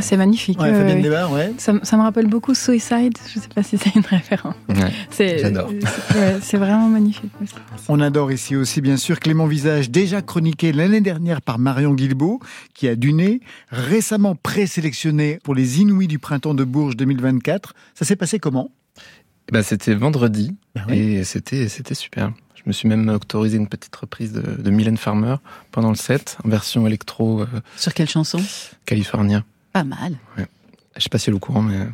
C'est 0.00 0.16
magnifique. 0.16 0.58
Ouais, 0.60 0.70
ouais, 0.70 0.74
Fabienne 0.78 0.96
ouais. 0.98 1.02
Desbarres, 1.02 1.32
ouais. 1.32 1.52
Ça, 1.58 1.72
me 1.72 2.02
rappelle 2.02 2.26
beaucoup 2.26 2.54
Suicide. 2.54 3.16
Je 3.34 3.40
sais 3.40 3.48
pas 3.54 3.62
si 3.62 3.78
c'est 3.78 3.94
une 3.94 4.04
référence. 4.04 4.54
Ouais, 4.68 4.92
C'est, 5.10 5.38
J'adore. 5.38 5.70
c'est- 6.10 6.56
ouais, 6.56 6.58
vraiment 6.58 6.88
magnifique. 6.88 7.32
On 7.88 8.00
adore 8.00 8.32
ici 8.32 8.56
aussi, 8.56 8.80
bien 8.80 8.96
sûr, 8.96 9.18
Clément 9.20 9.46
Visage, 9.46 9.90
déjà 9.90 10.22
chroniqué 10.22 10.72
l'année 10.72 11.00
dernière 11.00 11.42
par 11.42 11.58
Marion 11.58 11.94
Guilbeault, 11.94 12.40
qui 12.74 12.88
a 12.88 12.96
Duné, 12.96 13.40
récemment 13.70 14.34
présélectionné 14.34 15.38
pour 15.44 15.54
les 15.54 15.80
Inouïs 15.80 16.08
du 16.08 16.18
printemps 16.18 16.54
de 16.54 16.64
Bourges 16.64 16.96
2024. 16.96 17.74
Ça 17.94 18.04
s'est 18.04 18.16
passé 18.16 18.38
comment? 18.38 18.70
Eh 19.48 19.52
ben, 19.52 19.62
c'était 19.62 19.94
vendredi 19.94 20.54
Ben 20.74 20.82
oui. 20.90 20.98
et 20.98 21.24
c'était 21.24 21.68
c'était 21.68 21.94
super. 21.94 22.32
Je 22.54 22.62
me 22.66 22.72
suis 22.72 22.86
même 22.88 23.08
autorisé 23.08 23.56
une 23.56 23.68
petite 23.68 23.96
reprise 23.96 24.32
de, 24.32 24.42
de 24.42 24.70
Mylène 24.70 24.98
Farmer 24.98 25.36
pendant 25.70 25.88
le 25.88 25.94
set 25.96 26.36
en 26.44 26.48
version 26.50 26.86
électro 26.86 27.40
euh, 27.42 27.46
Sur 27.76 27.94
quelle 27.94 28.08
chanson? 28.10 28.38
Californien. 28.84 29.44
Pas 29.78 29.84
mal. 29.84 30.16
Je 30.96 31.04
sais 31.04 31.08
pas 31.08 31.18
si 31.18 31.30
elle 31.30 31.34
est 31.34 31.36
au 31.36 31.38
courant, 31.38 31.62
mais 31.62 31.86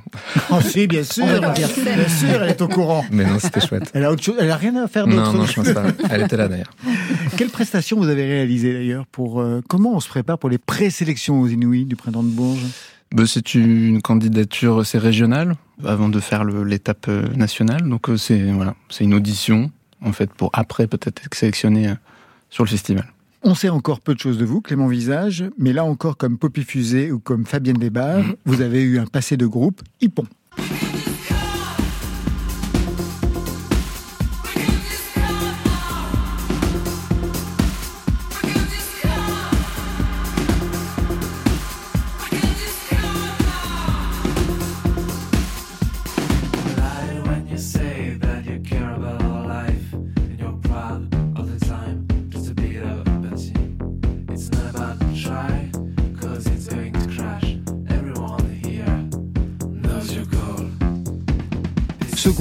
Oh 0.51 0.59
si, 0.63 0.87
bien 0.87 1.05
sûr, 1.05 1.27
bien 1.55 1.69
sûr, 1.69 2.43
elle 2.43 2.49
est 2.49 2.63
au 2.63 2.69
courant. 2.69 3.05
mais 3.11 3.27
non, 3.27 3.39
c'était 3.39 3.61
chouette. 3.61 3.91
Elle 3.93 4.05
a 4.05 4.11
autre 4.11 4.23
chose, 4.23 4.37
elle 4.41 4.51
a 4.51 4.57
rien 4.57 4.75
à 4.83 4.89
faire 4.89 5.07
d'autre. 5.07 5.33
Non, 5.35 5.41
non, 5.41 5.45
je 5.45 5.53
pense 5.53 5.71
pas. 5.75 5.85
Elle 6.09 6.23
était 6.23 6.39
là 6.39 6.49
d'ailleurs. 6.49 6.71
Quelle 7.37 7.51
prestation 7.51 7.99
vous 7.99 8.09
avez 8.09 8.25
réalisée 8.25 8.73
d'ailleurs 8.73 9.05
pour 9.09 9.43
euh, 9.43 9.61
comment 9.69 9.93
on 9.95 10.01
se 10.01 10.09
prépare 10.09 10.39
pour 10.39 10.49
les 10.49 10.57
présélections 10.57 11.43
aux 11.43 11.47
Inouïs 11.47 11.85
du 11.85 11.95
printemps 11.95 12.23
de 12.23 12.31
Bourges? 12.31 12.65
Bah, 13.13 13.25
c'est 13.27 13.55
une 13.55 14.01
candidature, 14.01 14.87
c'est 14.87 14.97
régional 14.97 15.57
avant 15.85 16.09
de 16.09 16.21
faire 16.21 16.43
l'étape 16.45 17.05
euh, 17.09 17.29
nationale. 17.37 17.87
Donc 17.87 18.07
c'est 18.17 18.51
voilà, 18.53 18.75
c'est 18.89 19.05
une 19.05 19.13
audition 19.13 19.71
en 20.01 20.13
fait 20.13 20.33
pour 20.33 20.49
après 20.55 20.87
peut-être 20.87 21.23
être 21.27 21.35
sélectionné 21.35 21.93
sur 22.49 22.65
le 22.65 22.71
festival. 22.71 23.05
On 23.47 23.55
sait 23.55 23.69
encore 23.69 24.01
peu 24.01 24.15
de 24.15 24.19
choses 24.21 24.39
de 24.39 24.45
vous, 24.45 24.61
Clément 24.63 24.87
Visage, 24.87 25.45
mais 25.59 25.73
là 25.73 25.85
encore, 25.85 26.17
comme 26.17 26.39
Poppy 26.39 26.63
Fusée 26.63 27.13
ou 27.13 27.19
comme 27.19 27.45
Fabienne 27.45 27.77
Desbarres, 27.77 28.25
Mhm. 28.25 28.37
vous 28.47 28.61
avez 28.63 28.83
eu 28.83 28.99
un 28.99 29.07
passé 29.07 29.37
de 29.37 29.47
groupe, 29.47 29.83
Hippon. 30.01 30.25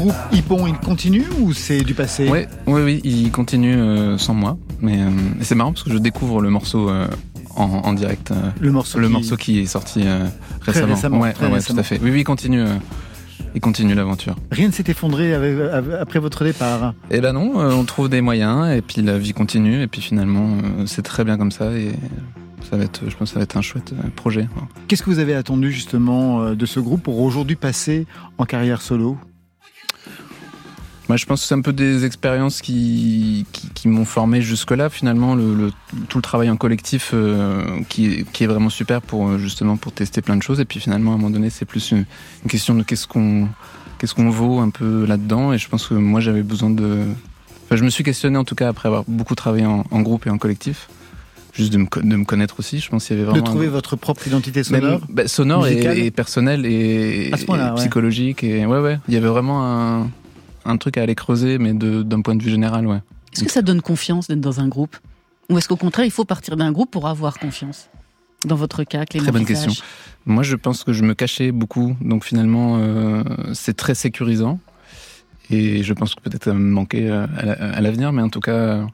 Groupe 0.04 0.16
Hippon, 0.34 0.68
il 0.68 0.74
continue 0.74 1.24
ou 1.40 1.54
c'est 1.54 1.80
du 1.82 1.94
passé? 1.94 2.28
Ouais, 2.28 2.50
oui, 2.68 2.82
oui, 2.84 3.02
il 3.06 3.32
continue 3.32 3.74
euh, 3.78 4.18
sans 4.18 4.34
moi, 4.34 4.58
mais 4.82 5.00
euh, 5.02 5.10
c'est 5.40 5.56
marrant 5.56 5.72
parce 5.72 5.84
que 5.84 5.92
je 5.94 5.98
découvre 5.98 6.42
le 6.42 6.50
morceau 6.50 6.90
euh, 6.90 7.08
en, 7.56 7.64
en 7.86 7.94
direct. 7.94 8.34
Le 8.60 8.74
morceau 8.74 9.00
le 9.00 9.08
qui- 9.08 9.14
morceau 9.14 9.38
qui 9.38 9.60
est 9.60 9.66
sorti 9.66 10.04
récemment. 10.60 10.94
récemment, 10.94 11.20
ouais, 11.22 11.32
très 11.32 11.48
ouais, 11.48 11.54
récemment. 11.54 11.76
tout 11.78 11.80
à 11.80 11.84
fait. 11.84 12.02
Oui, 12.04 12.12
oui, 12.12 12.20
il 12.20 12.24
continue. 12.26 12.66
il 13.56 13.62
continue 13.62 13.96
l'aventure. 13.96 14.36
Rien 14.52 14.68
ne 14.68 14.74
s'est 14.74 14.84
effondré 14.88 15.34
avec- 15.34 15.58
après 16.02 16.20
votre 16.20 16.44
départ? 16.44 16.94
Et 17.10 17.22
là 17.22 17.32
non, 17.32 17.54
on 17.56 17.86
trouve 17.86 18.10
des 18.10 18.20
moyens 18.20 18.76
et 18.76 18.82
puis 18.82 19.02
la 19.02 19.18
vie 19.18 19.32
continue 19.32 19.84
et 19.84 19.88
puis 19.88 20.02
finalement 20.02 20.58
c'est 20.86 21.04
très 21.04 21.24
bien 21.24 21.38
comme 21.38 21.52
ça 21.52 21.72
et 21.72 21.94
ça 22.70 22.76
va 22.76 22.84
être, 22.84 23.04
je 23.08 23.16
pense, 23.16 23.30
que 23.30 23.34
ça 23.36 23.40
va 23.40 23.44
être 23.44 23.56
un 23.56 23.62
chouette 23.62 23.94
projet. 24.18 24.50
Qu'est-ce 24.90 25.02
que 25.04 25.10
vous 25.10 25.20
avez 25.20 25.34
attendu 25.34 25.72
justement 25.72 26.52
de 26.54 26.66
ce 26.66 26.82
groupe 26.82 27.04
pour 27.04 27.22
aujourd'hui 27.22 27.56
passer 27.56 28.06
en 28.38 28.44
carrière 28.44 28.82
solo? 28.82 29.18
Moi, 31.10 31.18
je 31.18 31.26
pense 31.26 31.42
que 31.42 31.48
c'est 31.48 31.56
un 31.56 31.62
peu 31.62 31.74
des 31.74 32.06
expériences 32.06 32.62
qui, 32.62 33.46
qui, 33.52 33.70
qui 33.74 33.88
m'ont 33.90 34.06
formé 34.06 34.42
jusque-là. 34.42 34.90
Finalement, 34.90 35.36
le, 35.36 35.54
le- 35.54 35.72
tout 36.08 36.18
le 36.18 36.22
travail 36.22 36.50
en 36.50 36.56
collectif 36.56 37.12
euh, 37.14 37.66
qui, 37.90 38.24
qui 38.32 38.46
est 38.46 38.48
vraiment 38.48 38.70
super 38.70 39.02
pour 39.02 39.28
euh, 39.28 39.38
justement 39.38 39.76
pour 39.76 39.92
tester 39.92 40.22
plein 40.22 40.38
de 40.38 40.44
choses. 40.44 40.62
Et 40.62 40.66
puis 40.66 40.80
finalement, 40.80 41.12
à 41.12 41.16
un 41.16 41.18
moment 41.18 41.30
donné, 41.30 41.50
c'est 41.50 41.66
plus 41.66 41.92
une, 41.92 42.06
une 42.44 42.50
question 42.50 42.74
de 42.74 42.84
qu'est-ce 42.84 43.06
qu'on 43.08 43.50
qu'est-ce 44.00 44.16
qu'on 44.16 44.30
vaut 44.30 44.60
un 44.60 44.70
peu 44.70 45.06
là-dedans. 45.06 45.52
Et 45.52 45.58
je 45.58 45.68
pense 45.68 45.88
que 45.88 45.94
moi, 45.94 46.22
j'avais 46.22 46.42
besoin 46.44 46.70
de. 46.70 47.02
Enfin, 47.66 47.76
je 47.76 47.84
me 47.84 47.90
suis 47.90 48.04
questionné 48.06 48.38
en 48.38 48.46
tout 48.46 48.56
cas 48.56 48.70
après 48.70 48.88
avoir 48.88 49.04
beaucoup 49.08 49.36
travaillé 49.36 49.66
en, 49.66 49.84
en 49.92 50.02
groupe 50.02 50.26
et 50.26 50.30
en 50.30 50.38
collectif. 50.38 50.88
Juste 51.54 51.72
de 51.74 51.78
me, 51.80 51.86
de 52.02 52.16
me 52.16 52.24
connaître 52.26 52.56
aussi. 52.60 52.80
Je 52.80 52.90
pense 52.90 53.06
qu'il 53.06 53.16
y 53.18 53.20
avait 53.20 53.26
De 53.28 53.32
vraiment. 53.32 53.46
trouver 53.46 53.68
un- 53.68 53.72
votre 53.72 53.96
propre 53.98 54.26
identité 54.26 54.62
même, 54.72 54.82
sonore 54.82 55.02
bah, 55.10 55.28
sonore 55.28 55.68
et, 55.68 55.72
musicale 55.76 55.98
et 56.00 56.12
ouais. 57.74 57.76
psychologique 57.76 58.44
et 58.44 58.66
ouais 58.66 58.80
ouais 58.80 58.98
il 59.08 59.14
y 59.14 59.18
avait 59.18 59.28
vraiment 59.28 59.64
un, 59.64 60.10
un 60.66 60.78
truc 60.78 60.98
à 60.98 61.04
aller 61.04 61.16
creuser 61.16 61.58
mais 61.58 61.74
d'un 61.74 62.22
point 62.22 62.36
de 62.36 62.44
vue 62.44 62.50
général 62.50 62.88
ouais. 62.88 63.00
Est-ce 63.34 63.44
que 63.44 63.52
ça 63.52 63.62
donne 63.62 63.82
confiance 63.82 64.28
d'être 64.28 64.42
dans 64.42 64.60
un 64.60 64.68
groupe? 64.68 64.96
Ou 65.50 65.58
est-ce 65.58 65.68
qu'au 65.68 65.76
contraire, 65.76 66.06
il 66.06 66.12
faut 66.12 66.24
partir 66.24 66.56
d'un 66.56 66.72
groupe 66.72 66.92
pour 66.92 67.08
avoir 67.08 67.40
confiance? 67.40 67.90
Dans 68.46 68.56
votre 68.56 68.84
cas, 68.84 69.06
Clément 69.06 69.24
très 69.24 69.32
bonne 69.32 69.46
question. 69.46 69.72
Moi 70.26 70.44
je 70.44 70.56
pense 70.56 70.84
que 70.84 70.94
je 70.94 71.04
me 71.04 71.14
cachais 71.14 71.52
beaucoup 71.52 71.96
donc 72.02 72.26
finalement 72.26 72.78
euh, 72.78 73.24
c'est 73.54 73.76
très 73.76 73.96
sécurisant. 73.96 74.60
Et 75.50 75.84
je 75.84 75.94
pense 75.94 76.16
que 76.16 76.22
peut-être 76.22 76.46
ça 76.46 76.54
me 76.54 76.60
manquait 76.60 77.10
euh, 77.10 77.26
à 77.38 77.82
l'avenir 77.82 78.12
mais 78.12 78.22
en 78.22 78.30
tout 78.30 78.40
cas 78.40 78.52
euh, 78.52 78.86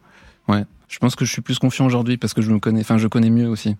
ouais 0.48 0.66
je 0.90 0.98
pense 1.00 1.16
que 1.16 1.24
je 1.24 1.32
suis 1.32 1.42
plus 1.42 1.60
confiant 1.60 1.86
aujourd'hui 1.86 2.18
parce 2.18 2.34
que 2.34 2.42
je 2.42 2.52
me 2.52 2.60
connais 2.60 2.82
enfin 2.82 2.98
je 2.98 3.08
connais 3.08 3.30
mieux 3.30 3.48
aussi 3.48 3.76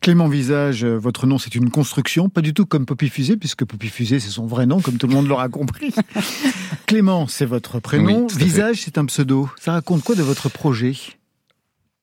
Clément 0.00 0.28
Visage, 0.28 0.84
euh, 0.84 0.96
votre 0.96 1.26
nom 1.26 1.38
c'est 1.38 1.54
une 1.54 1.70
construction, 1.70 2.28
pas 2.28 2.40
du 2.40 2.54
tout 2.54 2.64
comme 2.64 2.86
Poppy 2.86 3.08
Fusée, 3.08 3.36
puisque 3.36 3.64
Poppy 3.64 3.88
Fusée 3.88 4.18
c'est 4.20 4.30
son 4.30 4.46
vrai 4.46 4.64
nom, 4.66 4.80
comme 4.80 4.96
tout 4.96 5.06
le 5.06 5.14
monde 5.14 5.28
l'aura 5.28 5.48
compris. 5.48 5.94
Clément, 6.86 7.26
c'est 7.26 7.44
votre 7.44 7.80
prénom. 7.80 8.26
Oui. 8.26 8.34
Visage, 8.38 8.82
c'est 8.82 8.96
un 8.96 9.04
pseudo. 9.04 9.50
Ça 9.60 9.72
raconte 9.72 10.02
quoi 10.02 10.14
de 10.14 10.22
votre 10.22 10.48
projet? 10.48 10.94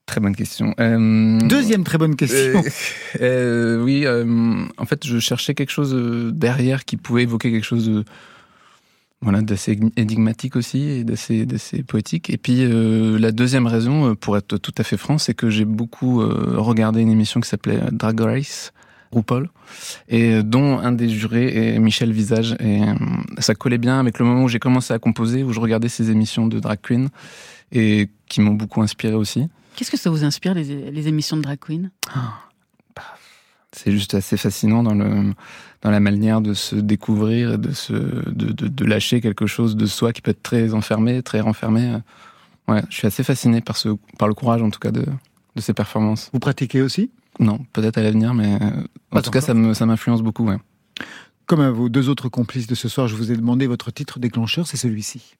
Très 0.07 0.21
bonne 0.21 0.35
question 0.35 0.73
Euh, 0.79 1.39
Deuxième 1.47 1.83
très 1.83 1.97
bonne 1.97 2.15
question. 2.15 2.63
Euh, 3.19 3.79
euh, 3.79 3.83
oui, 3.83 4.05
en 4.77 4.85
fait, 4.85 5.05
je 5.05 5.19
cherchais 5.19 5.53
quelque 5.53 5.71
chose 5.71 5.93
derrière 6.33 6.85
qui 6.85 6.97
pouvait 6.97 7.23
évoquer 7.23 7.51
quelque 7.51 7.65
chose 7.65 7.87
de 7.87 8.05
voilà 9.21 9.41
d'assez 9.41 9.79
énigmatique 9.95 10.55
aussi 10.55 10.83
et 10.83 11.03
d'assez 11.03 11.45
d'assez 11.45 11.83
poétique. 11.83 12.29
Et 12.29 12.37
puis 12.37 12.63
euh, 12.63 13.17
la 13.17 13.31
deuxième 13.31 13.67
raison, 13.67 14.11
euh, 14.11 14.15
pour 14.15 14.37
être 14.37 14.57
tout 14.57 14.73
à 14.77 14.83
fait 14.83 14.97
franc, 14.97 15.17
c'est 15.17 15.33
que 15.33 15.49
j'ai 15.49 15.65
beaucoup 15.65 16.21
euh, 16.21 16.55
regardé 16.57 17.01
une 17.01 17.09
émission 17.09 17.39
qui 17.39 17.49
s'appelait 17.49 17.79
Drag 17.91 18.19
Race. 18.19 18.71
RuPaul, 19.13 19.49
et 20.09 20.33
euh, 20.33 20.43
dont 20.43 20.79
un 20.79 20.91
des 20.91 21.07
jurés 21.07 21.75
est 21.75 21.79
Michel 21.79 22.11
Visage. 22.11 22.57
Et 22.59 22.81
euh, 22.83 22.93
ça 23.37 23.55
collait 23.55 23.77
bien 23.77 24.01
avec 24.01 24.19
le 24.19 24.25
moment 24.25 24.43
où 24.43 24.49
j'ai 24.49 24.59
commencé 24.59 24.93
à 24.93 24.99
composer, 24.99 25.43
où 25.43 25.53
je 25.53 25.61
regardais 25.61 25.87
ces 25.87 26.11
émissions 26.11 26.45
de 26.45 26.59
drag 26.59 26.79
queen, 26.81 27.07
et 27.71 28.09
qui 28.27 28.41
m'ont 28.41 28.53
beaucoup 28.53 28.81
inspiré 28.81 29.13
aussi. 29.13 29.47
Qu'est-ce 29.77 29.91
que 29.91 29.97
ça 29.97 30.09
vous 30.09 30.25
inspire, 30.25 30.53
les, 30.53 30.91
les 30.91 31.07
émissions 31.07 31.37
de 31.37 31.41
drag 31.41 31.57
queen? 31.57 31.89
C'est 33.77 33.91
juste 33.91 34.15
assez 34.15 34.37
fascinant 34.37 34.81
dans 34.81 34.95
le 34.95 35.33
dans 35.83 35.91
la 35.91 35.99
manière 35.99 36.41
de 36.41 36.55
se 36.55 36.75
découvrir, 36.75 37.53
et 37.53 37.57
de 37.57 37.71
se 37.71 37.93
de, 37.93 38.51
de, 38.51 38.67
de 38.67 38.85
lâcher 38.85 39.21
quelque 39.21 39.45
chose 39.45 39.75
de 39.75 39.85
soi 39.85 40.13
qui 40.13 40.21
peut 40.21 40.31
être 40.31 40.41
très 40.41 40.73
enfermé, 40.73 41.21
très 41.21 41.41
renfermé. 41.41 41.97
Ouais, 42.67 42.81
je 42.89 42.95
suis 42.95 43.07
assez 43.07 43.23
fasciné 43.23 43.61
par 43.61 43.77
ce 43.77 43.89
par 44.17 44.27
le 44.27 44.33
courage 44.33 44.63
en 44.63 44.71
tout 44.71 44.79
cas 44.79 44.91
de 44.91 45.05
de 45.55 45.61
ces 45.61 45.73
performances. 45.73 46.29
Vous 46.33 46.39
pratiquez 46.39 46.81
aussi? 46.81 47.11
Non, 47.39 47.59
peut-être 47.71 47.99
à 47.99 48.01
l'avenir, 48.01 48.33
mais 48.33 48.57
en 49.11 49.21
tout 49.21 49.31
cas 49.31 49.41
ça 49.41 49.53
me 49.53 49.75
ça 49.75 49.85
m'influence 49.85 50.23
beaucoup. 50.23 50.47
Ouais. 50.47 50.57
Comme 51.45 51.61
à 51.61 51.69
vos 51.69 51.87
deux 51.87 52.09
autres 52.09 52.29
complices 52.29 52.67
de 52.67 52.75
ce 52.75 52.89
soir, 52.89 53.07
je 53.07 53.15
vous 53.15 53.31
ai 53.31 53.37
demandé 53.37 53.67
votre 53.67 53.91
titre 53.91 54.19
déclencheur, 54.19 54.65
c'est 54.65 54.77
celui-ci. 54.77 55.35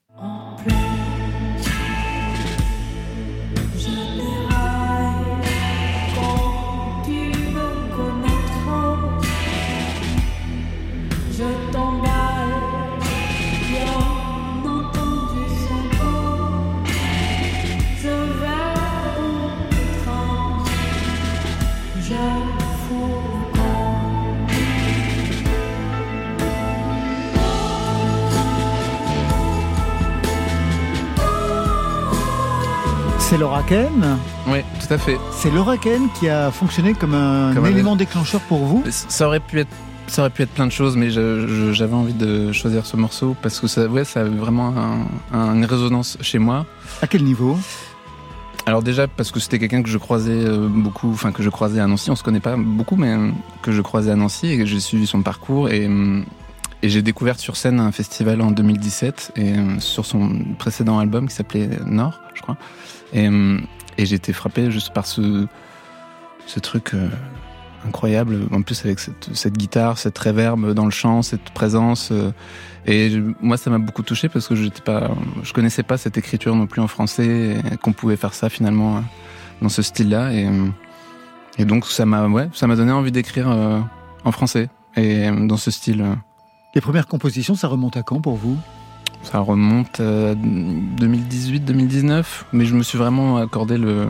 C'est 33.30 33.38
l'Oraken 33.38 34.17
Oui, 34.47 34.59
tout 34.80 34.93
à 34.93 34.97
fait. 34.97 35.17
C'est 35.32 35.51
l'Oraken 35.51 36.07
qui 36.17 36.30
a 36.30 36.49
fonctionné 36.51 36.93
comme 36.93 37.13
un 37.13 37.53
Comme 37.53 37.65
un- 37.65 37.69
élément 37.69 37.95
déclencheur 37.97 38.39
pour 38.41 38.59
vous 38.59 38.84
Ça 38.89 39.28
aurait 39.28 39.39
pu 39.41 39.59
être 39.59 39.69
ça 40.09 40.21
aurait 40.21 40.30
pu 40.30 40.41
être 40.43 40.51
plein 40.51 40.65
de 40.67 40.71
choses, 40.71 40.95
mais 40.95 41.09
j'avais 41.09 41.93
envie 41.93 42.13
de 42.13 42.53
choisir 42.53 42.86
ce 42.86 42.95
morceau 42.95 43.36
parce 43.41 43.59
que 43.59 43.67
ça, 43.67 43.88
ouais, 43.88 44.05
ça 44.05 44.21
a 44.21 44.23
vraiment 44.23 44.69
un- 44.78 45.05
un- 45.38 45.53
une 45.55 45.65
résonance 45.65 46.17
chez 46.21 46.39
moi. 46.39 46.65
À 47.01 47.07
quel 47.07 47.25
niveau? 47.25 47.57
Alors 48.65 48.82
déjà 48.82 49.09
parce 49.09 49.32
que 49.32 49.41
c'était 49.41 49.59
quelqu'un 49.59 49.84
que 49.84 49.89
je 49.89 49.97
croisais 49.97 50.32
euh, 50.32 50.69
beaucoup, 50.69 51.11
enfin 51.11 51.34
que 51.34 51.43
je 51.43 51.49
croisais 51.49 51.82
à 51.82 51.88
Nancy, 51.88 52.09
on 52.09 52.15
se 52.15 52.23
connaît 52.23 52.39
pas 52.39 52.55
beaucoup, 52.55 52.95
mais 52.95 53.11
euh, 53.11 53.32
que 53.61 53.73
je 53.73 53.82
croisais 53.82 54.09
à 54.11 54.15
Nancy 54.15 54.47
et 54.47 54.57
que 54.57 54.65
j'ai 54.65 54.80
suivi 54.80 55.05
son 55.07 55.21
parcours 55.23 55.67
et, 55.69 55.86
euh, 55.86 56.21
et 56.84 56.88
j'ai 56.88 57.01
découvert 57.01 57.38
sur 57.38 57.57
scène 57.57 57.82
un 57.82 57.91
festival 57.91 58.39
en 58.41 58.51
2017 58.51 59.34
et 59.36 59.55
sur 59.80 60.05
son 60.05 60.39
précédent 60.57 60.99
album 60.99 61.28
qui 61.28 61.36
s'appelait 61.36 61.69
Nord, 61.86 62.21
je 62.34 62.41
crois. 62.41 62.55
Et, 63.14 63.28
euh, 63.28 63.58
été 63.97 64.34
frappé 64.34 64.70
juste 64.72 64.93
par 64.93 65.05
ce, 65.05 65.47
truc 66.62 66.93
euh, 66.93 67.10
incroyable, 67.86 68.47
en 68.51 68.62
plus 68.62 68.86
avec 68.86 68.99
cette, 68.99 69.58
guitare, 69.58 69.97
cette 69.97 70.18
réverb 70.18 70.74
dans 70.74 70.86
le 70.86 70.91
chant, 70.91 71.22
cette 71.22 71.49
présence. 71.51 72.10
euh, 72.12 72.32
et 72.86 73.12
moi, 73.41 73.58
ça 73.58 73.70
m'a 73.70 73.80
beaucoup 73.80 74.03
touché 74.03 74.30
parce 74.30 74.47
que 74.47 74.55
j'étais 74.55 74.82
pas, 74.82 75.12
je 75.43 75.51
connaissais 75.51 75.84
pas 75.84 75.97
cette 75.97 76.18
écriture 76.18 76.55
non 76.55 76.68
plus 76.68 76.82
en 76.82 76.88
français, 76.88 77.58
qu'on 77.82 77.91
pouvait 77.91 78.16
faire 78.16 78.34
ça 78.34 78.49
finalement 78.49 79.03
dans 79.62 79.70
ce 79.70 79.82
style-là. 79.82 80.32
Et, 80.32 81.66
donc 81.66 81.86
ça 81.86 82.05
m'a, 82.05 82.28
ouais, 82.28 82.47
donné 82.62 82.91
envie 82.91 83.12
d'écrire 83.12 83.49
en 83.49 84.32
français 84.32 84.70
et 84.95 85.30
dans 85.32 85.58
ce 85.58 85.70
style. 85.70 86.05
Les 86.76 86.82
premières 86.82 87.08
compositions, 87.08 87.55
ça 87.55 87.68
remonte 87.68 87.97
à 87.97 88.03
quand 88.03 88.22
pour 88.22 88.36
vous? 88.36 88.58
Ça 89.24 89.39
remonte 89.39 89.99
à 89.99 90.36
2018-2019, 90.36 92.24
mais 92.53 92.65
je 92.65 92.76
me 92.76 92.84
suis 92.84 92.97
vraiment 92.97 93.38
accordé 93.38 93.78
le, 93.78 94.07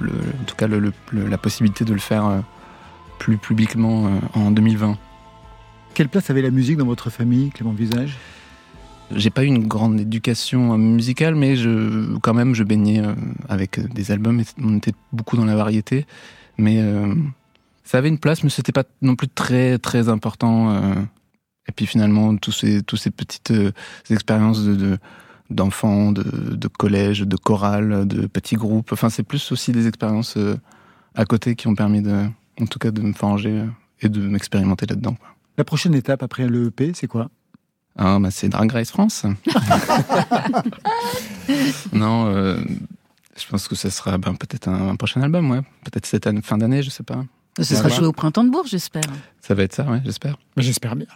le- 0.00 0.12
en 0.40 0.44
tout 0.46 0.54
cas 0.56 0.66
le- 0.68 0.78
le- 0.78 0.92
le- 1.10 1.26
la 1.26 1.38
possibilité 1.38 1.84
de 1.84 1.92
le 1.92 1.98
faire 1.98 2.26
euh, 2.26 2.38
plus 3.18 3.36
publiquement 3.36 4.06
euh, 4.06 4.10
en 4.34 4.50
2020. 4.52 4.96
Quelle 5.94 6.08
place 6.08 6.30
avait 6.30 6.42
la 6.42 6.50
musique 6.50 6.76
dans 6.76 6.86
votre 6.86 7.10
famille, 7.10 7.50
Clément 7.50 7.72
Visage? 7.72 8.16
J'ai 9.14 9.30
pas 9.30 9.42
eu 9.44 9.48
une 9.48 9.66
grande 9.66 9.98
éducation 10.00 10.72
euh, 10.72 10.76
musicale, 10.76 11.34
mais 11.34 11.56
je, 11.56 12.16
quand 12.18 12.34
même, 12.34 12.54
je 12.54 12.62
baignais 12.62 13.00
euh, 13.04 13.14
avec 13.48 13.78
euh, 13.78 13.84
des 13.92 14.12
albums. 14.12 14.38
Et 14.40 14.44
on 14.62 14.76
était 14.76 14.94
beaucoup 15.12 15.36
dans 15.36 15.44
la 15.44 15.56
variété, 15.56 16.06
mais 16.58 16.78
euh, 16.80 17.12
ça 17.82 17.98
avait 17.98 18.08
une 18.08 18.18
place, 18.18 18.44
mais 18.44 18.50
c'était 18.50 18.72
pas 18.72 18.84
non 19.02 19.16
plus 19.16 19.28
très 19.28 19.78
très 19.78 20.08
important. 20.08 20.70
euh. 20.70 20.94
Et 21.68 21.72
puis 21.72 21.86
finalement, 21.86 22.36
tous 22.36 22.52
ces 22.52 22.82
tous 22.82 22.96
ces 22.96 23.10
petites 23.10 23.50
euh, 23.52 23.72
expériences 24.10 24.62
de, 24.64 24.74
de 24.74 24.98
d'enfants, 25.50 26.10
de, 26.12 26.22
de 26.22 26.68
collège, 26.68 27.20
de 27.20 27.36
chorale, 27.36 28.06
de 28.08 28.26
petits 28.26 28.56
groupes. 28.56 28.92
Enfin, 28.92 29.10
c'est 29.10 29.22
plus 29.22 29.52
aussi 29.52 29.72
des 29.72 29.86
expériences 29.86 30.36
euh, 30.36 30.56
à 31.14 31.24
côté 31.26 31.54
qui 31.54 31.68
ont 31.68 31.74
permis 31.74 32.00
de, 32.02 32.24
en 32.60 32.66
tout 32.66 32.78
cas, 32.78 32.90
de 32.90 33.00
me 33.02 33.12
forger 33.12 33.60
euh, 33.60 33.66
et 34.00 34.08
de 34.08 34.20
m'expérimenter 34.20 34.86
là-dedans. 34.86 35.16
La 35.58 35.64
prochaine 35.64 35.94
étape 35.94 36.22
après 36.22 36.48
l'EP, 36.48 36.92
c'est 36.94 37.06
quoi? 37.06 37.28
Ah, 37.96 38.18
bah 38.18 38.30
c'est 38.32 38.48
Drag 38.48 38.72
Race 38.72 38.90
France. 38.90 39.24
non, 41.92 42.26
euh, 42.26 42.56
je 43.36 43.46
pense 43.48 43.68
que 43.68 43.74
ce 43.74 43.90
sera 43.90 44.18
ben, 44.18 44.34
peut-être 44.34 44.68
un, 44.68 44.88
un 44.90 44.96
prochain 44.96 45.22
album, 45.22 45.50
ouais. 45.50 45.60
Peut-être 45.84 46.06
cette 46.06 46.26
année- 46.26 46.42
fin 46.42 46.58
d'année, 46.58 46.82
je 46.82 46.90
sais 46.90 47.02
pas. 47.04 47.24
Ce 47.58 47.76
sera 47.76 47.88
joué 47.88 48.06
au 48.06 48.12
printemps 48.12 48.44
de 48.44 48.50
Bourges, 48.50 48.70
j'espère. 48.70 49.02
Ça 49.40 49.54
va 49.54 49.62
être 49.62 49.74
ça, 49.74 49.84
ouais, 49.84 50.00
j'espère. 50.04 50.36
J'espère 50.56 50.96
bien. 50.96 51.06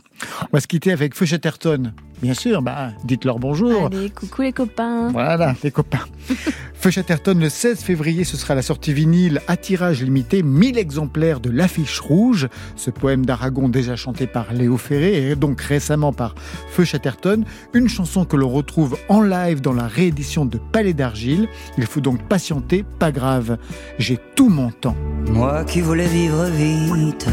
On 0.42 0.48
va 0.56 0.60
se 0.60 0.66
quitter 0.66 0.92
avec 0.92 1.14
Feu 1.14 1.26
Chatterton. 1.26 1.92
Bien 2.22 2.34
sûr, 2.34 2.62
bah, 2.62 2.90
dites-leur 3.04 3.38
bonjour. 3.38 3.86
Allez, 3.86 4.10
coucou 4.10 4.42
les 4.42 4.52
copains. 4.52 5.08
Voilà, 5.10 5.54
les 5.62 5.70
copains. 5.70 6.06
Feu 6.74 6.90
Chatterton, 6.90 7.38
le 7.38 7.48
16 7.48 7.80
février, 7.80 8.24
ce 8.24 8.36
sera 8.36 8.54
la 8.54 8.62
sortie 8.62 8.92
vinyle 8.92 9.40
à 9.48 9.56
tirage 9.56 10.02
limité, 10.02 10.42
1000 10.42 10.78
exemplaires 10.78 11.40
de 11.40 11.50
l'affiche 11.50 11.98
rouge. 12.00 12.48
Ce 12.76 12.90
poème 12.90 13.26
d'Aragon 13.26 13.68
déjà 13.68 13.96
chanté 13.96 14.26
par 14.26 14.52
Léo 14.52 14.76
Ferré 14.76 15.30
et 15.30 15.34
donc 15.36 15.60
récemment 15.60 16.12
par 16.12 16.34
Feu 16.70 16.84
Chatterton. 16.84 17.44
Une 17.74 17.88
chanson 17.88 18.24
que 18.24 18.36
l'on 18.36 18.48
retrouve 18.48 18.96
en 19.08 19.22
live 19.22 19.60
dans 19.60 19.72
la 19.72 19.86
réédition 19.86 20.44
de 20.44 20.58
Palais 20.58 20.94
d'Argile. 20.94 21.48
Il 21.78 21.86
faut 21.86 22.00
donc 22.00 22.22
patienter, 22.28 22.84
pas 22.98 23.12
grave. 23.12 23.58
J'ai 23.98 24.18
tout 24.36 24.48
mon 24.48 24.70
temps. 24.70 24.96
Moi 25.30 25.64
qui 25.64 25.80
voulais 25.80 26.06
vivre 26.06 26.44
vite 26.46 27.28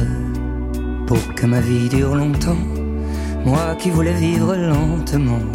pour 1.06 1.36
que 1.36 1.46
ma 1.46 1.62
vie 1.62 1.88
dure 1.90 2.16
longtemps. 2.16 2.58
Moi 3.46 3.76
qui 3.78 3.91
voulais 3.91 4.14
vivre 4.14 4.56
lentement 4.56 5.46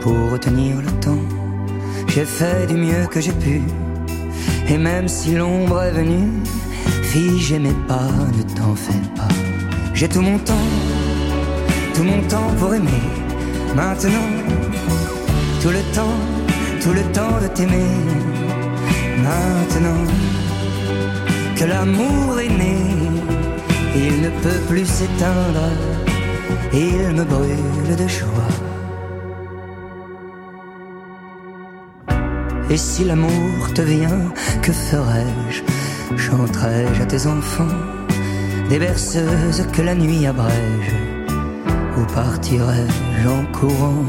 pour 0.00 0.30
retenir 0.32 0.76
le 0.76 0.90
temps. 1.00 1.24
J'ai 2.08 2.24
fait 2.24 2.66
du 2.66 2.74
mieux 2.74 3.06
que 3.10 3.20
j'ai 3.20 3.32
pu. 3.32 3.62
Et 4.68 4.78
même 4.78 5.06
si 5.06 5.34
l'ombre 5.34 5.82
est 5.82 5.90
venue, 5.90 6.30
fille, 7.02 7.38
j'aimais 7.38 7.76
pas, 7.86 8.10
ne 8.38 8.42
t'en 8.54 8.74
fais 8.74 9.04
pas. 9.14 9.34
J'ai 9.92 10.08
tout 10.08 10.22
mon 10.22 10.38
temps, 10.38 10.68
tout 11.94 12.04
mon 12.04 12.22
temps 12.22 12.50
pour 12.58 12.74
aimer. 12.74 13.04
Maintenant, 13.76 14.30
tout 15.60 15.68
le 15.68 15.82
temps, 15.94 16.20
tout 16.82 16.92
le 16.92 17.02
temps 17.12 17.38
de 17.42 17.48
t'aimer. 17.48 17.92
Maintenant 19.22 20.04
que 21.54 21.64
l'amour 21.64 22.40
est 22.40 22.48
né, 22.48 22.76
il 23.94 24.22
ne 24.22 24.30
peut 24.42 24.60
plus 24.68 24.86
s'éteindre, 24.86 25.68
il 26.72 27.14
me 27.14 27.24
brûle 27.24 27.96
de 27.96 28.08
joie. 28.08 28.28
Et 32.70 32.76
si 32.76 33.04
l'amour 33.04 33.72
te 33.74 33.82
vient, 33.82 34.32
que 34.62 34.72
ferais-je? 34.72 35.62
Chanterai-je 36.16 37.02
à 37.02 37.06
tes 37.06 37.26
enfants? 37.26 37.76
Des 38.68 38.78
berceuses 38.78 39.66
que 39.72 39.82
la 39.82 39.94
nuit 39.96 40.26
abrège? 40.26 40.94
Ou 41.96 42.04
partirai-je 42.14 43.28
en 43.28 43.44
courant? 43.52 44.06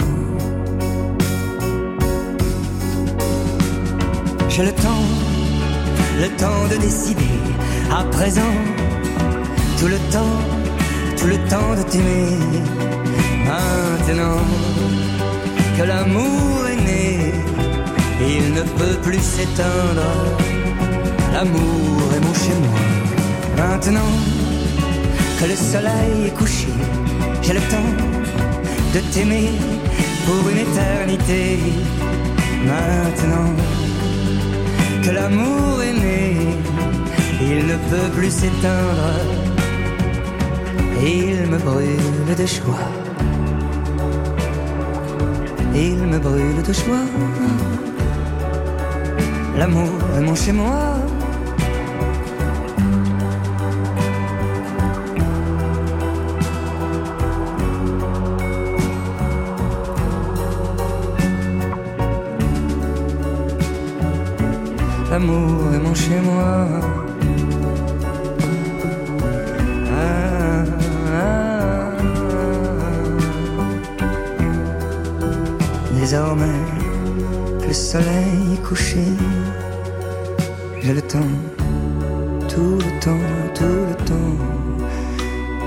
J'ai 4.50 4.64
le 4.64 4.72
temps, 4.74 5.08
le 6.20 6.28
temps 6.38 6.68
de 6.70 6.78
décider. 6.80 7.40
À 7.90 8.04
présent, 8.04 8.56
tout 9.80 9.88
le 9.88 9.98
temps, 10.12 10.38
le 11.28 11.38
temps 11.50 11.76
de 11.78 11.84
t'aimer. 11.84 12.38
Maintenant 13.46 14.42
que 15.78 15.84
l'amour 15.84 16.68
est 16.68 16.82
né, 16.90 17.34
il 18.20 18.54
ne 18.54 18.62
peut 18.62 18.98
plus 19.02 19.22
s'éteindre. 19.22 20.12
L'amour 21.34 22.02
est 22.16 22.24
mon 22.26 22.34
chez 22.34 22.58
moi. 22.66 22.82
Maintenant 23.58 24.12
que 25.40 25.46
le 25.46 25.56
soleil 25.56 26.28
est 26.28 26.36
couché, 26.38 26.68
j'ai 27.42 27.54
le 27.54 27.62
temps 27.62 27.94
de 28.94 29.00
t'aimer 29.14 29.50
pour 30.26 30.50
une 30.50 30.60
éternité. 30.68 31.60
Maintenant 32.66 33.54
que 35.04 35.12
l'amour 35.12 35.82
est 35.82 35.94
né, 35.94 36.38
il 37.42 37.66
ne 37.68 37.76
peut 37.90 38.10
plus 38.16 38.32
s'éteindre. 38.32 39.41
Il 41.04 41.50
me 41.50 41.58
brûle 41.58 42.36
de 42.38 42.46
joie. 42.46 42.76
Il 45.74 45.98
me 45.98 46.20
brûle 46.20 46.62
de 46.62 46.74
joie. 46.74 47.08
L'amour 49.58 49.90
est 50.16 50.22
mon 50.22 50.36
chez 50.36 50.52
moi. 50.52 50.96
L'amour 65.10 65.74
est 65.74 65.80
mon 65.80 65.96
chez 65.96 66.20
moi. 66.22 67.11
Le 76.14 77.72
soleil 77.72 78.60
couché, 78.68 79.06
j'ai 80.82 80.94
le 80.94 81.02
temps, 81.02 81.20
tout 82.50 82.80
le 82.80 83.00
temps, 83.00 83.28
tout 83.56 83.64
le 83.64 83.96
temps, 84.04 84.38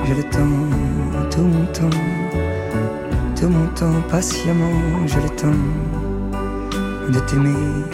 j'ai 0.04 0.14
le 0.16 0.22
temps, 0.24 1.30
tout 1.30 1.44
mon 1.44 1.64
temps, 1.72 1.98
tout 3.34 3.48
mon 3.48 3.66
temps, 3.68 4.02
patiemment, 4.10 5.06
j'ai 5.06 5.22
le 5.22 5.30
temps 5.30 5.62
de 7.08 7.18
t'aimer 7.20 7.86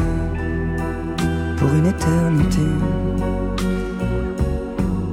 pour 1.56 1.68
une 1.72 1.86
éternité. 1.86 2.66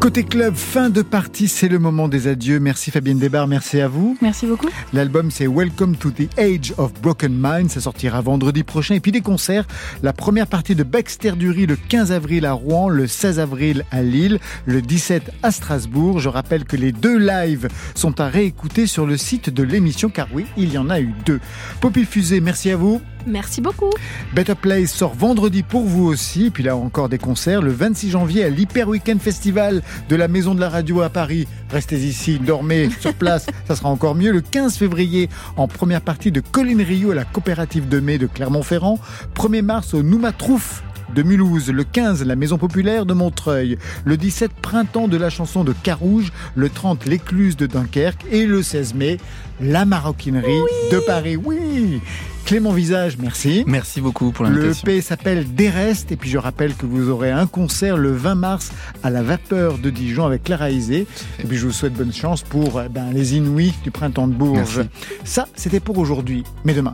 Côté 0.07 0.23
club, 0.23 0.55
fin 0.55 0.89
de 0.89 1.01
partie, 1.01 1.49
c'est 1.49 1.67
le 1.67 1.79
moment 1.79 2.07
des 2.07 2.29
adieux. 2.29 2.61
Merci 2.61 2.91
Fabienne 2.91 3.19
Desbarres, 3.19 3.45
merci 3.45 3.81
à 3.81 3.89
vous. 3.89 4.17
Merci 4.21 4.45
beaucoup. 4.45 4.69
L'album 4.93 5.31
c'est 5.31 5.47
Welcome 5.47 5.97
to 5.97 6.11
the 6.11 6.29
Age 6.39 6.73
of 6.77 6.93
Broken 7.01 7.37
Mind, 7.37 7.69
ça 7.69 7.81
sortira 7.81 8.21
vendredi 8.21 8.63
prochain. 8.63 8.95
Et 8.95 9.01
puis 9.01 9.11
des 9.11 9.19
concerts, 9.19 9.67
la 10.03 10.13
première 10.13 10.47
partie 10.47 10.75
de 10.75 10.83
Baxter 10.83 11.33
Dury 11.33 11.65
le 11.65 11.75
15 11.75 12.13
avril 12.13 12.45
à 12.45 12.53
Rouen, 12.53 12.87
le 12.87 13.05
16 13.05 13.41
avril 13.41 13.83
à 13.91 14.01
Lille, 14.01 14.39
le 14.65 14.81
17 14.81 15.29
à 15.43 15.51
Strasbourg. 15.51 16.19
Je 16.19 16.29
rappelle 16.29 16.63
que 16.63 16.77
les 16.77 16.93
deux 16.93 17.17
lives 17.17 17.67
sont 17.93 18.21
à 18.21 18.29
réécouter 18.29 18.87
sur 18.87 19.05
le 19.05 19.17
site 19.17 19.49
de 19.49 19.63
l'émission, 19.63 20.07
car 20.07 20.29
oui, 20.33 20.45
il 20.55 20.71
y 20.71 20.77
en 20.77 20.89
a 20.89 21.01
eu 21.01 21.13
deux. 21.25 21.41
Poppy 21.81 22.05
Fusée, 22.05 22.39
merci 22.39 22.71
à 22.71 22.77
vous. 22.77 23.01
Merci 23.27 23.59
beaucoup. 23.59 23.89
Better 24.33 24.55
Place 24.55 24.91
sort 24.91 25.13
vendredi 25.13 25.61
pour 25.61 25.83
vous 25.83 26.05
aussi. 26.05 26.49
Puis 26.49 26.63
là 26.63 26.77
encore 26.77 27.09
des 27.09 27.17
concerts. 27.17 27.61
Le 27.61 27.71
26 27.71 28.11
janvier 28.11 28.45
à 28.45 28.49
l'Hyper 28.49 28.87
Weekend 28.87 29.19
Festival 29.19 29.81
de 30.07 30.15
la 30.15 30.29
Maison 30.29 30.55
de 30.55 30.61
la 30.61 30.69
Radio 30.69 31.01
à 31.01 31.09
Paris. 31.09 31.47
Restez 31.69 31.97
ici, 31.97 32.39
dormez 32.39 32.89
sur 33.01 33.13
place, 33.13 33.47
ça 33.67 33.75
sera 33.75 33.89
encore 33.89 34.15
mieux. 34.15 34.31
Le 34.31 34.41
15 34.41 34.77
février 34.77 35.29
en 35.57 35.67
première 35.67 36.01
partie 36.01 36.31
de 36.31 36.39
Colline 36.39 36.81
Rio 36.81 37.11
à 37.11 37.15
la 37.15 37.25
coopérative 37.25 37.89
de 37.89 37.99
mai 37.99 38.17
de 38.17 38.27
Clermont-Ferrand. 38.27 38.99
1er 39.35 39.61
mars 39.61 39.93
au 39.93 40.03
Noumatrouf 40.03 40.83
de 41.13 41.23
Mulhouse, 41.23 41.69
le 41.69 41.83
15 41.83 42.25
la 42.25 42.35
Maison 42.35 42.57
Populaire 42.57 43.05
de 43.05 43.13
Montreuil, 43.13 43.77
le 44.05 44.17
17 44.17 44.51
Printemps 44.61 45.07
de 45.07 45.17
la 45.17 45.29
chanson 45.29 45.63
de 45.63 45.73
Carouge, 45.73 46.31
le 46.55 46.69
30 46.69 47.05
l'Écluse 47.05 47.55
de 47.55 47.65
Dunkerque 47.65 48.25
et 48.31 48.45
le 48.45 48.61
16 48.61 48.93
mai 48.93 49.17
la 49.59 49.85
Maroquinerie 49.85 50.61
de 50.91 50.99
Paris. 50.99 51.35
Oui 51.35 52.01
Clément 52.47 52.71
Visage, 52.71 53.17
merci. 53.17 53.65
Merci 53.67 53.99
beaucoup 53.99 54.31
pour 54.31 54.45
Le 54.45 54.51
l'invitation. 54.51 54.87
EP 54.87 55.01
s'appelle 55.01 55.53
Derest 55.53 56.13
et 56.13 56.15
puis 56.15 56.29
je 56.29 56.37
rappelle 56.37 56.75
que 56.75 56.85
vous 56.85 57.09
aurez 57.09 57.29
un 57.29 57.45
concert 57.45 57.97
le 57.97 58.13
20 58.13 58.35
mars 58.35 58.71
à 59.03 59.09
la 59.09 59.21
Vapeur 59.21 59.77
de 59.77 59.89
Dijon 59.89 60.25
avec 60.25 60.45
Clara 60.45 60.71
Isé. 60.71 61.07
Et 61.39 61.43
puis 61.43 61.57
je 61.57 61.65
vous 61.65 61.73
souhaite 61.73 61.91
bonne 61.91 62.13
chance 62.13 62.43
pour 62.43 62.77
euh, 62.77 62.87
ben, 62.87 63.11
les 63.11 63.35
Inuits 63.35 63.73
du 63.83 63.91
printemps 63.91 64.29
de 64.29 64.33
Bourges. 64.33 64.77
Merci. 64.77 64.89
Ça, 65.25 65.49
c'était 65.55 65.81
pour 65.81 65.97
aujourd'hui. 65.97 66.45
Mais 66.63 66.73
demain. 66.73 66.93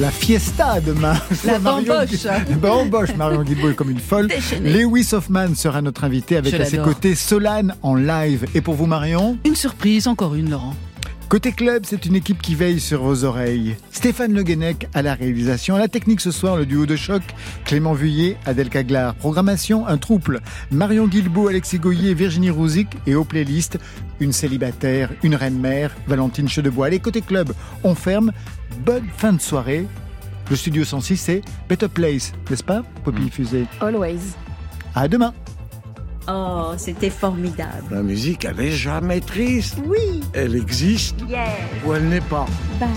La 0.00 0.12
fiesta 0.12 0.80
demain. 0.80 1.14
La 1.44 1.58
Marion 1.58 1.94
bamboche. 1.94 2.24
La 2.24 2.38
bamboche. 2.56 3.16
Marion 3.16 3.42
Guilbault 3.42 3.70
est 3.70 3.74
comme 3.74 3.90
une 3.90 3.98
folle. 3.98 4.28
Déchaînée. 4.28 4.70
Lewis 4.72 5.08
Hoffman 5.12 5.56
sera 5.56 5.82
notre 5.82 6.04
invité 6.04 6.36
avec 6.36 6.54
Je 6.54 6.62
à 6.62 6.64
ses 6.64 6.78
côtés 6.78 7.16
Solane 7.16 7.74
en 7.82 7.96
live. 7.96 8.46
Et 8.54 8.60
pour 8.60 8.74
vous, 8.74 8.86
Marion? 8.86 9.38
Une 9.44 9.56
surprise, 9.56 10.06
encore 10.06 10.36
une, 10.36 10.50
Laurent. 10.50 10.74
Côté 11.28 11.52
club, 11.52 11.82
c'est 11.84 12.06
une 12.06 12.16
équipe 12.16 12.40
qui 12.40 12.54
veille 12.54 12.80
sur 12.80 13.02
vos 13.02 13.24
oreilles. 13.24 13.76
Stéphane 13.90 14.32
Le 14.32 14.42
Guenec 14.42 14.88
à 14.94 15.02
la 15.02 15.12
réalisation, 15.12 15.76
à 15.76 15.78
la 15.78 15.86
technique 15.86 16.22
ce 16.22 16.30
soir, 16.30 16.56
le 16.56 16.64
duo 16.64 16.86
de 16.86 16.96
choc, 16.96 17.22
Clément 17.66 17.92
Vuillet, 17.92 18.38
Adèle 18.46 18.70
Caglar. 18.70 19.14
Programmation, 19.14 19.86
un 19.86 19.98
trouble. 19.98 20.40
Marion 20.70 21.06
Guilbault, 21.06 21.48
Alexis 21.48 21.80
Goyer, 21.80 22.14
Virginie 22.14 22.48
Rouzic 22.48 22.88
et 23.06 23.14
aux 23.14 23.24
playlists, 23.24 23.78
une 24.20 24.32
célibataire, 24.32 25.10
une 25.22 25.34
reine-mère, 25.34 25.94
Valentine 26.06 26.48
Chedebois. 26.48 26.86
Allez, 26.86 26.98
côté 26.98 27.20
club, 27.20 27.52
on 27.84 27.94
ferme. 27.94 28.32
Bonne 28.86 29.06
fin 29.18 29.34
de 29.34 29.40
soirée. 29.42 29.86
Le 30.48 30.56
studio 30.56 30.82
106, 30.82 31.18
c'est 31.18 31.42
Better 31.68 31.88
Place, 31.88 32.32
n'est-ce 32.48 32.64
pas, 32.64 32.82
Poppy 33.04 33.28
Fusée? 33.28 33.66
Always. 33.82 34.20
À 34.94 35.08
demain. 35.08 35.34
Oh, 36.30 36.72
c'était 36.76 37.10
formidable. 37.10 37.84
La 37.90 38.02
musique, 38.02 38.44
elle 38.44 38.60
est 38.60 38.70
jamais 38.70 39.20
triste. 39.20 39.78
Oui. 39.86 40.20
Elle 40.34 40.54
existe 40.56 41.16
Yeah. 41.28 41.46
ou 41.86 41.94
elle 41.94 42.08
n'est 42.08 42.20
pas. 42.20 42.46
Bye. 42.78 42.88